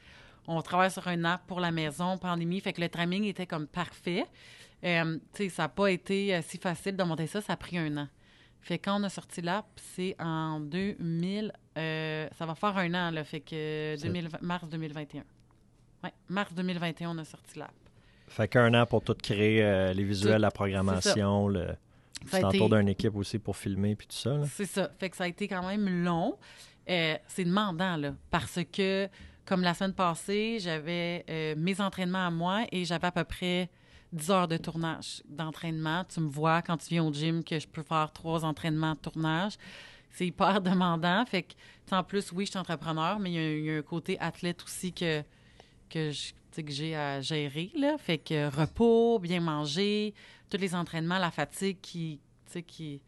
On 0.47 0.62
travaille 0.62 0.91
sur 0.91 1.08
un 1.08 1.23
app 1.23 1.45
pour 1.47 1.60
la 1.60 1.71
maison, 1.71 2.17
pandémie, 2.17 2.60
fait 2.60 2.73
que 2.73 2.82
le 2.82 2.89
timing 2.89 3.23
était 3.25 3.45
comme 3.47 3.67
parfait. 3.67 4.25
Euh, 4.84 5.17
tu 5.34 5.43
sais, 5.43 5.49
ça 5.49 5.63
n'a 5.63 5.69
pas 5.69 5.88
été 5.91 6.36
euh, 6.36 6.41
si 6.41 6.58
facile 6.58 6.97
de 6.97 7.03
monter 7.03 7.27
ça, 7.27 7.39
ça 7.39 7.53
a 7.53 7.56
pris 7.56 7.77
un 7.77 7.95
an. 7.97 8.08
Fait 8.60 8.77
quand 8.79 8.99
on 8.99 9.03
a 9.03 9.10
sorti 9.10 9.41
l'app, 9.41 9.65
c'est 9.77 10.15
en 10.19 10.60
2000, 10.60 11.51
euh, 11.77 12.27
ça 12.38 12.45
va 12.45 12.56
faire 12.56 12.75
un 12.77 12.93
an, 12.93 13.12
là, 13.12 13.23
fait 13.23 13.39
que 13.41 13.95
C'est- 13.97 13.97
2020 14.08 14.41
mars 14.41 14.67
2021. 14.69 15.23
Oui, 16.03 16.09
mars 16.29 16.53
2021, 16.53 17.11
on 17.11 17.17
a 17.17 17.25
sorti 17.25 17.59
l'app. 17.59 17.73
Fait 18.27 18.47
qu'un 18.47 18.73
an 18.73 18.85
pour 18.85 19.03
tout 19.03 19.13
créer, 19.15 19.63
euh, 19.63 19.93
les 19.93 20.03
visuels, 20.03 20.35
Tout. 20.35 20.41
la 20.41 20.51
programmation, 20.51 21.47
le... 21.47 21.67
Tu 22.29 22.37
été- 22.37 22.59
d'une 22.69 22.87
équipe 22.87 23.15
aussi 23.15 23.37
pour 23.37 23.57
filmer 23.57 23.95
puis 23.95 24.07
tout 24.07 24.15
ça. 24.15 24.39
C'est 24.49 24.65
ça. 24.65 24.89
Fait 24.97 25.09
que 25.09 25.17
ça 25.17 25.25
a 25.25 25.27
été 25.27 25.47
quand 25.47 25.65
même 25.67 26.03
long. 26.03 26.37
Euh, 26.89 27.15
c'est 27.27 27.43
demandant, 27.43 27.97
là, 27.97 28.13
parce 28.31 28.59
que, 28.71 29.09
comme 29.45 29.61
la 29.61 29.73
semaine 29.73 29.93
passée, 29.93 30.57
j'avais 30.59 31.25
euh, 31.29 31.53
mes 31.57 31.79
entraînements 31.81 32.27
à 32.27 32.31
moi 32.31 32.61
et 32.71 32.85
j'avais 32.85 33.07
à 33.07 33.11
peu 33.11 33.23
près 33.25 33.69
10 34.13 34.31
heures 34.31 34.47
de 34.47 34.57
tournage 34.57 35.21
d'entraînement. 35.27 36.05
Tu 36.05 36.21
me 36.21 36.29
vois 36.29 36.61
quand 36.61 36.77
tu 36.77 36.89
viens 36.89 37.03
au 37.03 37.11
gym 37.11 37.43
que 37.43 37.59
je 37.59 37.67
peux 37.67 37.83
faire 37.83 38.11
trois 38.13 38.45
entraînements 38.45 38.93
de 38.93 38.99
tournage. 38.99 39.53
C'est 40.11 40.27
hyper 40.27 40.61
demandant. 40.61 41.25
Fait 41.25 41.43
que, 41.43 41.53
en 41.91 42.03
plus, 42.03 42.31
oui, 42.31 42.45
je 42.45 42.51
suis 42.51 42.59
entrepreneur, 42.59 43.19
mais 43.19 43.31
il 43.33 43.59
y 43.59 43.65
y 43.65 43.71
a 43.71 43.77
un 43.77 43.81
côté 43.81 44.17
athlète 44.21 44.63
aussi 44.63 44.93
que, 44.93 45.23
que 45.93 46.71
j'ai 46.71 46.95
à 46.95 47.21
gérer. 47.21 47.71
Là. 47.75 47.97
Fait 47.97 48.17
que 48.17 48.49
repos, 48.49 49.19
bien 49.19 49.39
manger, 49.39 50.13
tous 50.49 50.58
les 50.58 50.75
entraînements, 50.75 51.19
la 51.19 51.32
fatigue 51.32 51.77
qui, 51.82 52.19
qui, 52.51 52.63
qui 52.63 53.01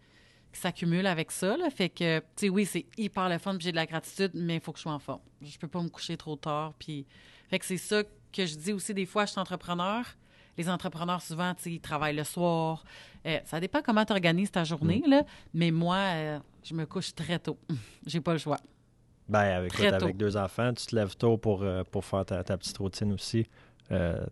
s'accumule 0.53 1.05
avec 1.07 1.31
ça. 1.31 1.57
Là. 1.57 1.69
Fait 1.69 1.89
que, 1.89 2.19
tu 2.19 2.25
sais, 2.35 2.49
oui, 2.49 2.65
c'est 2.65 2.85
hyper 2.97 3.29
le 3.29 3.37
fun, 3.37 3.55
puis 3.55 3.65
j'ai 3.65 3.71
de 3.71 3.75
la 3.75 3.85
gratitude, 3.85 4.31
mais 4.33 4.55
il 4.55 4.61
faut 4.61 4.71
que 4.71 4.79
je 4.79 4.83
sois 4.83 4.93
en 4.93 4.99
forme. 4.99 5.21
Je 5.41 5.57
peux 5.57 5.67
pas 5.67 5.81
me 5.81 5.89
coucher 5.89 6.17
trop 6.17 6.35
tard. 6.35 6.73
Puis... 6.79 7.05
Fait 7.47 7.59
que 7.59 7.65
c'est 7.65 7.77
ça 7.77 8.03
que 8.33 8.45
je 8.45 8.55
dis 8.55 8.73
aussi 8.73 8.93
des 8.93 9.05
fois, 9.05 9.25
je 9.25 9.31
suis 9.31 9.39
entrepreneur. 9.39 10.03
Les 10.57 10.69
entrepreneurs, 10.69 11.21
souvent, 11.21 11.53
ils 11.65 11.79
travaillent 11.79 12.15
le 12.15 12.23
soir. 12.23 12.83
Euh, 13.25 13.39
ça 13.45 13.59
dépend 13.59 13.81
comment 13.81 14.05
tu 14.05 14.13
organises 14.13 14.51
ta 14.51 14.63
journée, 14.63 15.03
là. 15.05 15.23
Mais 15.53 15.69
moi, 15.69 15.97
euh, 15.97 16.39
je 16.63 16.73
me 16.73 16.85
couche 16.85 17.13
très 17.13 17.39
tôt. 17.39 17.57
j'ai 18.05 18.21
pas 18.21 18.33
le 18.33 18.39
choix. 18.39 18.57
Ben, 19.27 19.39
avec, 19.39 19.71
Très 19.71 19.87
écoute, 19.87 19.97
tôt. 19.99 20.03
avec 20.05 20.17
deux 20.17 20.37
enfants, 20.37 20.71
tu 20.73 20.85
te 20.85 20.95
lèves 20.95 21.15
tôt 21.15 21.37
pour, 21.37 21.63
euh, 21.63 21.83
pour 21.89 22.05
faire 22.05 22.25
ta, 22.25 22.43
ta 22.43 22.57
petite 22.57 22.77
routine 22.77 23.11
aussi. 23.13 23.47
Euh, 23.91 24.23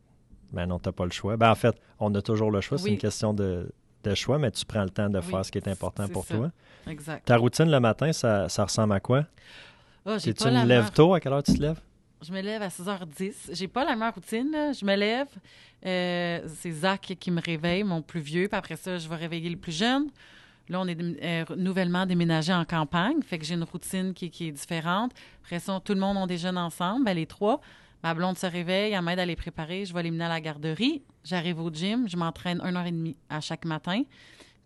ben 0.51 0.67
non, 0.67 0.77
tu 0.79 0.91
pas 0.91 1.05
le 1.05 1.11
choix. 1.11 1.35
Ben, 1.35 1.49
en 1.49 1.55
fait, 1.55 1.75
on 1.99 2.13
a 2.13 2.21
toujours 2.21 2.51
le 2.51 2.61
choix. 2.61 2.77
C'est 2.77 2.89
une 2.91 2.97
question 2.99 3.33
de, 3.33 3.71
de 4.03 4.13
choix, 4.15 4.37
mais 4.37 4.51
tu 4.51 4.65
prends 4.65 4.83
le 4.83 4.91
temps 4.91 5.09
de 5.09 5.17
Oui, 5.17 5.25
faire 5.25 5.43
ce 5.43 5.51
qui 5.51 5.57
est 5.57 5.67
important 5.67 6.07
pour 6.07 6.25
ça. 6.25 6.35
toi. 6.35 6.51
Exact. 6.87 7.25
Ta 7.25 7.37
routine 7.37 7.71
le 7.71 7.79
matin, 7.79 8.13
ça, 8.13 8.47
ça 8.49 8.65
ressemble 8.65 8.93
à 8.93 8.99
quoi? 8.99 9.25
J'ai 10.17 10.33
Tu 10.33 10.43
te 10.43 10.47
lèves 10.47 10.91
tôt? 10.91 11.13
À 11.15 11.19
quelle 11.19 11.33
heure 11.33 11.43
tu 11.43 11.53
te 11.53 11.61
lèves? 11.61 11.79
je 12.21 12.31
me 12.31 12.39
lève 12.41 12.61
à 12.61 12.69
6h10. 12.69 13.49
J'ai 13.51 13.67
pas 13.67 13.83
la 13.83 13.95
meilleure 13.97 14.13
routine. 14.13 14.49
là. 14.51 14.71
Je 14.71 14.85
me 14.85 14.95
lève. 14.95 15.27
euh, 15.85 16.39
c'est 16.55 16.71
Zach 16.71 17.01
qui 17.19 17.31
me 17.31 17.41
réveille, 17.41 17.83
mon 17.83 18.01
plus 18.01 18.21
vieux. 18.21 18.47
Puis 18.47 18.57
après 18.57 18.75
ça, 18.77 18.97
je 18.97 19.09
vais 19.09 19.15
réveiller 19.15 19.49
le 19.49 19.57
plus 19.57 19.75
jeune. 19.77 20.07
Là, 20.69 20.79
on 20.79 20.87
est 20.87 20.97
euh, 20.99 21.55
nouvellement 21.57 22.05
déménagé 22.05 22.53
en 22.53 22.65
campagne. 22.65 23.21
Fait 23.21 23.37
que 23.37 23.45
j'ai 23.45 23.55
une 23.55 23.63
routine 23.63 24.13
qui, 24.13 24.25
est 24.25 24.51
différente. 24.51 25.11
Après 25.43 25.59
tout 25.59 25.93
le 25.93 25.99
monde, 25.99 26.17
on 26.17 26.25
déjeune 26.27 26.57
ensemble, 26.57 27.05
ben, 27.05 27.13
les 27.13 27.25
trois. 27.25 27.59
Ma 28.01 28.13
blonde 28.13 28.37
se 28.37 28.45
réveille, 28.45 28.93
elle 28.93 29.01
m'aide 29.01 29.19
à 29.19 29.25
les 29.25 29.35
préparer. 29.35 29.85
Je 29.85 29.93
vais 29.93 30.03
les 30.03 30.11
mener 30.11 30.25
à 30.25 30.29
la 30.29 30.41
garderie. 30.41 31.03
J'arrive 31.23 31.59
au 31.59 31.69
gym. 31.69 32.07
Je 32.07 32.17
m'entraîne 32.17 32.59
une 32.61 32.75
heure 32.75 32.85
et 32.85 32.91
demie 32.91 33.15
à 33.29 33.39
chaque 33.39 33.65
matin. 33.65 34.03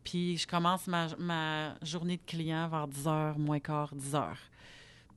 Puis 0.03 0.38
je 0.38 0.47
commence 0.47 0.88
ma, 0.88 1.75
journée 1.81 2.17
de 2.17 2.23
client 2.25 2.67
vers 2.69 2.88
10h 2.88 3.38
moins 3.38 3.60
quart, 3.60 3.93
10h. 3.93 4.36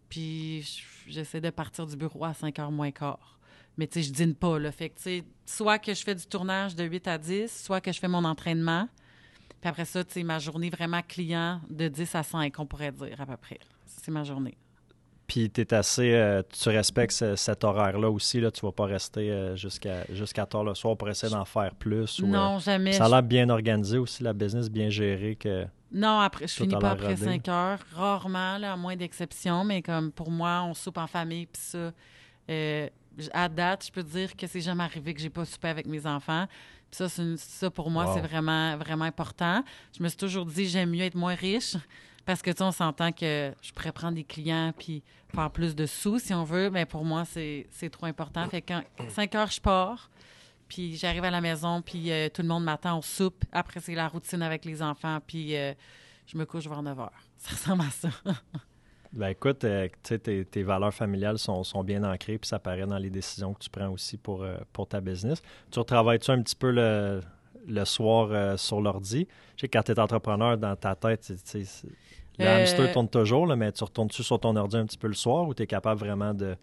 Puis 0.08 0.62
je- 0.62 1.12
j'essaie 1.12 1.40
de 1.40 1.50
partir 1.50 1.86
du 1.86 1.96
bureau 1.96 2.24
à 2.24 2.32
5h 2.32 2.70
moins 2.70 2.90
quart. 2.90 3.38
Mais 3.76 3.86
tu 3.86 4.02
sais, 4.02 4.08
je 4.08 4.12
dîne 4.12 4.34
pas, 4.34 4.58
soit 5.46 5.78
que 5.78 5.94
je 5.94 6.02
fais 6.02 6.14
du 6.14 6.26
tournage 6.26 6.74
de 6.74 6.84
8 6.84 7.08
à 7.08 7.18
10, 7.18 7.64
soit 7.64 7.80
que 7.80 7.92
je 7.92 7.98
fais 7.98 8.08
mon 8.08 8.24
entraînement. 8.24 8.88
Puis 9.60 9.68
après 9.68 9.84
ça, 9.84 10.02
sais, 10.08 10.22
ma 10.22 10.38
journée 10.38 10.70
vraiment 10.70 11.00
client 11.06 11.60
de 11.68 11.88
10 11.88 12.14
à 12.14 12.22
5, 12.22 12.52
on 12.58 12.66
pourrait 12.66 12.92
dire 12.92 13.20
à 13.20 13.26
peu 13.26 13.36
près. 13.36 13.58
C'est 13.86 14.10
ma 14.10 14.24
journée. 14.24 14.56
Puis 15.26 15.48
tu 15.48 15.60
es 15.60 15.72
assez. 15.74 16.12
euh, 16.12 16.42
tu 16.50 16.68
respectes 16.70 17.12
ce- 17.12 17.36
cet 17.36 17.62
horaire-là 17.62 18.10
aussi. 18.10 18.40
Là, 18.40 18.50
tu 18.50 18.62
vas 18.66 18.72
pas 18.72 18.86
rester 18.86 19.30
euh, 19.30 19.54
jusqu'à 19.54 20.04
jusqu'à 20.12 20.44
tard 20.44 20.64
le 20.64 20.74
soir 20.74 20.96
pour 20.96 21.08
essayer 21.08 21.32
d'en 21.32 21.44
faire 21.44 21.72
plus. 21.76 22.18
ou, 22.18 22.24
euh, 22.24 22.28
non, 22.28 22.58
jamais. 22.58 22.92
ça 22.94 23.04
a 23.04 23.08
l'air 23.08 23.22
bien 23.22 23.48
organisé 23.48 23.96
aussi, 23.98 24.22
la 24.24 24.32
business 24.32 24.68
bien 24.68 24.88
gérée. 24.90 25.36
Que... 25.36 25.66
Non, 25.92 26.18
après, 26.18 26.48
je 26.48 26.54
finis 26.54 26.74
pas 26.76 26.90
après 26.92 27.14
rodé. 27.14 27.24
5 27.24 27.48
heures. 27.48 27.78
Rarement, 27.94 28.58
là, 28.58 28.72
à 28.72 28.76
moins 28.76 28.96
d'exceptions, 28.96 29.62
mais 29.62 29.82
comme 29.82 30.10
pour 30.10 30.30
moi, 30.32 30.62
on 30.66 30.74
soupe 30.74 30.98
en 30.98 31.06
famille, 31.06 31.46
puis 31.46 31.62
ça, 31.62 31.92
à 33.32 33.48
date, 33.48 33.86
je 33.86 33.92
peux 33.92 34.02
te 34.02 34.08
dire 34.10 34.36
que 34.36 34.46
c'est 34.46 34.60
jamais 34.60 34.84
arrivé 34.84 35.14
que 35.14 35.20
j'ai 35.20 35.30
pas 35.30 35.44
soupé 35.44 35.68
avec 35.68 35.86
mes 35.86 36.06
enfants. 36.06 36.46
Puis 36.90 37.08
ça, 37.08 37.22
une- 37.22 37.36
ça, 37.36 37.70
pour 37.70 37.90
moi, 37.90 38.06
Wow. 38.06 38.14
c'est 38.14 38.20
vraiment, 38.20 38.76
vraiment 38.76 39.04
important. 39.04 39.62
Je 39.96 40.02
me 40.02 40.08
suis 40.08 40.18
toujours 40.18 40.46
dit, 40.46 40.66
j'aime 40.66 40.90
mieux 40.90 41.02
être 41.04 41.14
moins 41.14 41.34
riche, 41.34 41.76
parce 42.26 42.42
que, 42.42 42.50
tu 42.50 42.58
sais, 42.58 42.64
on 42.64 42.72
s'entend 42.72 43.12
que 43.12 43.52
je 43.62 43.72
pourrais 43.72 43.92
prendre 43.92 44.14
des 44.14 44.24
clients 44.24 44.72
puis 44.76 45.02
faire 45.34 45.50
plus 45.50 45.74
de 45.76 45.86
sous, 45.86 46.18
si 46.18 46.34
on 46.34 46.44
veut, 46.44 46.68
mais 46.70 46.86
pour 46.86 47.04
moi, 47.04 47.24
c'est 47.24 47.66
trop 47.92 48.06
important. 48.06 48.48
Fait 48.48 48.60
que 48.62 48.72
quand 48.74 48.82
5 49.08 49.34
heures, 49.36 49.50
je 49.50 49.60
pars, 49.60 50.10
puis 50.68 50.96
j'arrive 50.96 51.24
à 51.24 51.30
la 51.30 51.40
maison, 51.40 51.82
puis 51.82 52.10
euh, 52.12 52.28
tout 52.28 52.42
le 52.42 52.48
monde 52.48 52.64
m'attend, 52.64 52.98
on 52.98 53.02
soupe. 53.02 53.44
Après, 53.52 53.80
c'est 53.80 53.94
la 53.94 54.08
routine 54.08 54.42
avec 54.42 54.64
les 54.64 54.82
enfants, 54.82 55.18
puis 55.26 55.56
euh, 55.56 55.72
je 56.26 56.36
me 56.36 56.44
couche 56.44 56.66
vers 56.66 56.82
9 56.82 56.98
heures. 57.00 57.12
Ça 57.38 57.50
ressemble 57.52 57.82
à 57.82 57.90
ça. 57.90 58.08
Ben 59.12 59.28
écoute, 59.30 59.64
euh, 59.64 59.88
tu 59.88 60.08
sais, 60.08 60.18
tes, 60.20 60.44
tes 60.44 60.62
valeurs 60.62 60.94
familiales 60.94 61.38
sont, 61.38 61.64
sont 61.64 61.82
bien 61.82 62.04
ancrées, 62.04 62.38
puis 62.38 62.48
ça 62.48 62.60
paraît 62.60 62.86
dans 62.86 62.98
les 62.98 63.10
décisions 63.10 63.54
que 63.54 63.58
tu 63.58 63.68
prends 63.68 63.88
aussi 63.88 64.16
pour, 64.16 64.44
euh, 64.44 64.56
pour 64.72 64.86
ta 64.86 65.00
business. 65.00 65.42
Tu 65.70 65.78
retravailles-tu 65.80 66.30
un 66.30 66.40
petit 66.42 66.54
peu 66.54 66.70
le, 66.70 67.20
le 67.66 67.84
soir 67.84 68.28
euh, 68.30 68.56
sur 68.56 68.80
l'ordi? 68.80 69.26
Je 69.56 69.62
sais 69.62 69.68
que 69.68 69.76
quand 69.76 69.82
tu 69.82 69.92
es 69.92 69.98
entrepreneur, 69.98 70.56
dans 70.56 70.76
ta 70.76 70.94
tête, 70.94 71.22
tu 71.22 71.36
sais, 71.44 71.86
le 72.38 72.46
Euh, 72.46 72.62
hamster 72.62 72.92
tourne 72.92 73.08
toujours, 73.08 73.46
là, 73.46 73.56
mais 73.56 73.72
tu 73.72 73.82
retournes-tu 73.84 74.22
sur 74.22 74.38
ton 74.38 74.54
ordi 74.56 74.76
un 74.76 74.86
petit 74.86 74.96
peu 74.96 75.08
le 75.08 75.14
soir 75.14 75.46
ou 75.46 75.54
tu 75.54 75.64
es 75.64 75.66
capable 75.66 76.00
vraiment 76.00 76.32
de 76.32 76.56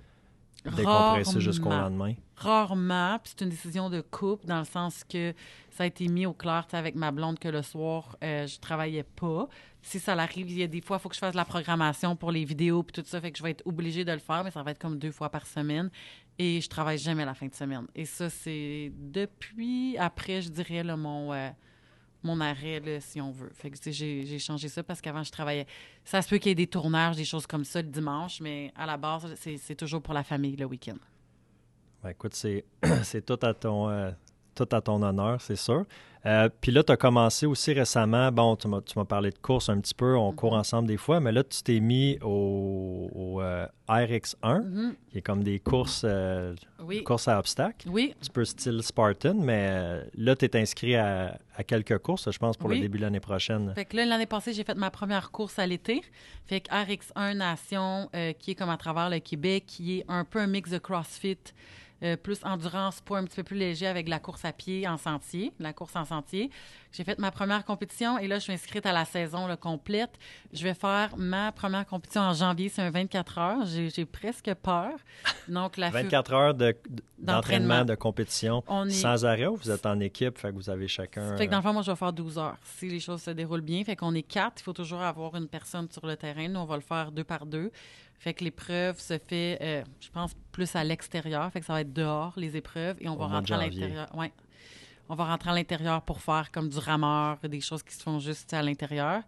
décompresser 0.76 1.42
jusqu'au 1.42 1.70
Rarement. 1.70 1.90
lendemain? 1.90 2.14
Rarement, 2.36 3.20
puis 3.20 3.34
c'est 3.36 3.44
une 3.44 3.50
décision 3.50 3.90
de 3.90 4.02
couple 4.02 4.46
dans 4.46 4.60
le 4.60 4.66
sens 4.66 5.04
que 5.04 5.34
ça 5.72 5.84
a 5.84 5.88
été 5.88 6.08
mis 6.08 6.26
au 6.26 6.34
clair 6.34 6.66
avec 6.74 6.96
ma 6.96 7.12
blonde 7.12 7.40
que 7.40 7.48
le 7.48 7.62
soir, 7.62 8.16
euh, 8.24 8.46
je 8.46 8.60
travaillais 8.60 9.04
pas. 9.04 9.48
Si 9.82 10.00
ça 10.00 10.16
l'arrive, 10.16 10.50
il 10.50 10.58
y 10.58 10.64
a 10.64 10.68
des 10.68 10.82
fois, 10.82 10.98
il 10.98 11.00
faut 11.00 11.10
que 11.10 11.16
je 11.16 11.20
fasse 11.20 11.32
de 11.32 11.38
la 11.38 11.46
programmation 11.46 12.16
pour 12.16 12.32
les 12.32 12.46
vidéos 12.46 12.84
puis 12.84 13.02
tout 13.02 13.08
ça, 13.08 13.22
fait 13.22 13.32
que 13.32 13.38
je 13.38 13.44
vais 13.44 13.52
être 13.52 13.66
obligée 13.66 14.06
de 14.06 14.12
le 14.12 14.20
faire, 14.20 14.44
mais 14.44 14.52
ça 14.52 14.62
va 14.64 14.72
être 14.72 14.80
comme 14.80 15.00
deux 15.00 15.12
fois 15.12 15.30
par 15.30 15.48
semaine. 15.48 15.90
Et 16.40 16.62
je 16.62 16.70
travaille 16.70 17.00
jamais 17.00 17.26
la 17.26 17.34
fin 17.34 17.48
de 17.48 17.56
semaine. 17.56 17.88
Et 17.96 18.06
ça, 18.06 18.30
c'est 18.30 18.92
depuis, 18.96 19.98
après, 19.98 20.42
je 20.42 20.50
dirais, 20.50 20.84
là, 20.84 20.96
mon, 20.96 21.34
euh, 21.34 21.50
mon 22.28 22.42
arrêt, 22.42 22.80
là, 22.80 23.00
si 23.00 23.20
on 23.20 23.32
veut. 23.32 23.50
Fait 23.54 23.72
que 23.72 23.78
j'ai 23.92 24.40
changé 24.40 24.70
ça 24.70 24.84
parce 24.84 25.02
qu'avant, 25.02 25.24
je 25.24 25.32
travaillais. 25.32 25.66
Ça 26.04 26.22
se 26.22 26.30
peut 26.30 26.38
qu'il 26.38 26.50
y 26.50 26.52
ait 26.52 26.56
des 26.56 26.68
tournages, 26.68 27.16
des 27.16 27.26
choses 27.26 27.48
comme 27.48 27.64
ça 27.64 27.82
le 27.82 27.88
dimanche, 27.88 28.40
mais 28.42 28.72
à 28.76 28.86
la 28.86 28.98
base, 28.98 29.34
c'est 29.36 29.76
toujours 29.76 30.02
pour 30.02 30.14
la 30.14 30.24
famille 30.24 30.56
le 30.56 30.66
week-end. 30.66 30.98
Ben, 32.04 32.10
écoute, 32.10 32.36
c'est, 32.36 32.66
c'est 33.04 33.26
tout, 33.26 33.40
à 33.42 33.54
ton, 33.54 33.90
euh, 33.90 34.12
tout 34.66 34.76
à 34.76 34.82
ton 34.82 35.02
honneur, 35.04 35.40
c'est 35.42 35.56
sûr. 35.56 35.86
Euh, 36.26 36.50
Puis 36.60 36.72
là, 36.74 36.84
tu 36.84 36.92
as 36.92 36.98
commencé 36.98 37.46
aussi 37.46 37.72
récemment, 37.72 38.32
bon, 38.34 38.58
tu 38.58 38.68
m'as, 38.68 38.82
parlé 39.06 39.30
de 39.30 39.38
course 39.38 39.70
un 39.70 39.80
petit 39.80 39.94
peu, 39.94 40.18
on 40.18 40.34
court 40.34 40.54
ensemble 40.54 40.88
des 40.88 40.98
fois, 40.98 41.20
mais 41.22 41.32
là, 41.32 41.44
tu 41.44 41.62
t'es 41.64 41.80
mis 41.80 42.18
au, 42.22 43.10
au, 43.16 43.42
euh, 43.42 43.66
RX1, 43.88 44.60
Mhm. 44.64 44.96
qui 45.10 45.20
est 45.20 45.22
comme 45.22 45.42
des 45.44 45.60
courses, 45.60 46.02
euh, 46.04 46.54
Oui. 46.84 47.02
courses 47.04 47.30
à 47.30 47.40
obstacles, 47.40 47.88
Oui, 47.90 48.12
un 48.14 48.20
petit 48.20 48.30
peu 48.32 48.44
style 48.44 48.82
Spartan, 48.84 49.36
mais 49.36 50.02
là, 50.18 50.36
tu 50.36 50.46
es 50.46 50.56
inscrit 50.58 50.96
à, 50.96 51.40
à 51.56 51.64
quelques 51.64 52.00
courses, 52.00 52.30
je 52.30 52.38
pense, 52.40 52.58
pour 52.58 52.68
le 52.68 52.78
début 52.80 52.98
de 52.98 53.04
l'année 53.04 53.22
prochaine. 53.22 53.72
Fait 53.76 53.86
que 53.86 53.96
là, 53.96 54.06
l'année 54.06 54.26
passée, 54.26 54.52
j'ai 54.54 54.64
fait 54.66 54.76
ma 54.76 54.90
première 54.92 55.32
course 55.32 55.60
à 55.60 55.66
l'été. 55.68 56.02
Fait 56.48 56.60
que 56.62 56.70
RX1 56.72 57.36
Nation, 57.36 58.10
qui 58.40 58.52
est 58.52 58.56
comme 58.56 58.70
à 58.72 58.78
travers 58.78 59.10
le 59.10 59.20
Québec, 59.20 59.64
qui 59.68 60.00
est 60.00 60.06
un 60.10 60.26
peu 60.26 60.40
un 60.40 60.48
mix 60.48 60.72
de 60.72 60.78
CrossFit, 60.80 61.38
euh, 62.04 62.16
plus 62.16 62.40
endurance, 62.44 63.02
poids 63.02 63.18
un 63.20 63.26
petit 63.26 63.38
peu 63.38 63.44
plus 63.44 63.58
léger 63.58 63.88
avec 63.88 64.08
la 64.08 64.20
course 64.20 64.46
à 64.46 64.52
pied 64.54 64.88
en 64.88 64.98
sentier, 64.98 65.52
la 65.60 65.74
course 65.74 65.96
en 65.96 66.06
sentier. 66.06 66.50
J'ai 66.92 67.04
fait 67.04 67.20
ma 67.20 67.32
première 67.32 67.66
compétition 67.66 68.18
et 68.18 68.28
là, 68.28 68.38
je 68.40 68.44
suis 68.44 68.54
inscrite 68.54 68.86
à 68.86 68.94
la 68.94 69.04
saison 69.06 69.46
là, 69.48 69.58
complète. 69.58 70.12
Je 70.54 70.64
vais 70.64 70.74
faire 70.74 71.16
ma 71.18 71.52
première 71.52 71.86
compétition 71.86 72.22
en 72.22 72.34
janvier, 72.34 72.70
c'est 72.70 72.82
un 72.82 72.90
24 72.92 73.38
heures. 73.38 73.66
J'ai 73.66 74.06
presque 74.06 74.52
peur. 74.62 74.92
Donc, 75.48 75.78
la 75.78 75.88
fu- 75.92 75.98
24 76.04 76.34
heures 76.34 76.54
de- 76.54 76.76
d'entraînement, 77.18 77.84
de 77.86 77.96
compétition, 77.96 78.64
On 78.68 78.88
est- 78.88 78.92
sans 78.92 79.26
arrêt, 79.26 79.48
ou 79.48 79.56
vous 79.56 79.70
êtes 79.72 79.86
en 79.86 80.00
équipe, 80.00 80.38
fait 80.38 80.50
que 80.50 80.56
vous 80.56 80.70
avez 80.70 80.88
chacun... 80.88 81.36
Fait 81.36 81.48
que 81.48 81.52
dans 81.52 81.58
euh, 81.58 81.62
le 81.62 81.68
fond, 81.68 81.74
moi, 81.74 81.82
je 81.82 81.92
vais 81.92 81.98
faire 81.98 82.14
12 82.14 82.38
heures. 82.38 82.58
Si 82.78 82.88
les 82.90 83.00
choses 83.00 83.22
se 83.22 83.32
déroulent 83.32 83.62
bien, 83.62 83.84
fait 83.84 83.96
qu'on 83.96 84.14
est 84.14 84.24
quatre, 84.24 84.62
il 84.62 84.64
faut 84.64 84.74
toujours 84.74 85.02
avoir 85.02 85.36
une 85.36 85.48
personne 85.48 85.88
sur 85.92 86.06
le 86.06 86.16
terrain. 86.16 86.48
Nous, 86.48 86.60
on 86.60 86.66
va 86.66 86.76
le 86.76 86.82
faire 86.82 87.12
deux 87.12 87.24
par 87.24 87.46
deux. 87.46 87.72
Fait 88.20 88.34
que 88.34 88.44
l'épreuve 88.44 89.00
se 89.00 89.18
fait, 89.18 89.58
euh, 89.62 89.84
je 90.00 90.10
pense, 90.10 90.36
plus 90.52 90.76
à 90.76 90.84
l'extérieur. 90.84 91.52
Fait 91.52 91.60
que 91.60 91.66
ça 91.66 91.74
va 91.74 91.82
être 91.82 91.94
dehors, 91.94 92.34
les 92.38 92.58
épreuves, 92.58 92.98
et 93.00 93.08
on 93.08 93.14
Au 93.14 93.18
va 93.18 93.28
rentrer 93.28 93.54
à 93.54 93.58
l'intérieur. 93.58 94.16
Ouais. 94.16 94.32
On 95.10 95.16
va 95.16 95.26
rentrer 95.26 95.52
à 95.52 95.54
l'intérieur 95.54 96.02
pour 96.02 96.22
faire 96.22 96.52
comme 96.52 96.68
du 96.68 96.80
rameur, 96.80 97.38
des 97.44 97.62
choses 97.62 97.82
qui 97.82 97.94
se 97.94 98.04
font 98.04 98.20
juste 98.20 98.54
à 98.54 98.62
l'intérieur. 98.62 99.22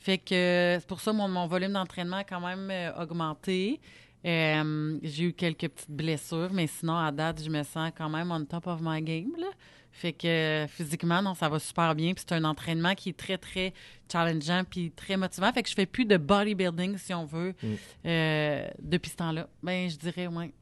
Fait 0.00 0.18
que 0.18 0.34
euh, 0.34 0.80
c'est 0.80 0.88
pour 0.88 1.00
ça 1.00 1.12
mon, 1.12 1.28
mon 1.28 1.46
volume 1.46 1.72
d'entraînement 1.72 2.18
a 2.18 2.24
quand 2.24 2.40
même 2.40 2.68
euh, 2.70 3.02
augmenté. 3.02 3.80
Euh, 4.24 4.98
j'ai 5.02 5.24
eu 5.24 5.32
quelques 5.32 5.68
petites 5.68 5.90
blessures, 5.90 6.50
mais 6.52 6.66
sinon, 6.66 6.96
à 6.96 7.10
date, 7.10 7.42
je 7.42 7.50
me 7.50 7.62
sens 7.62 7.90
quand 7.96 8.08
même 8.08 8.30
on 8.30 8.44
top 8.44 8.66
of 8.66 8.80
my 8.80 9.00
game. 9.02 9.32
Là. 9.38 9.48
Fait 9.94 10.12
que 10.14 10.26
euh, 10.26 10.66
physiquement, 10.68 11.20
non, 11.22 11.34
ça 11.34 11.48
va 11.48 11.58
super 11.58 11.94
bien. 11.94 12.14
Puis 12.14 12.24
c'est 12.26 12.34
un 12.34 12.44
entraînement 12.44 12.94
qui 12.94 13.10
est 13.10 13.16
très, 13.16 13.36
très 13.38 13.72
challengeant 14.10 14.64
puis 14.68 14.90
très 14.90 15.16
motivant. 15.16 15.52
Fait 15.52 15.62
que 15.62 15.68
je 15.68 15.74
fais 15.74 15.86
plus 15.86 16.06
de 16.06 16.16
bodybuilding, 16.16 16.96
si 16.98 17.12
on 17.14 17.24
veut, 17.26 17.54
Mm. 17.62 17.66
euh, 18.06 18.68
depuis 18.80 19.10
ce 19.10 19.16
temps-là. 19.16 19.48
Ben, 19.62 19.88
je 19.90 19.96
dirais, 19.96 20.26
ouais. 20.26 20.52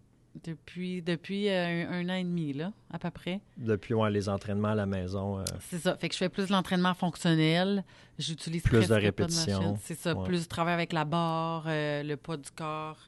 Depuis, 0.45 1.03
depuis 1.03 1.49
euh, 1.49 1.89
un, 1.91 2.09
un 2.09 2.09
an 2.09 2.15
et 2.15 2.23
demi, 2.23 2.53
là, 2.53 2.73
à 2.93 3.01
peu 3.01 3.11
près. 3.11 3.41
Depuis 3.57 3.95
ouais, 3.95 4.11
les 4.13 4.29
entraînements 4.29 4.69
à 4.69 4.75
la 4.77 4.87
maison. 4.87 5.41
euh, 5.41 5.45
C'est 5.69 5.79
ça. 5.81 5.97
Fait 5.97 6.09
que 6.09 6.15
je 6.15 6.19
fais 6.21 6.29
plus 6.29 6.47
de 6.47 6.53
l'entraînement 6.53 6.95
fonctionnel. 6.95 7.83
J'utilise 8.17 8.63
Plus 8.63 8.87
de 8.89 8.95
répétitions. 8.95 9.77
C'est 9.83 9.99
ça. 9.99 10.15
Ouais. 10.15 10.25
Plus 10.29 10.45
de 10.45 10.49
travail 10.49 10.75
avec 10.75 10.93
la 10.93 11.05
barre, 11.05 11.65
euh, 11.67 12.05
le 12.05 12.17
poids 12.17 12.37
du 12.37 12.49
corps, 12.53 12.99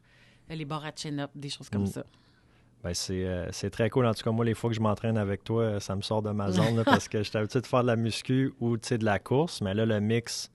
les 0.51 0.65
barres 0.65 0.85
à 0.85 0.91
chin-up, 0.95 1.31
des 1.37 1.49
choses 1.49 1.71
comme 1.71 1.83
Mm. 1.85 1.87
ça. 1.87 2.05
Ben, 2.85 2.95
c'est, 2.95 3.25
euh, 3.25 3.47
c'est 3.53 3.71
très 3.71 3.91
cool. 3.91 4.07
En 4.07 4.13
tout 4.15 4.25
cas, 4.25 4.31
moi, 4.33 4.45
les 4.45 4.55
fois 4.55 4.69
que 4.69 4.75
je 4.77 4.81
m'entraîne 4.81 5.17
avec 5.17 5.45
toi, 5.45 5.63
euh, 5.63 5.81
ça 5.81 5.95
me 5.95 6.03
sort 6.03 6.21
de 6.23 6.31
ma 6.31 6.51
zone 6.51 6.77
là, 6.77 6.83
parce 6.85 7.09
que 7.09 7.23
j'étais 7.23 7.39
habitué 7.39 7.61
de 7.61 7.67
faire 7.67 7.83
de 7.83 7.87
la 7.87 7.97
muscu 7.97 8.53
ou 8.61 8.77
de 8.77 9.05
la 9.05 9.19
course, 9.21 9.61
mais 9.61 9.73
là, 9.73 9.87
le 9.87 10.01
mix, 10.01 10.51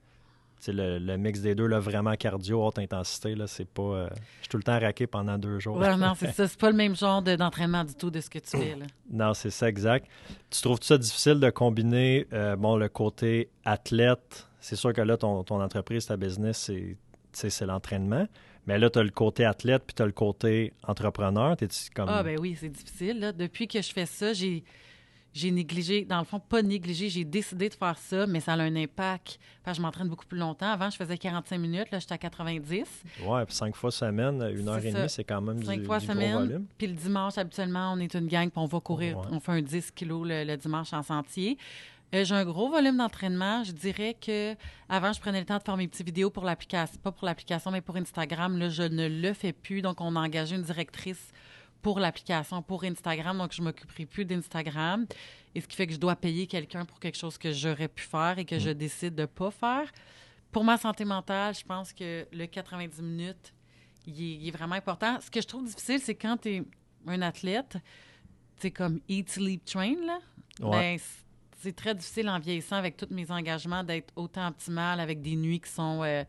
le, 0.66 0.98
le 0.98 1.16
mix 1.16 1.40
des 1.40 1.54
deux, 1.54 1.66
là, 1.66 1.80
vraiment 1.80 2.14
cardio, 2.16 2.62
haute 2.66 2.78
intensité, 2.78 3.34
là, 3.34 3.46
c'est 3.46 3.66
pas. 3.68 3.82
euh, 3.82 4.08
je 4.12 4.40
suis 4.42 4.48
tout 4.50 4.56
le 4.58 4.62
temps 4.62 4.78
raqué 4.78 5.06
pendant 5.06 5.38
deux 5.38 5.58
jours. 5.58 5.78
Non, 5.78 6.12
c'est 6.18 6.32
ça. 6.32 6.46
C'est 6.48 6.58
pas 6.60 6.70
le 6.70 6.76
même 6.76 6.94
genre 6.94 7.22
de- 7.22 7.36
d'entraînement 7.36 7.84
du 7.84 7.94
tout 7.94 8.10
de 8.10 8.20
ce 8.20 8.28
que 8.28 8.40
tu 8.40 8.58
fais. 8.58 8.74
Là. 8.76 8.84
Non, 9.10 9.32
c'est 9.32 9.50
ça, 9.50 9.66
exact. 9.68 10.06
Tu 10.50 10.60
trouves 10.60 10.82
ça 10.82 10.98
difficile 10.98 11.40
de 11.40 11.48
combiner, 11.48 12.26
euh, 12.34 12.56
bon, 12.56 12.76
le 12.76 12.88
côté 12.90 13.48
athlète? 13.64 14.46
C'est 14.60 14.76
sûr 14.76 14.92
que 14.92 15.00
là, 15.00 15.16
ton, 15.16 15.44
ton 15.44 15.62
entreprise, 15.62 16.04
ta 16.06 16.16
business, 16.18 16.70
c'est 17.32 17.66
l'entraînement. 17.66 18.26
Mais 18.68 18.78
là, 18.78 18.90
tu 18.90 18.98
as 18.98 19.02
le 19.02 19.08
côté 19.10 19.46
athlète 19.46 19.82
puis 19.86 19.94
tu 19.94 20.02
as 20.02 20.06
le 20.06 20.12
côté 20.12 20.74
entrepreneur. 20.86 21.56
T'es-tu 21.56 21.90
comme. 21.94 22.08
Ah, 22.08 22.22
ben 22.22 22.38
oui, 22.38 22.54
c'est 22.60 22.68
difficile. 22.68 23.18
Là. 23.18 23.32
Depuis 23.32 23.66
que 23.66 23.80
je 23.80 23.90
fais 23.92 24.06
ça, 24.06 24.32
j'ai. 24.34 24.62
J'ai 25.34 25.50
négligé, 25.50 26.04
dans 26.06 26.18
le 26.18 26.24
fond, 26.24 26.40
pas 26.40 26.62
négligé, 26.62 27.10
j'ai 27.10 27.22
décidé 27.24 27.68
de 27.68 27.74
faire 27.74 27.96
ça, 27.98 28.26
mais 28.26 28.40
ça 28.40 28.54
a 28.54 28.56
un 28.60 28.74
impact. 28.74 29.38
Parce 29.62 29.76
que 29.76 29.82
je 29.82 29.86
m'entraîne 29.86 30.08
beaucoup 30.08 30.24
plus 30.24 30.38
longtemps. 30.38 30.70
Avant, 30.72 30.88
je 30.90 30.96
faisais 30.96 31.18
45 31.18 31.58
minutes, 31.58 31.90
là, 31.92 31.98
j'étais 31.98 32.14
à 32.14 32.18
90. 32.18 33.04
Ouais, 33.24 33.44
puis 33.44 33.54
cinq 33.54 33.76
fois 33.76 33.90
semaine, 33.90 34.42
une 34.56 34.68
heure 34.68 34.84
et 34.84 34.90
demie, 34.90 35.08
c'est 35.08 35.24
quand 35.24 35.42
même 35.42 35.62
Cinq 35.62 35.80
du, 35.80 35.84
fois 35.84 35.98
du 36.00 36.06
semaine. 36.06 36.30
gros 36.32 36.40
volume. 36.40 36.66
Puis 36.78 36.86
le 36.88 36.94
dimanche, 36.94 37.36
habituellement, 37.36 37.92
on 37.94 38.00
est 38.00 38.14
une 38.14 38.26
gang, 38.26 38.48
puis 38.50 38.58
on 38.58 38.64
va 38.66 38.80
courir. 38.80 39.18
Ouais. 39.18 39.26
On 39.30 39.38
fait 39.38 39.52
un 39.52 39.62
10 39.62 39.90
kilos 39.92 40.26
le, 40.26 40.44
le 40.44 40.56
dimanche 40.56 40.92
en 40.94 41.02
sentier. 41.02 41.58
Euh, 42.14 42.24
j'ai 42.24 42.34
un 42.34 42.44
gros 42.44 42.70
volume 42.70 42.96
d'entraînement. 42.96 43.64
Je 43.64 43.72
dirais 43.72 44.14
que 44.14 44.54
avant, 44.88 45.12
je 45.12 45.20
prenais 45.20 45.40
le 45.40 45.46
temps 45.46 45.58
de 45.58 45.62
faire 45.62 45.76
mes 45.76 45.88
petites 45.88 46.06
vidéos 46.06 46.30
pour 46.30 46.44
l'application, 46.44 46.98
pas 47.02 47.12
pour 47.12 47.26
l'application, 47.26 47.70
mais 47.70 47.80
pour 47.80 47.96
Instagram. 47.96 48.56
Là, 48.58 48.68
je 48.68 48.82
ne 48.82 49.08
le 49.08 49.32
fais 49.34 49.52
plus. 49.52 49.82
Donc, 49.82 50.00
on 50.00 50.16
a 50.16 50.20
engagé 50.20 50.56
une 50.56 50.62
directrice 50.62 51.32
pour 51.82 52.00
l'application, 52.00 52.62
pour 52.62 52.84
Instagram. 52.84 53.36
Donc, 53.38 53.52
je 53.52 53.62
m'occuperai 53.62 54.06
plus 54.06 54.24
d'Instagram. 54.24 55.06
Et 55.54 55.60
ce 55.60 55.68
qui 55.68 55.76
fait 55.76 55.86
que 55.86 55.92
je 55.92 55.98
dois 55.98 56.16
payer 56.16 56.46
quelqu'un 56.46 56.84
pour 56.84 56.98
quelque 56.98 57.18
chose 57.18 57.36
que 57.36 57.52
j'aurais 57.52 57.88
pu 57.88 58.04
faire 58.04 58.38
et 58.38 58.44
que 58.44 58.58
je 58.58 58.70
décide 58.70 59.14
de 59.14 59.26
pas 59.26 59.50
faire. 59.50 59.90
Pour 60.50 60.64
ma 60.64 60.78
santé 60.78 61.04
mentale, 61.04 61.54
je 61.54 61.64
pense 61.64 61.92
que 61.92 62.26
le 62.32 62.46
90 62.46 63.02
minutes, 63.02 63.52
il 64.06 64.14
est, 64.14 64.34
il 64.36 64.48
est 64.48 64.50
vraiment 64.50 64.76
important. 64.76 65.18
Ce 65.20 65.30
que 65.30 65.42
je 65.42 65.46
trouve 65.46 65.66
difficile, 65.66 66.00
c'est 66.00 66.14
quand 66.14 66.38
tu 66.38 66.48
es 66.48 66.62
un 67.06 67.20
athlète, 67.20 67.76
c'est 68.56 68.70
comme 68.70 69.00
eat, 69.08 69.28
sleep, 69.28 69.64
train, 69.66 69.94
là. 70.06 70.18
Ouais. 70.60 70.96
Ben, 70.96 70.98
c'est 71.58 71.74
très 71.74 71.94
difficile 71.94 72.28
en 72.28 72.38
vieillissant 72.38 72.76
avec 72.76 72.96
tous 72.96 73.08
mes 73.10 73.30
engagements 73.30 73.84
d'être 73.84 74.12
autant 74.16 74.48
optimal 74.48 75.00
avec 75.00 75.20
des 75.22 75.36
nuits 75.36 75.60
qui 75.60 75.70
sont 75.70 76.02
euh, 76.02 76.24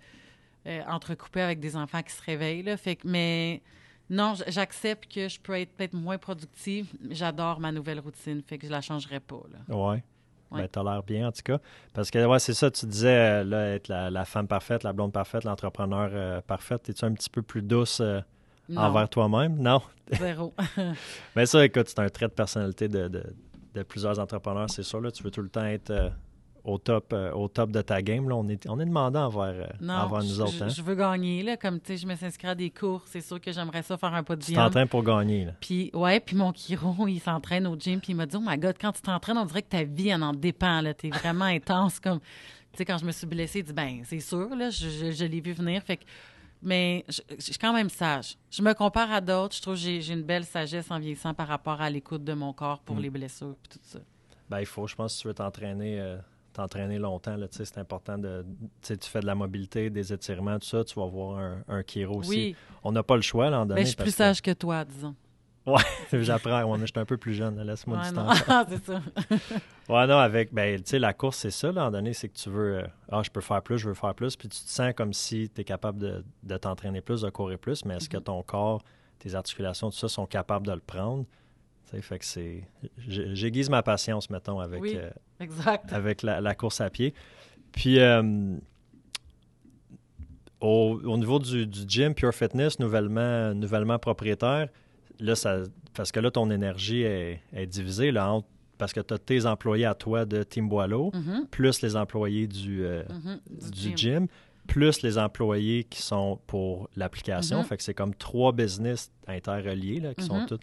euh, 0.67 0.81
entrecoupées 0.87 1.41
avec 1.41 1.59
des 1.59 1.75
enfants 1.75 2.01
qui 2.01 2.13
se 2.13 2.21
réveillent. 2.23 2.63
Là. 2.63 2.77
Fait 2.77 2.95
que, 2.95 3.07
mais 3.07 3.61
non, 4.09 4.33
j'accepte 4.47 5.11
que 5.13 5.27
je 5.27 5.39
peux 5.39 5.53
être 5.53 5.71
peut-être 5.75 5.93
moins 5.93 6.17
productive. 6.17 6.87
J'adore 7.11 7.59
ma 7.59 7.71
nouvelle 7.71 7.99
routine, 7.99 8.41
fait 8.45 8.57
que 8.57 8.65
je 8.67 8.71
la 8.71 8.81
changerai 8.81 9.19
pas. 9.19 9.41
Là. 9.51 9.75
Ouais. 9.75 10.03
Ouais. 10.51 10.61
Ben, 10.61 10.67
t'as 10.67 10.81
l'air 10.83 11.03
bien, 11.03 11.27
en 11.27 11.31
tout 11.31 11.43
cas. 11.43 11.59
Parce 11.93 12.09
que, 12.09 12.25
ouais, 12.25 12.39
c'est 12.39 12.55
ça, 12.55 12.71
tu 12.71 12.87
disais, 12.87 13.07
euh, 13.07 13.43
là, 13.43 13.75
être 13.75 13.87
la, 13.87 14.09
la 14.09 14.25
femme 14.25 14.47
parfaite, 14.47 14.81
la 14.81 14.93
blonde 14.93 15.13
parfaite, 15.13 15.43
l'entrepreneur 15.43 16.09
euh, 16.11 16.41
parfaite. 16.41 16.89
Es-tu 16.89 17.05
un 17.05 17.13
petit 17.13 17.29
peu 17.29 17.43
plus 17.43 17.61
douce 17.61 17.99
euh, 18.01 18.19
envers 18.75 19.07
toi-même? 19.09 19.57
Non. 19.61 19.79
zéro. 20.11 20.55
Mais 21.35 21.45
ça, 21.45 21.63
écoute, 21.63 21.87
c'est 21.89 21.99
un 21.99 22.09
trait 22.09 22.27
de 22.29 22.33
personnalité 22.33 22.87
de, 22.87 23.07
de- 23.07 23.35
de 23.79 23.83
plusieurs 23.87 24.19
entrepreneurs, 24.19 24.69
c'est 24.69 24.83
sûr. 24.83 25.01
Là, 25.01 25.11
tu 25.11 25.23
veux 25.23 25.31
tout 25.31 25.41
le 25.41 25.49
temps 25.49 25.65
être 25.65 25.89
euh, 25.91 26.09
au, 26.63 26.77
top, 26.77 27.13
euh, 27.13 27.31
au 27.31 27.47
top 27.47 27.71
de 27.71 27.81
ta 27.81 28.01
game. 28.01 28.27
Là. 28.29 28.35
On, 28.35 28.47
est, 28.47 28.67
on 28.69 28.79
est 28.79 28.85
demandant 28.85 29.25
envers, 29.25 29.65
euh, 29.65 29.67
non, 29.81 29.93
envers 29.93 30.19
nous 30.23 30.35
je, 30.35 30.41
autres. 30.41 30.51
je- 30.53 30.63
Hein? 30.65 30.69
je 30.69 30.81
veux 30.81 30.95
gagner. 30.95 31.41
Là, 31.43 31.57
comme 31.57 31.79
tu 31.79 31.87
sais, 31.87 31.97
je 31.97 32.05
me 32.07 32.15
suis 32.15 32.25
inscrite 32.25 32.49
à 32.49 32.55
des 32.55 32.69
cours. 32.69 33.03
C'est 33.07 33.21
sûr 33.21 33.39
que 33.41 33.51
j'aimerais 33.51 33.81
ça 33.81 33.97
faire 33.97 34.13
un 34.13 34.19
Tu 34.19 34.25
podium. 34.25 34.55
t'entraînes 34.63 34.87
pour 34.87 35.03
gagner. 35.03 35.45
Là. 35.45 35.51
Puis, 35.61 35.89
ouais, 35.93 36.19
puis 36.19 36.35
mon 36.35 36.51
chiro, 36.53 36.93
il 37.07 37.19
s'entraîne 37.19 37.65
au 37.67 37.75
gym, 37.77 37.99
puis 37.99 38.11
il 38.11 38.15
m'a 38.15 38.25
dit, 38.25 38.35
oh 38.37 38.43
my 38.45 38.57
God, 38.57 38.75
quand 38.79 38.91
tu 38.91 39.01
t'entraînes, 39.01 39.37
on 39.37 39.45
dirait 39.45 39.61
que 39.61 39.69
ta 39.69 39.83
vie, 39.83 40.09
elle 40.09 40.21
en 40.23 40.33
dépend, 40.33 40.81
là. 40.81 40.93
T'es 40.93 41.09
vraiment 41.09 41.45
intense, 41.45 41.99
comme... 41.99 42.19
Tu 42.71 42.77
sais, 42.77 42.85
quand 42.85 42.97
je 42.99 43.05
me 43.05 43.11
suis 43.11 43.25
blessée, 43.25 43.59
il 43.59 43.65
dit, 43.65 43.73
ben, 43.73 44.01
c'est 44.03 44.19
sûr, 44.19 44.47
là, 44.55 44.69
je, 44.69 44.87
je- 44.89 45.11
je 45.11 45.25
l'ai 45.25 45.41
vu 45.41 45.53
venir, 45.53 45.81
fait 45.81 45.97
que... 45.97 46.03
Mais 46.61 47.05
je, 47.07 47.21
je 47.37 47.41
suis 47.43 47.57
quand 47.57 47.73
même 47.73 47.89
sage. 47.89 48.35
Je 48.51 48.61
me 48.61 48.73
compare 48.73 49.11
à 49.11 49.21
d'autres. 49.21 49.55
Je 49.55 49.61
trouve 49.61 49.75
que 49.75 49.79
j'ai 49.79 50.11
une 50.11 50.23
belle 50.23 50.43
sagesse 50.45 50.91
en 50.91 50.99
vieillissant 50.99 51.33
par 51.33 51.47
rapport 51.47 51.79
à 51.79 51.89
l'écoute 51.89 52.23
de 52.23 52.33
mon 52.33 52.51
corps 52.53 52.79
pour 52.79 52.97
Mm. 52.97 53.01
les 53.01 53.09
blessures, 53.09 53.55
puis 53.63 53.79
tout 53.79 53.79
ça. 53.83 53.99
Ben, 54.49 54.59
il 54.59 54.65
faut, 54.65 54.85
je 54.87 54.95
pense, 54.95 55.13
si 55.15 55.21
tu 55.21 55.27
veux 55.27 55.33
t'entraîner, 55.33 55.99
euh, 56.01 56.17
t'entraîner 56.53 56.97
longtemps, 56.99 57.37
c'est 57.51 57.77
important 57.77 58.17
de. 58.17 58.45
Tu 58.81 58.95
fais 59.03 59.19
de 59.21 59.25
la 59.27 59.35
mobilité, 59.35 59.89
des 59.89 60.11
étirements, 60.11 60.57
tout 60.59 60.67
ça, 60.67 60.83
tu 60.83 60.99
vas 60.99 61.05
voir 61.05 61.37
un, 61.39 61.63
un 61.67 61.83
chiro 61.83 62.17
aussi. 62.17 62.29
Oui, 62.29 62.55
On 62.83 62.91
n'a 62.91 63.03
pas 63.03 63.15
le 63.15 63.21
choix, 63.21 63.49
là, 63.49 63.61
en 63.61 63.65
donné. 63.65 63.81
mais 63.81 63.85
je 63.85 63.91
suis 63.91 63.95
plus 63.97 64.13
sage 64.15 64.41
que 64.41 64.51
toi, 64.51 64.83
disons. 64.83 65.15
J'apprends, 66.13 66.63
ouais, 66.63 66.77
mais 66.77 66.87
je 66.87 66.91
suis 66.93 66.99
un 66.99 67.05
peu 67.05 67.17
plus 67.17 67.33
jeune, 67.33 67.61
laisse-moi 67.61 67.97
Ouais, 67.99 68.07
du 68.09 68.13
temps. 68.13 68.65
c'est 68.69 68.83
ça. 68.85 69.01
Ouais, 69.89 70.05
non, 70.05 70.17
avec, 70.19 70.53
ben, 70.53 70.77
tu 70.77 70.83
sais, 70.85 70.99
la 70.99 71.13
course, 71.13 71.37
c'est 71.37 71.49
ça, 71.49 71.71
là, 71.71 71.85
en 71.85 71.89
donné, 71.91 72.13
c'est 72.13 72.29
que 72.29 72.37
tu 72.37 72.49
veux, 72.51 72.77
euh, 72.77 72.87
ah, 73.11 73.21
je 73.23 73.31
peux 73.31 73.41
faire 73.41 73.63
plus, 73.63 73.79
je 73.79 73.87
veux 73.87 73.95
faire 73.95 74.13
plus, 74.13 74.35
puis 74.35 74.47
tu 74.47 74.59
te 74.63 74.69
sens 74.69 74.93
comme 74.95 75.13
si 75.13 75.49
tu 75.49 75.61
es 75.61 75.63
capable 75.63 75.97
de, 75.99 76.23
de 76.43 76.57
t'entraîner 76.57 77.01
plus, 77.01 77.21
de 77.21 77.29
courir 77.31 77.57
plus, 77.57 77.83
mais 77.85 77.95
est-ce 77.95 78.07
que 78.07 78.17
Mhm. 78.17 78.23
ton 78.23 78.43
corps, 78.43 78.83
tes 79.17 79.33
articulations, 79.33 79.89
tout 79.89 79.97
ça, 79.97 80.07
sont 80.07 80.27
capables 80.27 80.67
de 80.67 80.73
le 80.73 80.79
prendre? 80.79 81.25
Tu 81.89 81.95
sais, 81.95 82.01
fait 82.03 82.19
que 82.19 82.25
c'est. 82.25 82.63
j'ai- 82.99 83.33
J'aiguise 83.35 83.67
ma 83.71 83.81
patience, 83.81 84.29
mettons, 84.29 84.59
avec, 84.59 84.79
Oui. 84.79 84.93
euh, 84.95 85.09
Exact. 85.39 85.91
avec 85.91 86.21
la, 86.21 86.39
la 86.39 86.53
course 86.53 86.81
à 86.81 86.91
pied. 86.91 87.15
Puis, 87.71 87.99
euh, 87.99 88.21
au, 90.61 90.99
au 91.03 91.17
niveau 91.17 91.39
du, 91.39 91.65
du 91.65 91.79
gym, 91.87 92.13
Pure 92.13 92.33
Fitness, 92.33 92.79
nouvellement, 92.79 93.53
nouvellement 93.53 93.97
propriétaire, 93.97 94.67
là, 95.19 95.35
ça, 95.35 95.59
parce 95.93 96.11
que 96.11 96.19
là, 96.19 96.31
ton 96.31 96.49
énergie 96.51 97.01
est, 97.03 97.41
est 97.53 97.65
divisée, 97.67 98.11
là, 98.11 98.31
entre- 98.31 98.47
parce 98.77 98.93
que 98.93 99.01
tu 99.01 99.13
as 99.13 99.17
tes 99.17 99.45
employés 99.45 99.85
à 99.85 99.93
toi 99.93 100.25
de 100.25 100.43
Team 100.43 100.69
Boileau, 100.69 101.11
Mhm, 101.13 101.47
plus 101.51 101.81
les 101.81 101.95
employés 101.95 102.47
du, 102.47 102.83
euh, 102.85 103.03
mhm, 103.09 103.39
du, 103.71 103.77
gym. 103.89 103.97
gym, 103.97 104.27
plus 104.67 105.01
les 105.01 105.17
employés 105.17 105.83
qui 105.83 106.01
sont 106.01 106.39
pour 106.47 106.89
l'application. 106.95 107.57
Mhm. 107.59 107.63
Fait 107.65 107.77
que 107.77 107.83
c'est 107.83 107.93
comme 107.93 108.13
trois 108.15 108.51
business 108.53 109.11
interreliés, 109.27 109.99
là, 109.99 110.13
qui 110.13 110.23
sont 110.23 110.45
tous... 110.45 110.59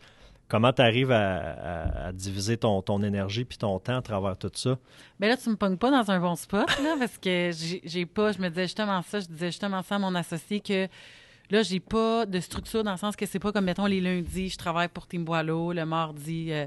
Comment 0.48 0.72
tu 0.72 0.80
arrives 0.80 1.10
à, 1.10 1.36
à- 1.38 2.06
à 2.06 2.12
diviser 2.12 2.56
ton, 2.56 2.80
ton 2.80 3.02
énergie 3.02 3.44
puis 3.44 3.58
ton 3.58 3.80
temps 3.80 3.96
à 3.96 4.02
travers 4.02 4.38
tout 4.38 4.50
ça? 4.54 4.78
Ben 5.18 5.26
là, 5.28 5.36
tu 5.36 5.50
me 5.50 5.56
pognes 5.56 5.76
pas 5.76 5.90
dans 5.90 6.08
un 6.08 6.20
bon 6.20 6.36
spot, 6.36 6.68
là, 6.84 6.94
parce 7.00 7.18
que 7.18 7.50
j'ai 7.52 7.80
j'ai 7.84 8.06
pas, 8.06 8.30
je 8.30 8.40
me 8.40 8.48
disais 8.48 8.62
justement 8.62 9.02
ça, 9.02 9.18
je 9.18 9.26
disais 9.26 9.46
justement 9.48 9.82
ça 9.82 9.96
à 9.96 9.98
mon 9.98 10.14
associé 10.14 10.60
que 10.60 10.86
là, 11.50 11.62
j'ai 11.62 11.80
pas 11.80 12.26
de 12.26 12.40
structure 12.40 12.84
dans 12.84 12.92
le 12.92 12.98
sens 12.98 13.16
que 13.16 13.26
c'est 13.26 13.38
pas 13.38 13.52
comme, 13.52 13.64
mettons, 13.64 13.86
les 13.86 14.00
lundis, 14.00 14.50
je 14.50 14.58
travaille 14.58 14.88
pour 14.88 15.06
Team 15.06 15.24
Boileau, 15.24 15.72
le 15.72 15.84
mardi 15.86 16.48
euh, 16.50 16.66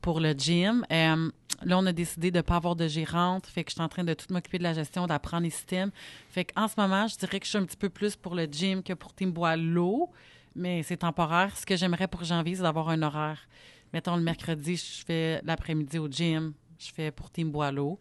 pour 0.00 0.20
le 0.20 0.32
gym. 0.32 0.84
Euh, 0.92 1.30
là, 1.62 1.78
on 1.78 1.86
a 1.86 1.92
décidé 1.92 2.30
de 2.30 2.40
pas 2.40 2.56
avoir 2.56 2.76
de 2.76 2.88
gérante, 2.88 3.46
fait 3.46 3.64
que 3.64 3.70
je 3.70 3.74
suis 3.74 3.82
en 3.82 3.88
train 3.88 4.04
de 4.04 4.14
tout 4.14 4.26
m'occuper 4.30 4.58
de 4.58 4.62
la 4.62 4.74
gestion, 4.74 5.06
d'apprendre 5.06 5.44
les 5.44 5.50
systèmes. 5.50 5.90
Fait 6.28 6.44
qu'en 6.44 6.68
ce 6.68 6.74
moment, 6.76 7.06
je 7.06 7.16
dirais 7.16 7.40
que 7.40 7.46
je 7.46 7.50
suis 7.50 7.58
un 7.58 7.64
petit 7.64 7.76
peu 7.76 7.88
plus 7.88 8.16
pour 8.16 8.34
le 8.34 8.44
gym 8.44 8.82
que 8.82 8.92
pour 8.92 9.14
Team 9.14 9.32
Boileau, 9.32 10.10
mais 10.54 10.82
c'est 10.82 10.98
temporaire. 10.98 11.56
Ce 11.56 11.64
que 11.64 11.76
j'aimerais 11.76 12.08
pour 12.08 12.24
janvier, 12.24 12.56
c'est 12.56 12.62
d'avoir 12.62 12.88
un 12.88 13.02
horaire. 13.02 13.48
Mettons, 13.92 14.16
le 14.16 14.22
mercredi, 14.22 14.76
je 14.76 15.04
fais 15.04 15.40
l'après-midi 15.44 15.98
au 15.98 16.08
gym, 16.08 16.52
je 16.78 16.92
fais 16.92 17.10
pour 17.10 17.30
Team 17.30 17.50
Boileau. 17.50 17.98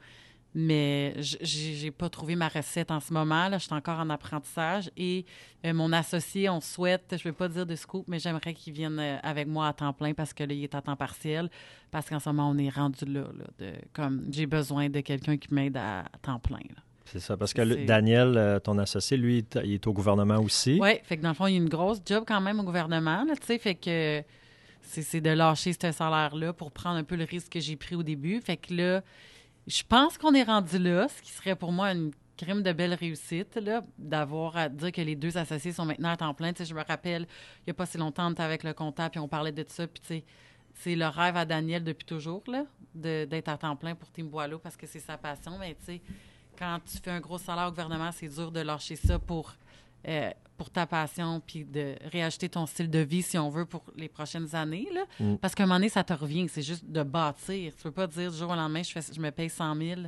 Mais 0.53 1.13
j'ai 1.17 1.91
pas 1.91 2.09
trouvé 2.09 2.35
ma 2.35 2.49
recette 2.49 2.91
en 2.91 2.99
ce 2.99 3.13
moment. 3.13 3.47
Là, 3.47 3.57
je 3.57 3.63
suis 3.63 3.73
encore 3.73 3.99
en 3.99 4.09
apprentissage. 4.09 4.91
Et 4.97 5.25
euh, 5.65 5.73
mon 5.73 5.93
associé, 5.93 6.49
on 6.49 6.59
souhaite, 6.59 7.15
je 7.17 7.23
vais 7.23 7.31
pas 7.31 7.47
dire 7.47 7.65
de 7.65 7.75
scoop, 7.75 8.05
mais 8.09 8.19
j'aimerais 8.19 8.53
qu'il 8.53 8.73
vienne 8.73 8.99
euh, 8.99 9.17
avec 9.23 9.47
moi 9.47 9.67
à 9.69 9.73
temps 9.73 9.93
plein 9.93 10.13
parce 10.13 10.33
que 10.33 10.43
là, 10.43 10.53
il 10.53 10.61
est 10.63 10.75
à 10.75 10.81
temps 10.81 10.97
partiel. 10.97 11.49
Parce 11.89 12.09
qu'en 12.09 12.19
ce 12.19 12.27
moment, 12.29 12.49
on 12.49 12.57
est 12.57 12.69
rendu 12.69 13.05
là. 13.05 13.21
là, 13.21 13.45
de, 13.59 13.71
comme 13.93 14.25
j'ai 14.29 14.45
besoin 14.45 14.89
de 14.89 14.99
quelqu'un 14.99 15.37
qui 15.37 15.53
m'aide 15.53 15.77
à, 15.77 16.03
temps 16.21 16.39
plein. 16.39 16.57
là. 16.57 16.81
C'est 17.05 17.19
ça, 17.19 17.35
parce 17.37 17.53
que 17.53 17.61
le- 17.61 17.85
Daniel, 17.85 18.35
euh, 18.37 18.59
ton 18.59 18.77
associé, 18.77 19.15
lui, 19.17 19.45
il 19.63 19.73
est- 19.73 19.87
au 19.87 19.93
gouvernement 19.93 20.37
aussi. 20.39 20.77
Oui, 20.81 20.91
fait 21.03 21.15
que 21.17 21.21
dans 21.21 21.29
le 21.29 21.35
fond, 21.35 21.47
il 21.47 21.53
y 21.53 21.55
a 21.55 21.59
une 21.59 21.67
grosse 21.69 21.99
job 22.05 22.23
quand 22.27 22.39
même 22.41 22.59
au 22.59 22.63
gouvernement, 22.63 23.25
tu 23.29 23.35
sais, 23.47 23.57
fait 23.57 23.75
que 23.75 24.21
c'est 24.83 25.01
c'est 25.01 25.21
de 25.21 25.29
lâcher 25.29 25.73
ce 25.73 25.91
salaire-là 25.91 26.53
pour 26.53 26.71
prendre 26.71 26.97
un 26.97 27.03
peu 27.03 27.15
le 27.15 27.23
risque 27.25 27.51
que 27.53 27.59
j'ai 27.59 27.75
pris 27.75 27.95
au 27.95 28.03
début. 28.03 28.39
Fait 28.41 28.57
que 28.57 28.73
là, 28.73 29.01
je 29.71 29.83
pense 29.87 30.17
qu'on 30.17 30.33
est 30.33 30.43
rendu 30.43 30.77
là, 30.77 31.07
ce 31.07 31.21
qui 31.21 31.31
serait 31.31 31.55
pour 31.55 31.71
moi 31.71 31.91
une 31.91 32.11
crime 32.35 32.61
de 32.61 32.73
belle 32.73 32.93
réussite, 32.93 33.55
là, 33.55 33.83
d'avoir 33.97 34.57
à 34.57 34.67
dire 34.67 34.91
que 34.91 35.01
les 35.01 35.15
deux 35.15 35.37
associés 35.37 35.71
sont 35.71 35.85
maintenant 35.85 36.09
à 36.09 36.17
temps 36.17 36.33
plein. 36.33 36.51
Tu 36.51 36.65
je 36.65 36.73
me 36.73 36.83
rappelle, 36.83 37.25
il 37.59 37.63
n'y 37.67 37.71
a 37.71 37.73
pas 37.73 37.85
si 37.85 37.97
longtemps, 37.97 38.27
on 38.27 38.31
était 38.31 38.43
avec 38.43 38.63
le 38.63 38.73
comptable, 38.73 39.11
puis 39.11 39.19
on 39.19 39.27
parlait 39.27 39.51
de 39.51 39.63
ça, 39.67 39.87
puis 39.87 40.01
tu 40.01 40.07
sais, 40.07 40.23
c'est 40.73 40.95
le 40.95 41.07
rêve 41.07 41.37
à 41.37 41.45
Daniel 41.45 41.83
depuis 41.83 42.05
toujours, 42.05 42.43
là, 42.47 42.65
d'être 42.93 43.47
à 43.47 43.57
temps 43.57 43.75
plein 43.75 43.95
pour 43.95 44.09
Team 44.11 44.27
Boileau 44.29 44.59
parce 44.59 44.75
que 44.75 44.87
c'est 44.87 44.99
sa 44.99 45.17
passion, 45.17 45.57
mais 45.57 45.75
tu 45.75 45.85
sais, 45.85 46.01
quand 46.57 46.79
tu 46.85 46.97
fais 46.97 47.11
un 47.11 47.19
gros 47.19 47.37
salaire 47.37 47.67
au 47.67 47.69
gouvernement, 47.69 48.11
c'est 48.11 48.27
dur 48.27 48.51
de 48.51 48.59
lâcher 48.59 48.95
ça 48.95 49.19
pour, 49.19 49.53
euh, 50.07 50.31
pour 50.57 50.69
ta 50.69 50.85
passion 50.85 51.41
puis 51.45 51.65
de 51.65 51.95
réajuster 52.11 52.49
ton 52.49 52.65
style 52.65 52.89
de 52.89 52.99
vie, 52.99 53.21
si 53.21 53.37
on 53.37 53.49
veut, 53.49 53.65
pour 53.65 53.83
les 53.95 54.09
prochaines 54.09 54.55
années. 54.55 54.87
Là. 54.93 55.05
Mm. 55.19 55.37
Parce 55.37 55.55
qu'à 55.55 55.63
un 55.63 55.65
moment 55.65 55.77
donné, 55.77 55.89
ça 55.89 56.03
te 56.03 56.13
revient. 56.13 56.47
C'est 56.49 56.61
juste 56.61 56.85
de 56.85 57.03
bâtir. 57.03 57.73
Tu 57.75 57.83
peux 57.83 57.91
pas 57.91 58.07
dire 58.07 58.31
du 58.31 58.37
jour 58.37 58.51
au 58.51 58.55
lendemain, 58.55 58.83
je, 58.83 58.91
fais, 58.91 59.01
je 59.13 59.19
me 59.19 59.31
paye 59.31 59.49
100 59.49 59.75
000 59.75 60.01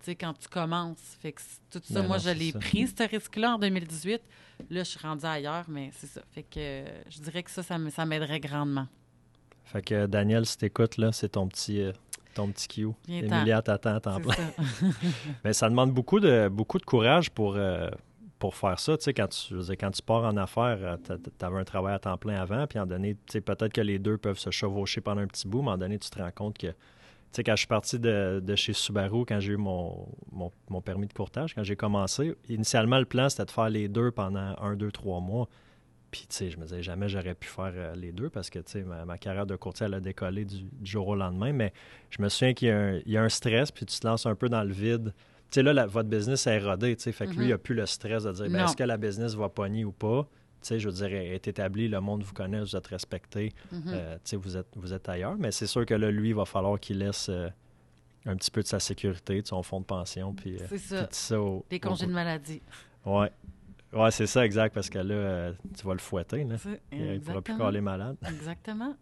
tu 0.00 0.04
sais, 0.04 0.14
quand 0.14 0.32
tu 0.32 0.48
commences. 0.48 1.16
Fait 1.20 1.32
que 1.32 1.40
tout 1.70 1.80
ça, 1.82 2.00
Ben 2.00 2.06
moi, 2.06 2.18
non, 2.18 2.22
je 2.22 2.30
l'ai 2.30 2.52
pris, 2.52 2.86
ce 2.86 3.08
risque-là, 3.08 3.54
en 3.54 3.58
2018. 3.58 4.20
Là, 4.70 4.82
je 4.82 4.82
suis 4.82 5.00
rendue 5.00 5.24
ailleurs, 5.24 5.64
mais 5.68 5.90
c'est 5.92 6.06
ça. 6.06 6.20
Fait 6.32 6.44
que 6.44 6.58
euh, 6.58 6.84
je 7.10 7.20
dirais 7.20 7.42
que 7.42 7.50
ça, 7.50 7.62
ça 7.62 8.06
m'aiderait 8.06 8.40
grandement. 8.40 8.86
Fait 9.64 9.82
que 9.82 10.06
Daniel, 10.06 10.46
si 10.46 10.56
t'écoutes, 10.56 10.96
là, 10.96 11.12
c'est 11.12 11.30
ton 11.30 11.46
petit, 11.48 11.80
euh, 11.82 11.92
ton 12.34 12.50
petit 12.50 12.68
Q. 12.68 12.88
Emilia 13.08 13.60
t'attend 13.60 13.98
C'est 14.00 14.22
plein. 14.22 14.34
ça. 14.34 14.86
Mais 15.44 15.52
ça 15.52 15.68
demande 15.68 15.92
beaucoup 15.92 16.20
de, 16.20 16.48
beaucoup 16.48 16.78
de 16.78 16.84
courage 16.84 17.30
pour, 17.30 17.56
euh, 17.56 17.90
pour 18.38 18.54
faire 18.54 18.78
ça. 18.78 18.96
Tu 18.96 19.04
sais, 19.04 19.14
quand 19.14 19.28
tu, 19.28 20.02
pars 20.02 20.24
en 20.24 20.36
affaires, 20.36 20.98
tu 21.04 21.44
avais 21.44 21.58
un 21.58 21.64
travail 21.64 21.94
à 21.94 21.98
temps 21.98 22.16
plein 22.16 22.40
avant, 22.40 22.66
puis 22.66 22.78
moment 22.78 22.88
donné, 22.88 23.14
tu 23.14 23.32
sais, 23.32 23.40
peut-être 23.40 23.72
que 23.72 23.80
les 23.80 23.98
deux 23.98 24.16
peuvent 24.16 24.38
se 24.38 24.50
chevaucher 24.50 25.00
pendant 25.00 25.22
un 25.22 25.26
petit 25.26 25.48
bout, 25.48 25.58
mais 25.58 25.64
moment 25.64 25.78
donné, 25.78 25.98
tu 25.98 26.08
te 26.10 26.18
rends 26.18 26.30
compte 26.30 26.58
que, 26.58 26.68
tu 26.68 26.74
sais, 27.32 27.44
quand 27.44 27.52
je 27.52 27.60
suis 27.60 27.66
parti 27.66 27.98
de, 27.98 28.42
chez 28.54 28.72
Subaru, 28.72 29.24
quand 29.26 29.40
j'ai 29.40 29.52
eu 29.52 29.56
mon, 29.56 30.06
permis 30.84 31.06
de 31.06 31.12
courtage, 31.12 31.54
quand 31.54 31.64
j'ai 31.64 31.76
commencé, 31.76 32.34
initialement, 32.48 32.98
le 32.98 33.04
plan, 33.04 33.28
c'était 33.28 33.44
de 33.44 33.50
faire 33.50 33.70
les 33.70 33.88
deux 33.88 34.10
pendant 34.10 34.54
un, 34.60 34.76
deux, 34.76 34.92
trois 34.92 35.20
mois. 35.20 35.48
Puis, 36.10 36.26
je 36.30 36.56
me 36.56 36.62
disais, 36.62 36.82
jamais 36.82 37.06
j'aurais 37.10 37.34
pu 37.34 37.48
faire 37.48 37.72
euh, 37.74 37.94
les 37.94 38.12
deux 38.12 38.30
parce 38.30 38.48
que, 38.48 38.60
tu 38.60 38.72
sais, 38.72 38.82
ma, 38.82 39.18
carrière 39.18 39.44
de 39.44 39.56
courtier, 39.56 39.84
elle 39.84 39.92
a 39.92 40.00
décollé 40.00 40.46
du, 40.46 40.64
jour 40.82 41.08
au 41.08 41.14
lendemain. 41.14 41.52
Mais 41.52 41.74
je 42.08 42.22
me 42.22 42.30
souviens 42.30 42.54
qu'il 42.54 43.02
y 43.04 43.16
a 43.18 43.22
un 43.22 43.28
stress, 43.28 43.70
puis 43.70 43.84
tu 43.84 44.00
te 44.00 44.06
lances 44.06 44.24
un 44.24 44.34
peu 44.34 44.48
dans 44.48 44.62
le 44.62 44.72
vide. 44.72 45.12
Tu 45.50 45.54
sais, 45.56 45.62
là, 45.62 45.72
la- 45.72 45.86
votre 45.86 46.08
business 46.08 46.46
est 46.46 46.58
rodé, 46.58 46.94
tu 46.96 47.04
sais. 47.04 47.12
Fait 47.12 47.26
que 47.26 47.32
lui, 47.32 47.46
il 47.46 47.52
a 47.52 47.58
plus 47.58 47.74
le 47.74 47.86
stress 47.86 48.24
de 48.24 48.32
dire, 48.32 48.44
ben, 48.50 48.64
est-ce 48.66 48.76
que 48.76 48.84
la 48.84 48.96
business 48.98 49.34
va 49.34 49.48
pogner 49.48 49.84
ou 49.84 49.92
pas? 49.92 50.28
Tu 50.60 50.68
sais, 50.68 50.78
je 50.80 50.88
veux 50.88 50.94
dire, 50.94 51.06
est 51.14 51.46
établie, 51.48 51.88
le 51.88 52.00
monde 52.00 52.22
vous 52.22 52.32
connaît, 52.34 52.60
vous 52.60 52.74
êtes 52.76 52.86
respecté, 52.88 53.52
Mhm. 53.72 53.82
euh, 53.88 54.14
tu 54.16 54.20
sais, 54.30 54.36
vous 54.36 54.56
êtes, 54.56 54.66
vous 54.76 54.92
êtes 54.92 55.08
ailleurs. 55.08 55.36
Mais 55.38 55.52
c'est 55.52 55.66
sûr 55.68 55.86
que 55.86 55.94
là, 55.94 56.10
lui, 56.10 56.30
il 56.30 56.34
va 56.34 56.44
falloir 56.44 56.78
qu'il 56.80 56.98
laisse 56.98 57.28
euh, 57.28 57.48
un 58.26 58.36
petit 58.36 58.50
peu 58.50 58.60
de 58.62 58.66
sa 58.66 58.80
sécurité, 58.80 59.40
de 59.40 59.46
son 59.46 59.62
fonds 59.62 59.80
de 59.80 59.86
pension, 59.86 60.34
puis, 60.34 60.56
euh, 60.56 60.66
puis 60.68 60.78
ça. 61.12 61.40
au- 61.40 61.64
Des 61.70 61.76
au- 61.76 61.80
congés 61.80 62.06
de 62.06 62.12
maladie. 62.12 62.60
Ouais. 63.06 63.30
Ouais, 63.94 64.10
c'est 64.10 64.26
ça, 64.26 64.44
exact, 64.44 64.74
parce 64.74 64.90
que 64.90 64.98
là, 64.98 65.52
tu 65.78 65.86
vas 65.86 65.94
le 65.94 65.98
fouetter. 66.00 66.44
Là. 66.44 66.56
Il 66.92 66.98
ne 67.14 67.18
pourra 67.20 67.40
plus 67.40 67.56
coller 67.56 67.80
malade. 67.80 68.16
Exactement. 68.28 68.94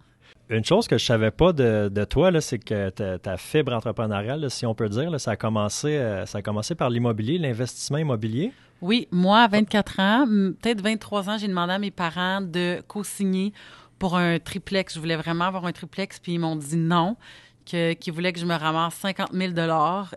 Une 0.49 0.65
chose 0.65 0.87
que 0.87 0.97
je 0.97 1.05
savais 1.05 1.33
pas 1.33 1.53
de, 1.53 1.89
de 1.89 2.05
toi, 2.05 2.41
c'est 2.41 2.59
que 2.61 2.91
ta, 2.91 3.19
ta 3.19 3.37
fibre 3.37 3.73
entrepreneuriale, 3.73 4.41
là, 4.41 4.49
si 4.49 4.65
on 4.65 4.75
peut 4.75 4.89
dire, 4.89 5.11
là, 5.11 5.19
ça, 5.19 5.33
a 5.33 5.37
commencé, 5.37 5.97
euh, 5.97 6.25
ça 6.25 6.39
a 6.39 6.43
commencé 6.43 6.77
par 6.77 6.89
l'immobilier, 6.89 7.39
l'investissement 7.39 7.99
immobilier. 7.99 8.53
Oui, 8.81 9.09
moi, 9.11 9.41
à 9.41 9.49
24 9.49 10.01
ans, 10.01 10.27
peut-être 10.61 10.83
23 10.83 11.31
ans, 11.31 11.39
j'ai 11.39 11.49
demandé 11.49 11.73
à 11.73 11.79
mes 11.79 11.91
parents 11.91 12.41
de 12.43 12.81
co-signer 12.87 13.53
pour 13.99 14.17
un 14.17 14.39
triplex. 14.39 14.95
Je 14.95 15.01
voulais 15.01 15.17
vraiment 15.17 15.47
avoir 15.47 15.65
un 15.67 15.73
triplex, 15.73 16.21
puis 16.21 16.35
ils 16.35 16.39
m'ont 16.39 16.57
dit 16.57 16.77
non, 16.77 17.17
qu'ils 17.65 18.13
voulaient 18.13 18.33
que 18.33 18.39
je 18.39 18.47
me 18.47 18.55
ramasse 18.55 18.95
50 18.95 19.33
000 19.33 19.53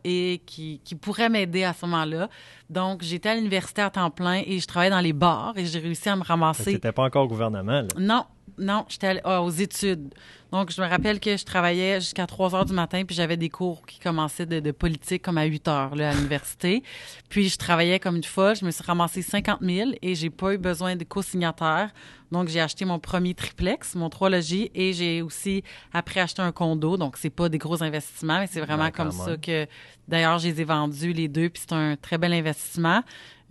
et 0.04 0.42
qui 0.46 0.80
qui 0.84 0.96
pourraient 0.96 1.30
m'aider 1.30 1.64
à 1.64 1.74
ce 1.74 1.86
moment-là. 1.88 2.30
Donc, 2.70 3.02
j'étais 3.02 3.30
à 3.30 3.36
l'université 3.36 3.82
à 3.82 3.90
temps 3.90 4.12
plein 4.12 4.44
et 4.46 4.60
je 4.60 4.68
travaillais 4.68 4.92
dans 4.92 5.00
les 5.00 5.14
bars 5.14 5.54
et 5.58 5.66
j'ai 5.66 5.80
réussi 5.80 6.08
à 6.10 6.16
me 6.16 6.22
Tu 6.22 6.28
ramasser 6.28 6.74
n'étais 6.74 6.92
pas 6.92 7.04
encore 7.04 7.24
au 7.26 7.28
gouvernement. 7.28 7.82
là. 7.82 7.88
non, 7.98 8.26
non, 8.60 8.86
j'étais 8.90 9.08
allée- 9.08 9.22
ah, 9.24 9.42
aux 9.44 9.50
études. 9.52 10.14
Donc, 10.52 10.72
je 10.72 10.82
me 10.82 10.88
rappelle 10.88 11.20
que 11.20 11.38
je 11.38 11.46
travaillais 11.46 12.00
jusqu'à 12.00 12.26
3 12.26 12.56
heures 12.56 12.66
du 12.66 12.74
matin, 12.74 13.04
puis 13.06 13.16
j'avais 13.16 13.38
des 13.38 13.50
cours 13.50 13.86
qui 13.86 14.00
commençaient 14.00 14.48
de, 14.48 14.60
de 14.60 14.72
politique 14.72 15.22
comme 15.22 15.38
à 15.38 15.46
8 15.46 15.68
heures 15.68 15.96
là, 15.96 16.10
à 16.10 16.14
l'université. 16.14 16.84
Puis, 17.30 17.50
je 17.50 17.58
travaillais 17.58 18.00
comme 18.00 18.16
une 18.16 18.24
folle. 18.24 18.56
Je 18.56 18.66
me 18.66 18.72
suis 18.72 18.84
ramassé 18.84 19.22
50 19.22 19.60
000 19.62 19.92
et 20.02 20.16
j'ai 20.16 20.32
pas 20.32 20.54
eu 20.54 20.58
besoin 20.58 20.96
de 20.96 21.04
co-signataires. 21.04 21.92
Donc, 22.32 22.48
j'ai 22.48 22.62
acheté 22.62 22.86
mon 22.86 23.00
premier 23.00 23.34
triplex, 23.34 23.96
mon 23.96 24.10
3 24.10 24.30
logis, 24.30 24.72
et 24.74 24.94
j'ai 24.94 25.22
aussi 25.22 25.64
après 25.94 26.20
acheté 26.20 26.42
un 26.42 26.52
condo. 26.52 26.98
Donc, 26.98 27.18
c'est 27.18 27.30
pas 27.30 27.50
des 27.50 27.58
gros 27.58 27.82
investissements, 27.84 28.40
mais 28.40 28.48
c'est 28.48 28.62
vraiment 28.62 28.86
Ouais, 28.86 28.92
comme 28.92 29.12
ça 29.12 29.38
que, 29.38 29.68
d'ailleurs, 30.08 30.40
je 30.40 30.48
les 30.48 30.62
ai 30.62 30.64
vendus 30.64 31.14
les 31.14 31.28
deux, 31.28 31.50
puis 31.50 31.62
c'est 31.68 31.76
un 31.76 31.96
très 31.96 32.18
bel 32.18 32.34
investissement. 32.34 33.04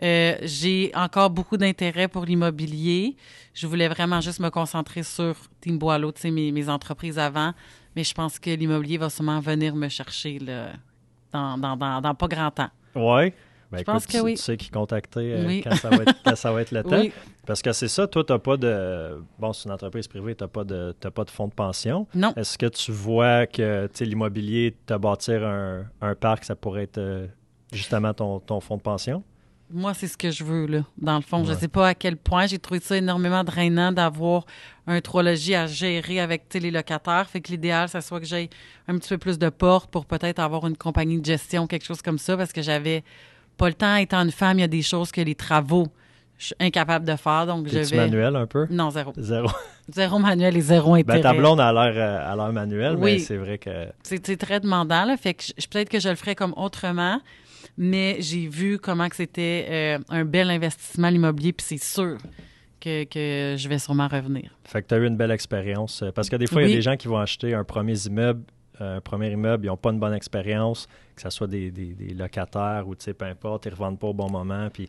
Euh, 0.02 0.36
j'ai 0.42 0.92
encore 0.94 1.30
beaucoup 1.30 1.56
d'intérêt 1.56 2.06
pour 2.06 2.24
l'immobilier. 2.24 3.16
Je 3.52 3.66
voulais 3.66 3.88
vraiment 3.88 4.20
juste 4.20 4.38
me 4.38 4.48
concentrer 4.48 5.02
sur 5.02 5.34
Team 5.60 5.78
Boileau, 5.78 6.12
tu 6.12 6.20
sais, 6.22 6.30
mes, 6.30 6.52
mes 6.52 6.68
entreprises 6.68 7.18
avant. 7.18 7.52
Mais 7.96 8.04
je 8.04 8.14
pense 8.14 8.38
que 8.38 8.50
l'immobilier 8.50 8.98
va 8.98 9.10
sûrement 9.10 9.40
venir 9.40 9.74
me 9.74 9.88
chercher 9.88 10.38
là, 10.38 10.68
dans, 11.32 11.58
dans, 11.58 11.76
dans, 11.76 12.00
dans 12.00 12.14
pas 12.14 12.28
grand 12.28 12.50
temps. 12.50 12.70
Oui. 12.94 13.32
Ben, 13.70 13.78
Je 13.80 13.82
pense 13.84 14.06
que 14.06 14.12
tu, 14.12 14.20
oui. 14.20 14.34
tu 14.34 14.40
sais 14.42 14.56
qui 14.56 14.70
contacter 14.70 15.34
euh, 15.34 15.46
Oui. 15.46 15.60
quand, 15.62 15.74
ça 15.76 15.90
va 15.90 15.96
être, 15.96 16.14
quand 16.24 16.36
ça 16.36 16.50
va 16.52 16.62
être 16.62 16.70
le 16.72 16.82
temps. 16.84 17.00
Oui, 17.00 17.12
Parce 17.46 17.60
que 17.60 17.70
c'est 17.72 17.88
ça, 17.88 18.06
toi, 18.06 18.24
tu 18.24 18.32
n'as 18.32 18.38
pas 18.38 18.56
de. 18.56 19.22
Bon, 19.38 19.52
c'est 19.52 19.68
une 19.68 19.74
entreprise 19.74 20.08
privée, 20.08 20.34
tu 20.34 20.42
n'as 20.42 20.48
pas, 20.48 20.64
de- 20.64 20.94
pas 21.14 21.24
de 21.24 21.30
fonds 21.30 21.48
de 21.48 21.52
pension. 21.52 22.06
non. 22.14 22.32
Est-ce 22.34 22.56
que 22.56 22.64
tu 22.66 22.92
vois 22.92 23.46
que 23.46 23.86
l'immobilier, 24.00 24.74
te 24.86 24.94
bâtir 24.94 25.44
un, 25.46 25.84
un 26.00 26.14
parc, 26.14 26.44
ça 26.44 26.56
pourrait 26.56 26.84
être 26.84 26.96
euh, 26.96 27.26
justement 27.70 28.14
ton, 28.14 28.40
ton 28.40 28.60
fonds 28.60 28.78
de 28.78 28.82
pension? 28.82 29.22
Moi, 29.70 29.92
c'est 29.94 30.06
ce 30.08 30.16
que 30.16 30.30
je 30.30 30.44
veux, 30.44 30.66
là, 30.66 30.80
dans 30.96 31.16
le 31.16 31.22
fond. 31.22 31.44
Je 31.44 31.50
Ouais. 31.52 31.58
sais 31.58 31.68
pas 31.68 31.88
à 31.88 31.94
quel 31.94 32.16
point. 32.16 32.46
J'ai 32.46 32.58
trouvé 32.58 32.80
ça 32.80 32.96
énormément 32.96 33.44
drainant 33.44 33.92
d'avoir 33.92 34.46
un 34.86 35.00
trois 35.02 35.22
logis 35.22 35.54
à 35.54 35.66
gérer 35.66 36.20
avec 36.20 36.44
les 36.54 36.70
locataires. 36.70 37.28
Fait 37.28 37.40
que 37.42 37.50
l'idéal, 37.50 37.88
ça 37.88 38.00
soit 38.00 38.18
que 38.20 38.26
j'aille 38.26 38.48
un 38.88 38.96
petit 38.96 39.10
peu 39.10 39.18
plus 39.18 39.38
de 39.38 39.48
portes 39.50 39.90
pour 39.90 40.06
peut-être 40.06 40.38
avoir 40.38 40.66
une 40.66 40.76
compagnie 40.76 41.20
de 41.20 41.26
gestion, 41.26 41.66
quelque 41.66 41.84
chose 41.84 42.00
comme 42.00 42.18
ça, 42.18 42.36
parce 42.36 42.52
que 42.52 42.62
j'avais 42.62 43.04
pas 43.58 43.68
le 43.68 43.74
temps. 43.74 43.96
Étant 43.96 44.22
une 44.22 44.30
femme, 44.30 44.58
il 44.58 44.62
y 44.62 44.64
a 44.64 44.68
des 44.68 44.80
choses 44.82 45.12
que 45.12 45.20
les 45.20 45.34
travaux, 45.34 45.88
je 46.38 46.46
suis 46.46 46.54
incapable 46.60 47.04
de 47.04 47.16
faire. 47.16 47.46
Donc, 47.46 47.68
je 47.68 47.78
vais. 47.80 47.96
manuel 47.96 48.36
un 48.36 48.46
peu? 48.46 48.66
Non, 48.70 48.88
zéro. 48.90 49.12
Zéro. 49.18 49.48
Zéro 49.92 50.18
manuel 50.18 50.56
et 50.56 50.60
zéro 50.60 50.94
intérêt. 50.94 51.20
Ben, 51.20 51.22
ta 51.22 51.34
blonde 51.34 51.60
a 51.60 51.72
l'air 51.72 51.92
euh, 51.96 52.32
a 52.32 52.36
l'air 52.36 52.52
manuel, 52.52 52.96
mais 52.98 53.02
Oui. 53.04 53.20
c'est 53.20 53.36
vrai 53.38 53.58
que. 53.58 53.86
c'est 54.02 54.24
c'est 54.26 54.36
très 54.36 54.60
demandant. 54.60 55.04
Là, 55.06 55.16
fait 55.16 55.34
que 55.34 55.42
je- 55.44 55.66
peut-être 55.66 55.88
que 55.88 55.98
je 55.98 56.08
le 56.10 56.14
ferais 56.14 56.34
comme 56.34 56.52
autrement, 56.56 57.20
mais 57.76 58.16
j'ai 58.20 58.46
vu 58.48 58.78
comment 58.78 59.08
que 59.08 59.16
c'était 59.16 59.66
euh, 59.68 59.98
un 60.08 60.24
bel 60.24 60.50
investissement 60.50 61.08
l'immobilier, 61.10 61.52
puis 61.52 61.66
c'est 61.68 61.82
sûr 61.82 62.18
que, 62.80 63.04
que 63.04 63.56
je 63.58 63.68
vais 63.68 63.78
sûrement 63.78 64.08
revenir. 64.08 64.56
Fait 64.64 64.82
que 64.82 64.88
tu 64.88 64.94
as 64.94 64.98
eu 64.98 65.06
une 65.06 65.16
belle 65.16 65.30
expérience. 65.32 66.02
euh, 66.02 66.12
Parce 66.12 66.28
que 66.28 66.36
des 66.36 66.46
fois, 66.46 66.62
il 66.62 66.68
y 66.70 66.72
a 66.72 66.76
des 66.76 66.82
gens 66.82 66.96
qui 66.96 67.08
vont 67.08 67.18
acheter 67.18 67.54
un 67.54 67.64
premier 67.64 67.94
immeuble, 68.06 68.42
euh, 68.80 68.98
un 68.98 69.00
premier 69.00 69.32
immeuble, 69.32 69.64
ils 69.64 69.68
n'ont 69.68 69.76
pas 69.76 69.90
une 69.90 69.98
bonne 69.98 70.14
expérience, 70.14 70.86
que 71.16 71.22
ce 71.22 71.30
soit 71.30 71.48
des, 71.48 71.70
des- 71.72 71.94
des 71.94 72.14
locataires 72.14 72.84
ou 72.86 72.94
tu 72.94 73.04
sais, 73.04 73.14
peu 73.14 73.24
importe, 73.24 73.66
ils 73.66 73.70
ne 73.70 73.74
revendent 73.74 73.98
pas 73.98 74.06
au 74.06 74.14
bon 74.14 74.30
moment. 74.30 74.68
Puis, 74.72 74.88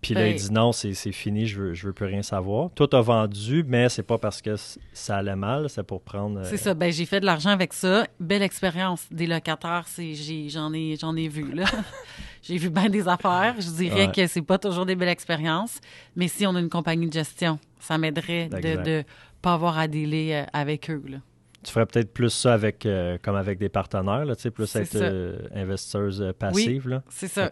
puis 0.00 0.14
là, 0.14 0.28
ils 0.28 0.34
disent 0.36 0.50
non, 0.52 0.72
c'est 0.72 0.94
c'est 0.94 1.12
fini, 1.12 1.46
je 1.46 1.60
veux, 1.60 1.74
je 1.74 1.86
veux 1.86 1.92
plus 1.92 2.06
rien 2.06 2.22
savoir. 2.22 2.70
Toi, 2.74 2.86
tu 2.88 2.96
as 2.96 3.00
vendu, 3.00 3.64
mais 3.66 3.88
c'est 3.88 4.02
pas 4.02 4.18
parce 4.18 4.40
que 4.42 4.54
ça 4.92 5.16
allait 5.16 5.36
mal, 5.36 5.68
c'est 5.68 5.82
pour 5.82 6.00
prendre. 6.02 6.40
euh, 6.40 6.44
C'est 6.44 6.56
ça. 6.56 6.74
Ben, 6.74 6.92
j'ai 6.92 7.06
fait 7.06 7.20
de 7.20 7.26
l'argent 7.26 7.50
avec 7.50 7.72
ça. 7.72 8.06
Belle 8.20 8.42
expérience 8.42 9.06
des 9.10 9.26
locataires, 9.26 9.84
c'est 9.86 10.14
j'ai- 10.14 10.48
j'en 10.48 10.72
ai 10.72 10.96
j'en 11.00 11.14
ai 11.16 11.28
vu 11.28 11.52
là. 11.52 11.64
j'ai 12.42 12.56
vu 12.58 12.70
bien 12.70 12.88
des 12.88 13.08
affaires. 13.08 13.54
Je 13.58 13.70
dirais 13.70 14.06
Ouais. 14.06 14.12
que 14.12 14.26
c'est 14.26 14.42
pas 14.42 14.58
toujours 14.58 14.86
des 14.86 14.94
belles 14.96 15.08
expériences, 15.08 15.80
mais 16.14 16.28
si 16.28 16.46
on 16.46 16.54
a 16.54 16.60
une 16.60 16.70
compagnie 16.70 17.06
de 17.08 17.12
gestion, 17.12 17.58
ça 17.80 17.98
m'aiderait 17.98 18.48
de 18.48 18.82
de 18.82 19.04
pas 19.42 19.54
avoir 19.54 19.78
à 19.78 19.88
délai 19.88 20.34
euh, 20.36 20.44
avec 20.52 20.90
eux 20.90 21.02
là. 21.08 21.18
Tu 21.64 21.72
ferais 21.72 21.86
peut-être 21.86 22.12
plus 22.12 22.30
ça 22.30 22.54
avec, 22.54 22.86
euh, 22.86 23.18
comme 23.20 23.34
avec 23.34 23.58
des 23.58 23.68
partenaires, 23.68 24.24
là, 24.24 24.34
plus 24.54 24.76
être 24.76 24.94
euh, 24.94 25.36
investisseuse 25.52 26.22
euh, 26.22 26.32
passive. 26.32 26.88
là. 26.88 27.02
C'est 27.08 27.26
ça. 27.26 27.48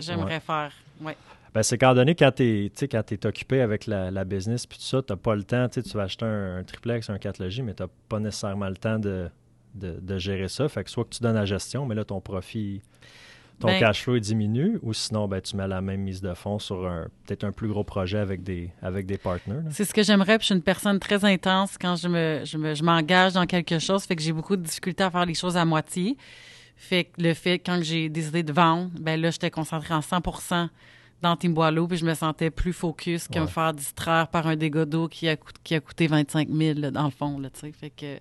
J'aimerais 0.00 0.40
faire. 0.40 0.70
Ouais. 1.00 1.16
Ben, 1.54 1.62
c'est 1.62 1.78
qu'à 1.78 1.90
un 1.90 1.94
donné, 1.94 2.14
quand 2.14 2.32
tu 2.32 2.70
es, 2.80 3.26
occupé 3.26 3.60
avec 3.60 3.86
la, 3.86 4.10
la 4.10 4.24
business 4.24 4.66
puis 4.66 4.78
tout 4.78 4.84
ça, 4.84 5.02
tu 5.02 5.16
pas 5.16 5.34
le 5.34 5.44
temps. 5.44 5.68
Tu 5.68 5.80
vas 5.94 6.02
acheter 6.02 6.24
un, 6.24 6.58
un 6.58 6.64
triplex, 6.64 7.08
un 7.10 7.18
4 7.18 7.42
logis, 7.42 7.62
mais 7.62 7.74
tu 7.74 7.84
pas 8.08 8.20
nécessairement 8.20 8.68
le 8.68 8.76
temps 8.76 8.98
de, 8.98 9.28
de, 9.74 9.98
de 10.00 10.18
gérer 10.18 10.48
ça. 10.48 10.68
Fait 10.68 10.84
que 10.84 10.90
soit 10.90 11.04
que 11.04 11.10
tu 11.10 11.22
donnes 11.22 11.34
la 11.36 11.46
gestion, 11.46 11.86
mais 11.86 11.94
là, 11.94 12.04
ton 12.04 12.20
profit, 12.20 12.82
ton 13.60 13.68
Ben- 13.68 13.80
cash 13.80 14.02
flow 14.02 14.16
est 14.16 14.20
diminué, 14.20 14.78
ou 14.82 14.92
sinon, 14.92 15.26
ben, 15.26 15.40
tu 15.40 15.56
mets 15.56 15.66
la 15.66 15.80
même 15.80 16.02
mise 16.02 16.20
de 16.20 16.34
fonds 16.34 16.58
sur 16.58 16.88
peut-être 17.26 17.44
un 17.44 17.52
plus 17.52 17.68
gros 17.68 17.84
projet 17.84 18.18
avec 18.18 18.42
des, 18.42 18.70
avec 18.82 19.06
des 19.06 19.18
partenaires. 19.18 19.62
C'est 19.70 19.84
ce 19.84 19.94
que 19.94 20.02
j'aimerais. 20.02 20.38
Puis 20.38 20.44
je 20.44 20.46
suis 20.46 20.54
une 20.54 20.62
personne 20.62 20.98
très 21.00 21.24
intense 21.24 21.76
quand 21.78 21.96
je 21.96 22.08
me, 22.08 22.42
je 22.44 22.58
me, 22.58 22.74
je 22.74 22.84
m'engage 22.84 23.32
dans 23.32 23.46
quelque 23.46 23.78
chose. 23.78 24.04
Fait 24.04 24.16
que 24.16 24.22
j'ai 24.22 24.32
beaucoup 24.32 24.56
de 24.56 24.62
difficultés 24.62 25.02
à 25.02 25.10
faire 25.10 25.26
les 25.26 25.34
choses 25.34 25.56
à 25.56 25.64
moitié. 25.64 26.16
Fait 26.76 27.04
que 27.04 27.20
le 27.20 27.34
fait, 27.34 27.58
quand 27.58 27.80
j'ai 27.82 28.08
décidé 28.08 28.44
de 28.44 28.52
vendre, 28.52 28.90
ben 29.00 29.20
là, 29.20 29.30
j'étais 29.32 29.50
concentrée 29.50 29.94
en 29.94 30.02
100 30.02 30.20
dans 31.20 31.36
Team 31.36 31.52
Boileau, 31.54 31.86
puis 31.88 31.96
je 31.96 32.04
me 32.04 32.14
sentais 32.14 32.50
plus 32.50 32.72
focus 32.72 33.26
que 33.28 33.34
Ouais. 33.34 33.40
me 33.40 33.46
faire 33.46 33.72
distraire 33.74 34.28
par 34.28 34.46
un 34.46 34.56
dégât 34.56 34.84
d'eau 34.86 35.08
qui 35.08 35.28
a, 35.28 35.36
qui 35.64 35.74
a 35.74 35.80
coûté 35.80 36.06
25 36.06 36.48
000 36.48 36.78
là, 36.78 36.90
dans 36.90 37.04
le 37.04 37.10
fond, 37.10 37.38
là, 37.38 37.50
tu 37.50 37.60
sais. 37.60 37.72
Fait 37.72 37.90
que 37.90 38.18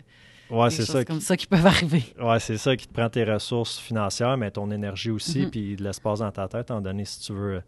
Ouais, 0.50 0.70
c'est 0.70 0.86
ça. 0.86 1.04
comme 1.04 1.20
Qui, 1.20 1.26
ça 1.26 1.36
qui 1.36 1.46
peuvent 1.46 1.66
arriver. 1.68 2.04
ouais, 2.22 2.40
c'est 2.40 2.58
ça 2.58 2.76
qui 2.78 2.88
te 2.88 2.94
prend 2.94 3.10
tes 3.10 3.24
ressources 3.26 3.78
financières, 3.80 4.38
mais 4.38 4.50
ton 4.50 4.72
énergie 4.72 5.12
aussi, 5.12 5.42
Mhm. 5.42 5.50
puis 5.52 5.76
de 5.76 5.84
l'espace 5.84 6.20
dans 6.20 6.32
ta 6.32 6.48
tête, 6.48 6.72
en 6.72 6.80
donné, 6.82 7.04
si 7.06 7.20
tu 7.20 7.34
veux, 7.34 7.62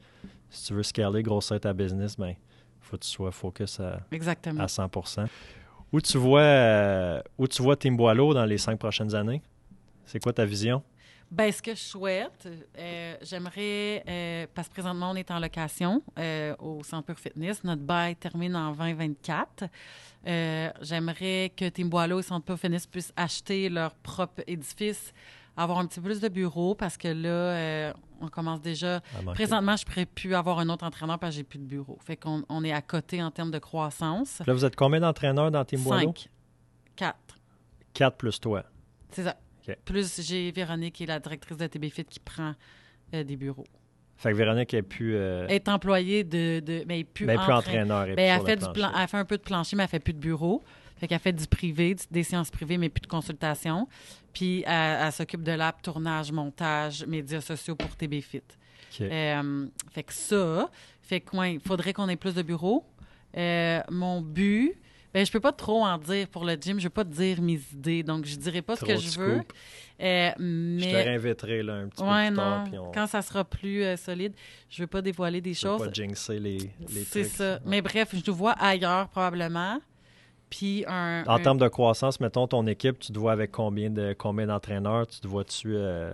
si 0.50 0.68
tu 0.68 0.74
veux 0.74 0.84
scaler, 0.84 1.22
grossir 1.22 1.60
ta 1.60 1.74
business, 1.74 2.16
ben, 2.18 2.34
faut 2.80 2.96
que 2.98 3.04
tu 3.04 3.10
sois 3.10 3.32
focus 3.32 3.80
à, 3.82 4.00
Exactement. 4.12 4.64
à 4.64 4.68
100 4.70 4.90
Où 5.92 6.00
tu 6.02 6.18
vois, 6.18 6.40
euh, 6.42 7.22
où 7.38 7.48
tu 7.48 7.62
vois 7.62 7.76
dans 8.34 8.46
les 8.46 8.58
cinq 8.58 8.80
prochaines 8.80 9.14
années? 9.14 9.42
C'est 10.06 10.22
quoi 10.24 10.32
ta 10.34 10.46
vision? 10.46 10.82
Ben, 11.32 11.52
ce 11.52 11.62
que 11.62 11.76
je 11.76 11.80
souhaite, 11.80 12.48
euh, 12.78 13.16
j'aimerais, 13.22 14.04
euh, 14.08 14.48
parce 14.56 14.68
que 14.68 14.74
présentement, 14.74 15.12
on 15.12 15.16
est 15.16 15.30
en 15.30 15.38
location 15.38 16.02
euh, 16.18 16.56
au 16.58 16.84
Centre 16.84 17.06
Pure 17.06 17.20
Fitness. 17.20 17.64
Notre 17.64 17.84
bail 17.84 18.16
termine 18.16 18.56
en 18.56 18.72
2024. 18.72 19.66
Euh, 20.26 20.72
j'aimerais 20.82 21.52
que 21.56 21.70
Team 21.70 21.88
Boileau 21.90 22.20
et 22.20 22.24
Centre 22.24 22.46
Pure 22.46 22.58
Fitness 22.58 22.88
puissent 22.88 23.14
acheter 23.16 23.70
leur 23.70 23.94
propre 23.94 24.42
édifice, 24.48 25.14
avoir 25.56 25.78
un 25.78 25.86
petit 25.86 26.00
peu 26.00 26.08
plus 26.08 26.20
de 26.20 26.30
bureaux, 26.30 26.74
parce 26.74 26.98
que 26.98 27.10
là, 27.10 27.94
on 28.22 28.28
commence 28.30 28.62
déjà... 28.62 29.00
Présentement, 29.34 29.76
je 29.76 29.84
ne 29.84 29.88
pourrais 29.88 30.06
plus 30.08 30.34
avoir 30.34 30.58
un 30.58 30.70
autre 30.70 30.84
entraîneur 30.84 31.20
parce 31.20 31.36
que 31.36 31.38
j'ai 31.38 31.44
plus 31.44 31.60
de 31.60 31.66
bureau. 31.66 32.00
Fait 32.04 32.18
qu'on 32.18 32.44
on 32.50 32.64
est 32.64 32.72
à 32.74 32.82
côté 32.82 33.22
en 33.22 33.30
termes 33.30 33.52
de 33.52 33.60
croissance. 33.60 34.42
Là, 34.48 34.54
vous 34.54 34.66
êtes 34.66 34.76
combien 34.76 35.00
d'entraîneurs 35.00 35.52
dans 35.52 35.64
Team 35.64 35.82
Boileau? 35.84 36.08
Cinq. 36.08 36.30
Quatre. 36.96 37.38
Quatre 37.94 38.18
plus 38.18 38.40
toi. 38.40 38.64
C'est 39.12 39.24
ça. 39.24 39.38
Plus 39.86 40.22
j'ai 40.22 40.52
Véronique, 40.52 40.96
qui 40.96 41.04
est 41.04 41.08
la 41.08 41.20
directrice 41.20 41.58
de 41.58 41.68
TBFit, 41.68 42.06
qui 42.06 42.20
prend 42.20 42.54
euh, 43.14 43.24
des 43.24 43.36
bureaux. 43.36 43.68
Fait 44.18 44.32
que 44.32 44.36
Véronique 44.38 44.74
est 44.74 44.82
plus, 44.82 45.16
euh, 45.16 45.48
est 45.48 45.68
employée 45.70 46.24
de, 46.26 46.60
de 46.60 46.84
mais 46.88 47.04
plus, 47.06 47.26
ben, 47.26 47.38
plus 47.38 47.44
entraîn- 47.54 47.58
entraîneur. 47.58 48.04
elle 48.04 48.12
est 48.12 48.16
Ben, 48.16 48.40
elle, 48.40 48.46
fait 48.46 48.56
le 48.56 48.68
du 48.68 48.74
plan, 48.74 48.90
plancher. 48.90 48.98
elle 49.02 49.08
fait 49.08 49.18
un 49.18 49.26
peu 49.26 49.38
de 49.38 49.44
plancher, 49.44 49.76
mais 49.78 49.84
elle 49.84 49.90
fait 49.90 50.00
plus 50.00 50.14
de 50.14 50.20
bureau. 50.20 50.64
Fait 50.98 51.08
qu'elle 51.08 51.20
fait 51.20 51.32
du 51.32 51.48
privé, 51.48 51.96
des 52.12 52.24
séances 52.24 52.52
privées, 52.52 52.78
mais 52.78 52.90
plus 52.90 53.00
de 53.00 53.08
consultation. 53.08 53.88
Puis 54.34 54.64
elle, 54.68 54.98
elle 55.06 55.12
s'occupe 55.14 55.44
de 55.44 55.54
l'app, 55.54 55.82
tournage, 55.82 56.34
montage, 56.34 57.06
médias 57.06 57.40
sociaux 57.40 57.76
pour 57.76 57.96
TBFit. 57.96 58.42
Euh, 59.02 59.68
fait 59.92 60.04
que 60.04 60.12
ça, 60.14 60.70
fait 61.02 61.22
que 61.22 61.38
ouais, 61.38 61.54
il 61.54 61.60
faudrait 61.62 61.94
qu'on 61.94 62.10
ait 62.10 62.18
plus 62.18 62.34
de 62.36 62.42
bureaux. 62.42 62.86
Euh, 63.38 63.80
mon 63.90 64.20
but, 64.22 64.74
ben 65.14 65.26
je 65.26 65.32
peux 65.32 65.40
pas 65.40 65.52
trop 65.52 65.84
en 65.84 65.98
dire 65.98 66.28
pour 66.28 66.46
le 66.46 66.54
gym, 66.56 66.80
je 66.80 66.84
veux 66.86 66.90
pas 66.90 67.04
te 67.04 67.10
dire 67.10 67.42
mes 67.42 67.60
idées, 67.74 68.04
donc 68.04 68.26
je 68.26 68.36
dirais 68.36 68.62
pas 68.62 68.76
Trop 68.76 68.86
ce 68.86 68.92
que 68.94 68.98
je 69.00 69.20
veux. 69.20 69.42
Euh, 70.02 70.30
Je 70.38 70.84
te 70.84 70.86
mais 70.86 71.04
réinviterai 71.04 71.64
là, 71.64 71.74
un 71.74 71.88
petit 71.90 72.02
ouais 72.04 72.28
peu 72.28 72.34
plus 72.34 72.36
tard. 72.38 72.60
non, 72.66 72.70
puis 72.70 72.80
on 72.80 72.92
quand 72.92 73.08
ça 73.08 73.22
sera 73.22 73.44
plus 73.44 73.84
euh, 73.84 73.98
solide, 73.98 74.34
je 74.70 74.84
veux 74.84 74.88
pas 74.88 75.02
dévoiler 75.02 75.42
des 75.42 75.54
choses. 75.54 75.80
pas 75.86 75.92
jinxer 75.92 76.40
les, 76.40 76.58
les 76.94 77.04
C'est 77.04 77.24
ça. 77.26 77.60
Mais 77.66 77.82
bref, 77.82 78.10
je 78.14 78.22
te 78.22 78.32
vois 78.32 78.54
ailleurs 78.54 79.10
probablement. 79.10 79.80
Puis 80.50 80.84
un. 80.88 81.24
En 81.28 81.34
un- 81.36 81.40
termes 81.40 81.60
de 81.60 81.68
croissance, 81.68 82.20
mettons 82.20 82.48
ton 82.48 82.66
équipe, 82.66 82.98
tu 83.00 83.12
te 83.12 83.20
vois 83.20 83.34
avec 83.34 83.52
combien 83.52 83.90
de 83.90 84.14
combien 84.18 84.48
d'entraîneurs? 84.48 85.06
Tu 85.08 85.20
te 85.20 85.28
vois-tu 85.28 85.76
euh, 85.76 86.12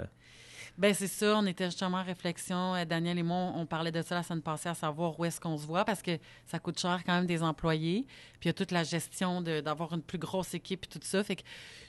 Ben 0.78 0.94
c'est 0.94 1.08
ça, 1.08 1.38
on 1.38 1.46
était 1.46 1.66
justement 1.66 2.00
en 2.00 2.04
réflexion. 2.04 2.76
Euh, 2.76 2.84
Daniel 2.84 3.18
et 3.18 3.24
moi, 3.24 3.54
on 3.56 3.66
parlait 3.66 3.94
de 3.94 4.02
ça 4.02 4.16
la 4.16 4.24
semaine 4.24 4.42
passée, 4.42 4.68
à 4.68 4.74
savoir 4.74 5.18
où 5.18 5.24
est-ce 5.24 5.40
qu'on 5.40 5.58
se 5.58 5.66
voit, 5.66 5.86
parce 5.86 6.02
que 6.02 6.18
ça 6.46 6.60
coûte 6.60 6.78
cher 6.78 7.02
quand 7.06 7.14
même 7.14 7.26
des 7.26 7.42
employés. 7.42 8.06
Puis 8.40 8.44
il 8.44 8.48
y 8.48 8.50
a 8.50 8.54
toute 8.54 8.72
la 8.72 8.84
gestion 8.84 9.42
d'avoir 9.42 9.94
une 9.94 10.02
plus 10.02 10.18
grosse 10.18 10.54
équipe 10.54 10.84
et 10.84 10.88
tout 10.88 11.00
ça. 11.02 11.24
Fait 11.24 11.38
que 11.38 11.44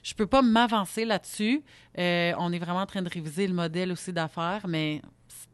je 0.04 0.14
peux 0.14 0.28
pas 0.28 0.40
m'avancer 0.40 1.04
là-dessus. 1.04 1.64
Euh, 1.98 2.32
on 2.38 2.52
est 2.52 2.60
vraiment 2.60 2.82
en 2.82 2.86
train 2.86 3.02
de 3.02 3.08
réviser 3.08 3.48
le 3.48 3.54
modèle 3.54 3.90
aussi 3.90 4.12
d'affaires, 4.12 4.66
mais 4.68 5.02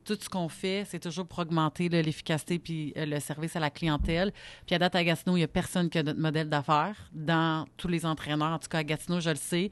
tout 0.05 0.19
ce 0.21 0.29
qu'on 0.29 0.51
fait, 0.51 0.85
c'est 0.87 1.01
toujours 1.01 1.27
pour 1.27 1.39
augmenter 1.39 1.89
l'efficacité 1.89 2.59
puis 2.59 2.93
euh, 2.99 3.07
le 3.07 3.19
service 3.19 3.57
à 3.57 3.61
la 3.61 3.71
clientèle. 3.71 4.33
Puis 4.67 4.75
à 4.75 4.79
date 4.79 4.95
à 4.95 5.05
Gatineau, 5.05 5.37
il 5.37 5.41
n'y 5.41 5.45
a 5.45 5.49
personne 5.49 5.89
qui 5.89 5.99
a 5.99 6.03
notre 6.03 6.21
modèle 6.21 6.51
d'affaires. 6.51 7.09
Dans 7.13 7.67
tous 7.79 7.89
les 7.89 8.05
entraîneurs, 8.05 8.53
en 8.53 8.59
tout 8.59 8.69
cas 8.69 8.79
à 8.79 8.85
Gatineau, 8.85 9.21
je 9.21 9.31
le 9.31 9.37
sais. 9.37 9.71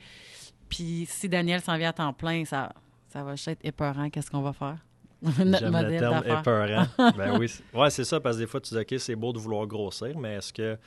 Puis 0.70 1.06
si 1.10 1.28
Daniel 1.28 1.60
s'en 1.60 1.76
vient 1.76 1.90
à 1.90 1.92
temps 1.92 2.12
plein, 2.14 2.44
ça, 2.46 2.72
ça 3.12 3.22
va 3.22 3.34
juste 3.34 3.48
être 3.48 3.64
épeurant. 3.64 4.08
Qu'est-ce 4.10 4.30
qu'on 4.30 4.42
va 4.42 4.52
faire? 4.52 4.78
notre 5.22 5.58
J'aime 5.58 5.64
le 5.64 5.70
modèle 5.70 6.00
terme 6.00 6.24
épeurant. 6.26 6.86
ben 7.16 7.38
oui, 7.38 7.48
c'est- 7.48 7.64
ouais, 7.76 7.90
c'est 7.90 8.04
ça, 8.04 8.20
parce 8.20 8.36
que 8.36 8.42
des 8.42 8.46
fois, 8.46 8.60
tu 8.60 8.74
dis, 8.74 8.80
OK, 8.80 8.94
c'est 8.98 9.16
beau 9.16 9.32
de 9.32 9.38
vouloir 9.38 9.66
grossir, 9.66 10.18
mais 10.18 10.36
est-ce 10.36 10.52
que 10.52 10.78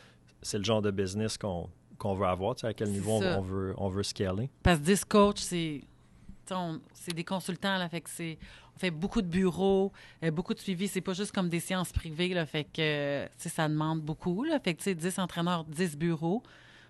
c'est 0.41 0.57
le 0.57 0.63
genre 0.63 0.81
de 0.81 0.91
business 0.91 1.37
qu'on 1.37 1.69
veut 2.15 2.25
avoir? 2.25 2.55
Tu 2.55 2.61
sais, 2.61 2.67
à 2.67 2.73
quel 2.73 2.89
niveau 2.89 3.11
on, 3.21 3.41
veut, 3.41 3.73
on 3.77 3.89
veut 3.89 4.03
scaler? 4.03 4.49
Parce 4.63 4.79
que 4.79 4.83
10 4.85 5.05
coachs, 5.05 5.39
c'est 5.39 5.81
c'est 6.93 7.13
des 7.13 7.23
consultants, 7.23 7.77
là, 7.77 7.87
fait 7.89 8.01
que 8.01 8.09
c'est 8.09 8.37
on 8.75 8.79
fait 8.79 8.91
beaucoup 8.91 9.21
de 9.21 9.27
bureaux, 9.27 9.91
euh, 10.23 10.31
beaucoup 10.31 10.53
de 10.53 10.59
suivi. 10.59 10.87
C'est 10.87 11.01
pas 11.01 11.13
juste 11.13 11.31
comme 11.31 11.49
des 11.49 11.59
séances 11.59 11.91
privées, 11.91 12.33
là, 12.33 12.45
fait 12.45 12.63
que 12.63 12.81
euh, 12.81 13.27
ça 13.37 13.67
demande 13.69 14.01
beaucoup. 14.01 14.43
Là, 14.43 14.59
fait 14.59 14.73
que 14.73 14.79
tu 14.79 14.85
sais, 14.85 14.95
10 14.95 15.19
entraîneurs, 15.19 15.63
10 15.63 15.97
bureaux. 15.97 16.43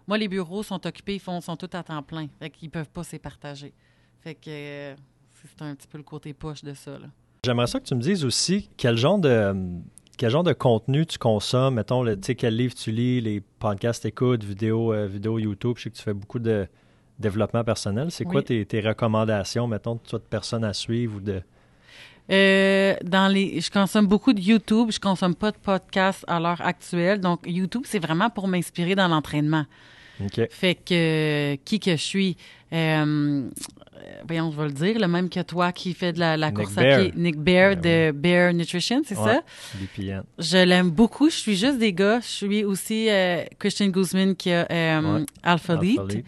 Moi, 0.07 0.17
les 0.17 0.27
bureaux 0.27 0.63
sont 0.63 0.85
occupés, 0.85 1.15
ils 1.15 1.19
font, 1.19 1.39
sont 1.39 1.55
tous 1.55 1.75
à 1.77 1.83
temps 1.83 2.03
plein. 2.03 2.27
Fait 2.39 2.49
qu'ils 2.49 2.69
peuvent 2.69 2.89
pas 2.89 3.03
se 3.03 3.15
partager. 3.17 3.73
Fait 4.21 4.35
que 4.35 4.49
euh, 4.49 4.95
c'est 5.43 5.63
un 5.63 5.75
petit 5.75 5.87
peu 5.87 5.97
le 5.97 6.03
côté 6.03 6.33
poche 6.33 6.63
de 6.63 6.73
ça. 6.73 6.97
J'aimerais 7.45 7.67
ça 7.67 7.79
que 7.79 7.85
tu 7.85 7.95
me 7.95 8.01
dises 8.01 8.23
aussi 8.25 8.69
quel 8.77 8.95
genre 8.97 9.19
de, 9.19 9.53
quel 10.17 10.29
genre 10.29 10.43
de 10.43 10.53
contenu 10.53 11.05
tu 11.05 11.17
consommes? 11.17 11.75
Mettons, 11.75 12.03
le- 12.03 12.15
tu 12.15 12.27
sais, 12.27 12.35
quel 12.35 12.55
livre 12.55 12.73
tu 12.73 12.91
lis, 12.91 13.19
les 13.21 13.41
podcasts 13.59 14.05
écoutes, 14.05 14.43
vidéos, 14.43 14.93
euh, 14.93 15.07
vidéos 15.07 15.39
YouTube. 15.39 15.75
Je 15.77 15.83
sais 15.83 15.89
que 15.89 15.95
tu 15.95 16.03
fais 16.03 16.13
beaucoup 16.13 16.39
de 16.39 16.67
développement 17.19 17.63
personnel. 17.63 18.11
C'est 18.11 18.23
quoi 18.25 18.41
tes, 18.41 18.65
tes 18.65 18.81
recommandations, 18.81 19.67
mettons, 19.67 19.97
toi, 19.97 20.19
de 20.19 20.23
personnes 20.23 20.63
à 20.63 20.73
suivre 20.73 21.17
ou 21.17 21.19
de? 21.19 21.41
Euh, 22.31 22.95
dans 23.03 23.27
les, 23.27 23.59
je 23.59 23.69
consomme 23.69 24.07
beaucoup 24.07 24.31
de 24.31 24.39
YouTube. 24.39 24.91
Je 24.91 24.99
consomme 24.99 25.35
pas 25.35 25.51
de 25.51 25.57
podcast 25.57 26.23
à 26.27 26.39
l'heure 26.39 26.61
actuelle. 26.61 27.19
Donc, 27.19 27.41
YouTube, 27.45 27.83
c'est 27.85 27.99
vraiment 27.99 28.29
pour 28.29 28.47
m'inspirer 28.47 28.95
dans 28.95 29.09
l'entraînement. 29.09 29.65
Fait 30.51 30.75
que 30.75 31.53
euh, 31.53 31.57
qui 31.65 31.79
que 31.81 31.91
je 31.91 32.01
suis, 32.01 32.37
euh, 32.71 33.49
voyons, 34.27 34.51
je 34.51 34.57
vais 34.57 34.65
le 34.65 34.71
dire, 34.71 34.99
le 34.99 35.07
même 35.07 35.29
que 35.29 35.39
toi 35.41 35.71
qui 35.71 35.93
fait 35.93 36.13
de 36.13 36.19
la, 36.19 36.51
course 36.51 36.73
Bear. 36.75 36.99
à 36.99 37.01
pied, 37.03 37.13
Nick 37.15 37.37
Bear 37.37 37.75
de 37.75 38.11
Bear 38.11 38.53
Nutrition, 38.53 39.01
c'est 39.05 39.17
Ouais. 39.17 39.33
ça? 39.33 39.41
BPN. 39.75 40.23
Je 40.39 40.57
l'aime 40.57 40.89
beaucoup. 40.91 41.29
Je 41.29 41.35
suis 41.35 41.55
juste 41.55 41.77
des 41.79 41.93
gars. 41.93 42.19
Je 42.21 42.27
suis 42.27 42.63
aussi 42.63 43.07
euh, 43.09 43.43
Christian 43.59 43.87
Guzman 43.87 44.35
qui 44.35 44.51
a 44.51 44.67
euh, 44.71 45.19
Ouais. 45.19 45.25
Alpha 45.43 45.75
Lead. 45.75 45.99
Alpha 45.99 46.13
Lead. 46.15 46.25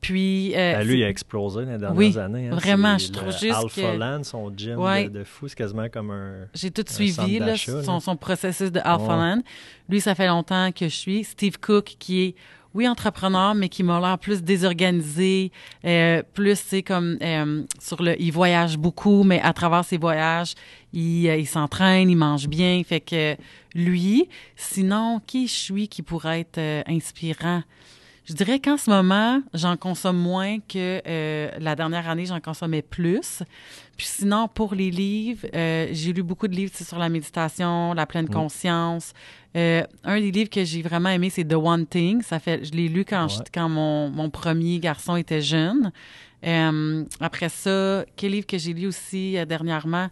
Puis 0.00 0.52
euh, 0.54 0.74
Ben, 0.78 0.86
lui, 0.86 0.98
il 1.00 1.04
a 1.04 1.08
explosé 1.08 1.64
dans 1.64 1.72
les 1.72 1.78
dernières 1.78 1.96
Oui, 1.96 2.16
années. 2.18 2.48
hein. 2.48 2.54
vraiment, 2.54 2.96
je 2.98 3.10
trouve 3.10 3.32
juste 3.32 3.52
Alpha 3.52 3.82
que- 3.92 3.96
Land, 3.98 4.22
son 4.22 4.52
gym 4.56 4.78
Ouais. 4.78 5.08
de, 5.08 5.18
de 5.18 5.24
fou, 5.24 5.48
c'est 5.48 5.56
quasiment 5.56 5.88
comme 5.88 6.12
un. 6.12 6.46
J'ai 6.54 6.70
tout 6.70 6.84
Un 6.88 6.92
suivi, 6.92 7.40
là, 7.40 7.56
son, 7.56 7.94
là. 7.94 8.00
son 8.00 8.16
processus 8.16 8.70
de 8.70 8.78
Alpha 8.78 9.08
Ouais. 9.08 9.16
Land. 9.16 9.42
Lui, 9.88 10.00
ça 10.00 10.14
fait 10.14 10.28
longtemps 10.28 10.70
que 10.70 10.84
je 10.84 10.94
suis. 10.94 11.24
Steve 11.24 11.58
Cook, 11.58 11.96
qui 11.98 12.22
est, 12.22 12.34
oui, 12.78 12.86
entrepreneur, 12.86 13.56
mais 13.56 13.68
qui 13.68 13.82
m'a 13.82 13.98
l'air 13.98 14.16
plus 14.20 14.40
désorganisé, 14.40 15.50
euh, 15.84 16.22
plus, 16.32 16.56
sais, 16.56 16.84
comme 16.84 17.18
euh, 17.20 17.64
sur 17.80 18.00
le... 18.00 18.14
Il 18.22 18.30
voyage 18.30 18.78
beaucoup, 18.78 19.24
mais 19.24 19.40
à 19.40 19.52
travers 19.52 19.84
ses 19.84 19.98
voyages, 19.98 20.54
il, 20.92 21.28
euh, 21.28 21.36
il 21.38 21.48
s'entraîne, 21.48 22.08
il 22.08 22.16
mange 22.16 22.46
bien. 22.46 22.80
Fait 22.86 23.00
que 23.00 23.34
lui, 23.74 24.28
sinon, 24.54 25.20
qui 25.26 25.48
je 25.48 25.54
suis 25.54 25.88
qui 25.88 26.02
pourrait 26.02 26.42
être 26.42 26.84
inspirant? 26.88 27.64
Je 28.28 28.34
dirais 28.34 28.58
qu'en 28.60 28.76
ce 28.76 28.90
moment, 28.90 29.40
j'en 29.54 29.76
consomme 29.78 30.18
moins 30.18 30.58
que 30.60 31.00
euh, 31.06 31.50
la 31.58 31.74
dernière 31.74 32.08
année, 32.10 32.26
j'en 32.26 32.40
consommais 32.40 32.82
plus. 32.82 33.42
Puis 33.96 34.06
sinon, 34.06 34.48
pour 34.48 34.74
les 34.74 34.90
livres, 34.90 35.46
euh, 35.54 35.88
j'ai 35.92 36.12
lu 36.12 36.22
beaucoup 36.22 36.46
de 36.46 36.54
livres 36.54 36.70
tu 36.70 36.78
sais, 36.78 36.84
sur 36.84 36.98
la 36.98 37.08
méditation, 37.08 37.94
la 37.94 38.04
pleine 38.04 38.26
Mm. 38.26 38.30
conscience. 38.34 39.12
Euh, 39.56 39.82
un 40.04 40.20
des 40.20 40.30
livres 40.30 40.50
que 40.50 40.62
j'ai 40.62 40.82
vraiment 40.82 41.08
aimé, 41.08 41.30
c'est 41.30 41.44
The 41.44 41.54
One 41.54 41.86
Thing. 41.86 42.20
Ça 42.22 42.38
fait, 42.38 42.64
je 42.66 42.72
l'ai 42.72 42.88
lu 42.88 43.06
quand, 43.06 43.24
Ouais. 43.28 43.34
je- 43.46 43.50
quand 43.52 43.68
mon, 43.70 44.10
mon 44.10 44.28
premier 44.28 44.78
garçon 44.78 45.16
était 45.16 45.40
jeune. 45.40 45.90
Après 47.20 47.48
ça, 47.48 48.04
quel 48.14 48.32
livre 48.32 48.46
que 48.46 48.58
j'ai 48.58 48.74
lu 48.74 48.86
aussi 48.88 49.36
dernièrement? 49.48 50.08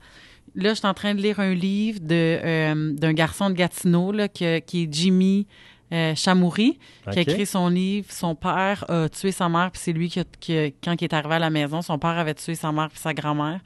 Là, 0.54 0.70
je 0.70 0.78
suis 0.78 0.86
en 0.86 0.94
train 0.94 1.14
de 1.14 1.20
lire 1.20 1.38
un 1.38 1.52
livre 1.52 2.00
d'un 2.00 3.12
garçon 3.12 3.50
de 3.50 3.54
Gatineau 3.54 4.10
là, 4.10 4.26
que- 4.28 4.58
qui 4.60 4.84
est 4.84 4.88
Jimmy 4.92 5.46
euh, 5.92 6.14
Chamouri 6.14 6.78
qui 7.12 7.18
a 7.18 7.22
écrit 7.22 7.46
son 7.46 7.68
livre. 7.68 8.06
Son 8.10 8.34
père 8.34 8.84
a 8.88 9.08
tué 9.08 9.32
sa 9.32 9.48
mère, 9.48 9.70
puis 9.70 9.80
c'est 9.82 9.92
lui 9.92 10.08
qui, 10.08 10.20
a- 10.20 10.24
qui 10.40 10.56
a- 10.56 10.66
quand 10.82 11.00
il 11.00 11.04
est 11.04 11.14
arrivé 11.14 11.34
à 11.34 11.38
la 11.38 11.50
maison, 11.50 11.82
son 11.82 11.98
père 11.98 12.10
avait 12.18 12.34
tué 12.34 12.54
sa 12.54 12.72
mère 12.72 12.88
puis 12.90 12.98
sa 12.98 13.14
grand-mère. 13.14 13.60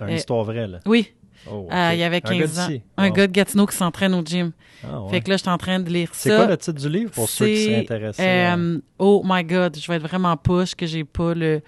Une 0.00 0.08
euh, 0.08 0.14
histoire 0.14 0.44
vraie, 0.44 0.66
là. 0.66 0.80
Oui, 0.86 1.12
Oh, 1.50 1.66
euh, 1.72 1.90
il 1.92 1.98
y 1.98 2.04
avait 2.04 2.20
Un 2.24 2.30
gars 2.30 2.38
15 2.46 2.58
ans. 2.60 2.68
d'ici. 2.68 2.82
Un 2.96 3.10
gars 3.10 3.26
de 3.26 3.32
Gatineau 3.32 3.66
qui 3.66 3.74
s'entraîne 3.76 4.14
au 4.14 4.22
gym. 4.24 4.52
Ah, 4.84 5.00
ouais. 5.00 5.10
Fait 5.10 5.20
que 5.22 5.28
là, 5.30 5.36
je 5.36 5.42
suis 5.42 5.50
en 5.50 5.58
train 5.58 5.80
de 5.80 5.90
lire 5.90 6.08
ça. 6.14 6.30
C'est 6.30 6.36
quoi 6.36 6.46
le 6.46 6.56
titre 6.56 6.80
du 6.80 6.88
livre 6.88 7.10
pour 7.10 7.28
ceux 7.28 7.46
qui 7.46 7.56
C'est, 7.56 7.64
seraient 7.64 7.76
intéressés? 7.80 8.22
à- 8.22 8.54
Euh, 8.56 8.78
oh 9.00 9.22
my 9.24 9.42
God, 9.42 9.76
je 9.76 9.84
vais 9.90 9.96
être 9.96 10.06
vraiment 10.06 10.36
push 10.36 10.76
que 10.76 10.86
j'ai 10.86 11.02
pas 11.02 11.34
le. 11.34 11.60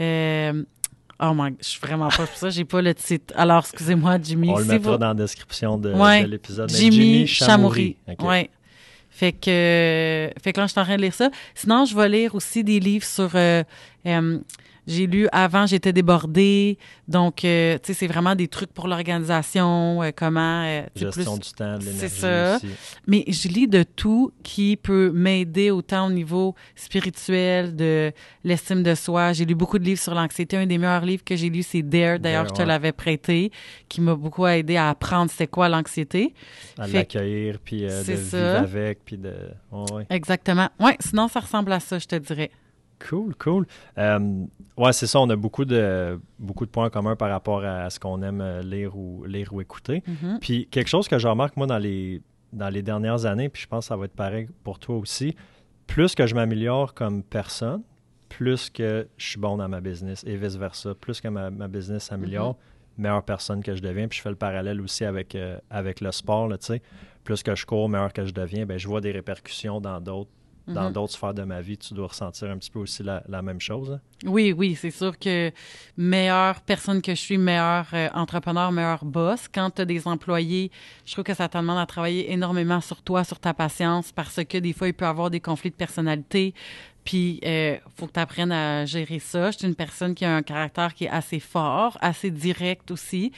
euh, 0.00 0.62
oh 1.22 1.32
my, 1.34 1.54
je 1.60 1.68
suis 1.68 1.80
vraiment 1.80 2.08
push 2.08 2.16
pour 2.26 2.36
ça, 2.36 2.50
j'ai 2.50 2.64
pas 2.64 2.82
le 2.82 2.92
titre. 2.94 3.32
Alors, 3.36 3.60
excusez-moi, 3.60 4.18
Jimmy. 4.22 4.50
On 4.50 4.58
le 4.58 4.64
mettra 4.64 4.92
vous- 4.92 4.98
dans 4.98 5.08
la 5.08 5.14
description 5.14 5.78
de, 5.78 5.92
Ouais. 5.92 6.24
de 6.24 6.28
l'épisode. 6.30 6.70
Mais 6.72 6.78
Jimmy, 6.78 7.26
Chamouri. 7.26 7.96
Ouais. 8.20 8.50
Fait 9.16 9.30
que, 9.32 10.28
fait 10.42 10.52
que 10.52 10.60
là, 10.60 10.66
je 10.66 10.72
suis 10.72 10.80
en 10.80 10.84
train 10.84 10.96
de 10.96 11.02
lire 11.02 11.14
ça. 11.14 11.30
Sinon, 11.54 11.84
je 11.84 11.94
vais 11.96 12.08
lire 12.08 12.34
aussi 12.34 12.64
des 12.64 12.80
livres 12.80 13.06
sur. 13.06 13.30
euh, 13.36 13.62
euh, 14.06 14.38
j'ai 14.86 15.06
lu 15.06 15.28
avant, 15.32 15.66
j'étais 15.66 15.92
débordée. 15.92 16.78
Donc, 17.08 17.44
euh, 17.44 17.74
tu 17.82 17.88
sais, 17.88 17.94
c'est 17.94 18.06
vraiment 18.06 18.34
des 18.34 18.48
trucs 18.48 18.72
pour 18.72 18.86
l'organisation, 18.88 20.02
euh, 20.02 20.10
comment. 20.14 20.64
euh, 20.64 20.82
Gestion 20.94 21.36
plus- 21.38 21.48
du 21.48 21.54
temps, 21.54 21.74
de 21.78 21.84
l'énergie 21.84 21.98
C'est 22.00 22.08
ça. 22.08 22.56
aussi. 22.56 22.68
Mais 23.06 23.24
je 23.28 23.48
lis 23.48 23.68
de 23.68 23.82
tout 23.82 24.32
qui 24.42 24.76
peut 24.76 25.10
m'aider 25.14 25.70
autant 25.70 26.06
au 26.08 26.10
niveau 26.10 26.54
spirituel, 26.74 27.74
de 27.76 28.12
l'estime 28.44 28.82
de 28.82 28.94
soi. 28.94 29.32
J'ai 29.32 29.44
lu 29.44 29.54
beaucoup 29.54 29.78
de 29.78 29.84
livres 29.84 30.00
sur 30.00 30.14
l'anxiété. 30.14 30.56
Un 30.56 30.66
des 30.66 30.78
meilleurs 30.78 31.04
livres 31.04 31.24
que 31.24 31.36
j'ai 31.36 31.50
lu, 31.50 31.62
c'est 31.62 31.82
Dare. 31.82 32.18
D'ailleurs, 32.18 32.46
je 32.48 32.52
te 32.54 32.58
ouais. 32.60 32.66
l'avais 32.66 32.92
prêté, 32.92 33.50
qui 33.88 34.00
m'a 34.00 34.14
beaucoup 34.14 34.46
aidé 34.46 34.76
à 34.76 34.90
apprendre 34.90 35.30
c'était 35.30 35.46
quoi 35.46 35.68
l'anxiété. 35.68 36.34
À 36.78 36.86
l'accueillir, 36.86 37.58
puis 37.64 37.84
euh, 37.84 38.00
de 38.00 38.04
c'est 38.04 38.14
vivre 38.14 38.28
ça. 38.30 38.60
avec, 38.60 39.04
puis 39.04 39.16
de... 39.18 39.34
Ouais, 39.72 39.92
ouais. 39.92 40.06
Exactement. 40.10 40.68
Ouais, 40.80 40.96
sinon, 41.00 41.28
ça 41.28 41.40
ressemble 41.40 41.72
à 41.72 41.80
ça, 41.80 41.98
je 41.98 42.06
te 42.06 42.16
dirais. 42.16 42.50
Cool, 42.98 43.34
cool. 43.36 43.66
Euh, 43.98 44.44
ouais, 44.76 44.92
c'est 44.92 45.06
ça, 45.06 45.20
on 45.20 45.28
a 45.30 45.36
beaucoup 45.36 45.64
de, 45.64 46.18
beaucoup 46.38 46.66
de 46.66 46.70
points 46.70 46.90
communs 46.90 47.16
par 47.16 47.30
rapport 47.30 47.64
à 47.64 47.90
ce 47.90 47.98
qu'on 48.00 48.22
aime 48.22 48.40
euh, 48.40 48.62
lire 48.62 48.96
ou, 48.96 49.24
lire 49.24 49.52
ou 49.52 49.60
écouter. 49.60 50.02
Mhm. 50.06 50.38
Puis 50.40 50.68
quelque 50.70 50.88
chose 50.88 51.08
que 51.08 51.18
je 51.18 51.28
remarque, 51.28 51.56
moi, 51.56 51.66
dans 51.66 51.78
les, 51.78 52.22
dans 52.52 52.68
les 52.68 52.82
dernières 52.82 53.26
années, 53.26 53.48
puis 53.48 53.62
je 53.62 53.68
pense 53.68 53.84
que 53.84 53.88
ça 53.88 53.96
va 53.96 54.06
être 54.06 54.14
pareil 54.14 54.48
pour 54.62 54.78
toi 54.78 54.96
aussi, 54.96 55.34
plus 55.86 56.14
que 56.14 56.26
je 56.26 56.34
m'améliore 56.34 56.94
comme 56.94 57.22
personne, 57.22 57.82
plus 58.28 58.70
que 58.70 59.06
je 59.16 59.26
suis 59.26 59.38
bon 59.38 59.56
dans 59.56 59.68
ma 59.68 59.80
business 59.80 60.24
et 60.26 60.36
vice-versa. 60.36 60.94
Plus 60.94 61.20
que 61.20 61.28
ma, 61.28 61.50
ma 61.50 61.68
business 61.68 62.04
s'améliore, 62.04 62.56
meilleure 62.96 63.22
personne 63.22 63.62
que 63.62 63.74
je 63.76 63.82
deviens. 63.82 64.08
Puis 64.08 64.18
je 64.18 64.22
fais 64.22 64.30
le 64.30 64.36
parallèle 64.36 64.80
aussi 64.80 65.04
avec, 65.04 65.34
euh, 65.34 65.58
avec 65.70 66.00
le 66.00 66.10
sport, 66.12 66.48
tu 66.50 66.56
sais. 66.60 66.82
Plus 67.22 67.42
que 67.42 67.54
je 67.54 67.64
cours, 67.64 67.88
meilleur 67.88 68.12
que 68.12 68.24
je 68.24 68.32
deviens, 68.32 68.66
ben, 68.66 68.78
je 68.78 68.86
vois 68.86 69.00
des 69.00 69.12
répercussions 69.12 69.80
dans 69.80 70.00
d'autres 70.00 70.30
dans 70.66 70.84
Mhm. 70.86 70.92
d'autres 70.92 71.12
sphères 71.12 71.34
de 71.34 71.42
ma 71.42 71.60
vie. 71.60 71.76
Tu 71.76 71.92
dois 71.94 72.06
ressentir 72.08 72.50
un 72.50 72.56
petit 72.58 72.70
peu 72.70 72.78
aussi 72.78 73.02
la, 73.02 73.22
la 73.28 73.42
même 73.42 73.60
chose. 73.60 73.92
hein? 73.92 74.00
Oui, 74.24 74.52
oui, 74.56 74.74
c'est 74.74 74.90
sûr 74.90 75.18
que 75.18 75.52
meilleure 75.96 76.60
personne 76.62 77.02
que 77.02 77.14
je 77.14 77.20
suis, 77.20 77.36
meilleur 77.38 77.86
euh, 77.92 78.08
entrepreneur, 78.14 78.72
meilleur 78.72 79.04
boss. 79.04 79.48
Quand 79.52 79.70
tu 79.70 79.82
as 79.82 79.84
des 79.84 80.06
employés, 80.08 80.70
je 81.04 81.12
trouve 81.12 81.24
que 81.24 81.34
ça 81.34 81.48
te 81.48 81.58
demande 81.58 81.78
à 81.78 81.86
travailler 81.86 82.32
énormément 82.32 82.80
sur 82.80 83.02
toi, 83.02 83.24
sur 83.24 83.38
ta 83.38 83.52
patience, 83.52 84.12
parce 84.12 84.42
que 84.44 84.58
des 84.58 84.72
fois, 84.72 84.88
il 84.88 84.94
peut 84.94 85.04
y 85.04 85.08
avoir 85.08 85.30
des 85.30 85.40
conflits 85.40 85.70
de 85.70 85.74
personnalité. 85.76 86.54
Puis, 87.04 87.38
il 87.42 87.80
faut 87.96 88.06
que 88.06 88.12
tu 88.12 88.20
apprennes 88.20 88.52
à 88.52 88.84
gérer 88.86 89.18
ça. 89.18 89.50
Je 89.50 89.58
suis 89.58 89.66
une 89.68 89.74
personne 89.74 90.14
qui 90.14 90.24
a 90.24 90.34
un 90.36 90.42
caractère 90.42 90.94
qui 90.94 91.04
est 91.04 91.10
assez 91.10 91.38
fort, 91.40 91.98
assez 92.00 92.30
direct 92.30 92.90
aussi. 92.90 93.30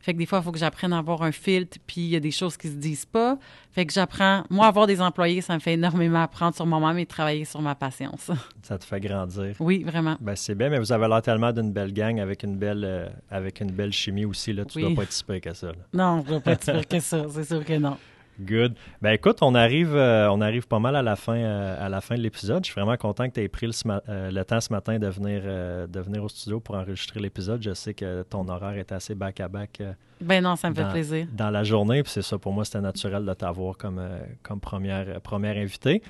Fait 0.00 0.12
que 0.12 0.18
des 0.18 0.26
fois, 0.26 0.40
il 0.40 0.44
faut 0.44 0.52
que 0.52 0.58
j'apprenne 0.58 0.92
à 0.92 0.98
avoir 0.98 1.22
un 1.22 1.32
filtre, 1.32 1.78
puis 1.86 2.02
il 2.02 2.08
y 2.08 2.16
a 2.16 2.20
des 2.20 2.30
choses 2.30 2.58
qui 2.58 2.68
se 2.68 2.74
disent 2.74 3.06
pas. 3.06 3.38
Fait 3.72 3.86
que 3.86 3.92
j'apprends. 3.94 4.44
Moi, 4.50 4.66
avoir 4.66 4.86
des 4.86 5.00
employés, 5.00 5.40
ça 5.40 5.54
me 5.54 5.60
fait 5.60 5.72
énormément 5.72 6.22
apprendre 6.22 6.54
sur 6.54 6.66
moi-même 6.66 6.98
et 6.98 7.06
travailler 7.06 7.46
sur 7.46 7.62
ma 7.62 7.74
patience. 7.74 8.30
Ça 8.62 8.76
te 8.78 8.84
fait 8.84 9.00
grandir. 9.00 9.54
oui, 9.60 9.82
vraiment. 9.82 10.16
Ben, 10.20 10.36
c'est 10.36 10.54
bien, 10.54 10.68
mais 10.68 10.78
vous 10.78 10.92
avez 10.92 11.08
l'air 11.08 11.22
tellement 11.22 11.52
d'une 11.52 11.72
belle 11.72 11.92
gang 11.94 12.20
avec 12.20 12.42
une 12.42 12.56
belle, 12.58 12.84
euh, 12.84 13.08
avec 13.30 13.60
une 13.60 13.70
belle 13.72 13.92
chimie 13.92 14.26
aussi. 14.26 14.52
Là. 14.52 14.66
Tu 14.66 14.76
Oui. 14.78 14.84
dois 14.84 14.94
pas 14.96 15.02
être 15.04 15.12
si 15.12 15.24
que 15.40 15.54
ça. 15.54 15.68
là. 15.68 15.72
Non, 15.94 16.22
je 16.26 16.30
ne 16.30 16.34
vais 16.36 16.40
pas 16.42 16.52
être 16.52 16.86
que 16.88 17.00
ça. 17.00 17.24
C'est 17.30 17.44
sûr 17.44 17.64
que 17.64 17.78
non. 17.78 17.96
Good. 18.40 18.74
Ben 19.00 19.12
écoute, 19.12 19.38
on 19.42 19.54
arrive, 19.54 19.94
euh, 19.94 20.28
on 20.30 20.40
arrive 20.40 20.66
pas 20.66 20.80
mal 20.80 20.96
à 20.96 21.02
la 21.02 21.14
fin, 21.16 21.36
euh, 21.36 21.76
à 21.78 21.88
la 21.88 22.00
fin 22.00 22.16
de 22.16 22.20
l'épisode. 22.20 22.64
Je 22.64 22.72
suis 22.72 22.80
vraiment 22.80 22.96
content 22.96 23.28
que 23.28 23.34
tu 23.34 23.40
aies 23.40 23.48
pris 23.48 23.66
le, 23.66 23.72
euh, 24.08 24.30
le, 24.30 24.44
temps 24.44 24.60
ce 24.60 24.72
matin 24.72 24.98
de 24.98 25.06
venir, 25.06 25.42
de 25.42 26.00
venir 26.00 26.22
au 26.22 26.28
studio 26.28 26.58
pour 26.58 26.74
enregistrer 26.74 27.20
l'épisode. 27.20 27.62
Je 27.62 27.74
sais 27.74 27.94
que 27.94 28.22
ton 28.22 28.48
horaire 28.48 28.76
est 28.76 28.92
assez 28.92 29.14
back-à-back. 29.14 29.82
ben 30.20 30.42
non, 30.42 30.56
ça 30.56 30.70
me 30.70 30.74
dans, 30.74 30.86
fait 30.86 30.92
plaisir. 30.92 31.26
Dans 31.32 31.50
la 31.50 31.62
journée, 31.62 32.02
puis 32.02 32.10
c'est 32.10 32.22
ça, 32.22 32.38
pour 32.38 32.52
moi, 32.52 32.64
c'était 32.64 32.80
naturel 32.80 33.24
de 33.24 33.34
t'avoir 33.34 33.76
comme, 33.76 34.02
comme 34.42 34.60
première, 34.60 35.20
première 35.20 35.56
invitée. 35.56 36.02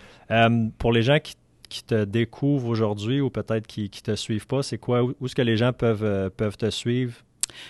pour 0.78 0.92
les 0.92 1.02
gens 1.02 1.18
qui 1.18 1.34
qui 1.70 1.82
te 1.82 2.04
découvrent 2.04 2.68
aujourd'hui 2.68 3.22
ou 3.22 3.30
peut-être 3.30 3.66
qui 3.66 3.84
ne 3.84 4.12
te 4.12 4.14
suivent 4.14 4.46
pas, 4.46 4.62
c'est 4.62 4.76
quoi? 4.76 5.02
Où, 5.02 5.14
est-ce 5.24 5.34
que 5.34 5.42
les 5.42 5.56
gens 5.56 5.72
peuvent, 5.72 6.30
peuvent 6.36 6.58
te 6.58 6.70
suivre? 6.70 7.14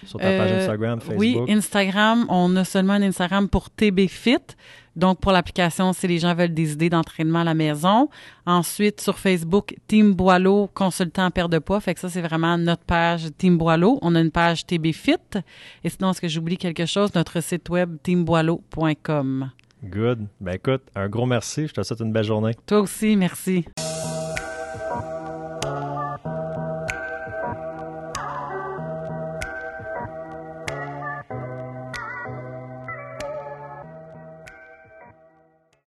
Sur 0.07 0.19
ta 0.19 0.37
page 0.37 0.53
Instagram, 0.53 1.01
Facebook? 1.01 1.19
Oui, 1.21 1.39
Instagram. 1.49 2.27
On 2.29 2.55
a 2.57 2.65
seulement 2.65 2.95
un 2.95 3.03
Instagram 3.03 3.49
pour 3.49 3.71
TBFit. 3.71 4.39
Donc, 4.97 5.21
pour 5.21 5.33
l'application, 5.33 5.93
si 5.93 6.07
les 6.07 6.19
gens 6.19 6.35
veulent 6.35 6.55
des 6.55 6.73
idées 6.73 6.91
d'entraînement 6.91 7.41
à 7.41 7.45
la 7.45 7.55
maison. 7.55 8.09
Ensuite, 8.47 9.01
sur 9.01 9.19
Facebook, 9.19 9.75
Team 9.89 10.13
Boileau, 10.13 10.71
consultant 10.73 11.31
perte 11.31 11.51
de 11.51 11.59
poids. 11.59 11.81
Fait 11.81 11.95
que 11.95 12.01
ça, 12.01 12.09
c'est 12.09 12.23
vraiment 12.23 12.57
notre 12.57 12.85
page 12.85 13.27
Team 13.37 13.59
Boileau. 13.59 13.99
On 14.03 14.15
a 14.15 14.21
une 14.21 14.31
page 14.31 14.67
TBFit. 14.67 15.41
Et 15.83 15.89
sinon, 15.89 16.11
est-ce 16.11 16.21
que 16.21 16.29
j'oublie 16.29 16.57
quelque 16.57 16.87
chose? 16.87 17.13
Notre 17.15 17.41
site 17.43 17.69
web, 17.71 17.97
teamboileau.com. 18.03 19.51
Good. 19.83 20.27
Ben 20.41 20.55
écoute, 20.55 20.83
un 20.95 21.09
gros 21.09 21.27
merci. 21.27 21.67
Je 21.67 21.73
te 21.73 21.83
souhaite 21.83 22.01
une 22.01 22.13
belle 22.13 22.25
journée. 22.25 22.53
Toi 22.67 22.81
aussi, 22.81 23.17
merci. 23.17 23.67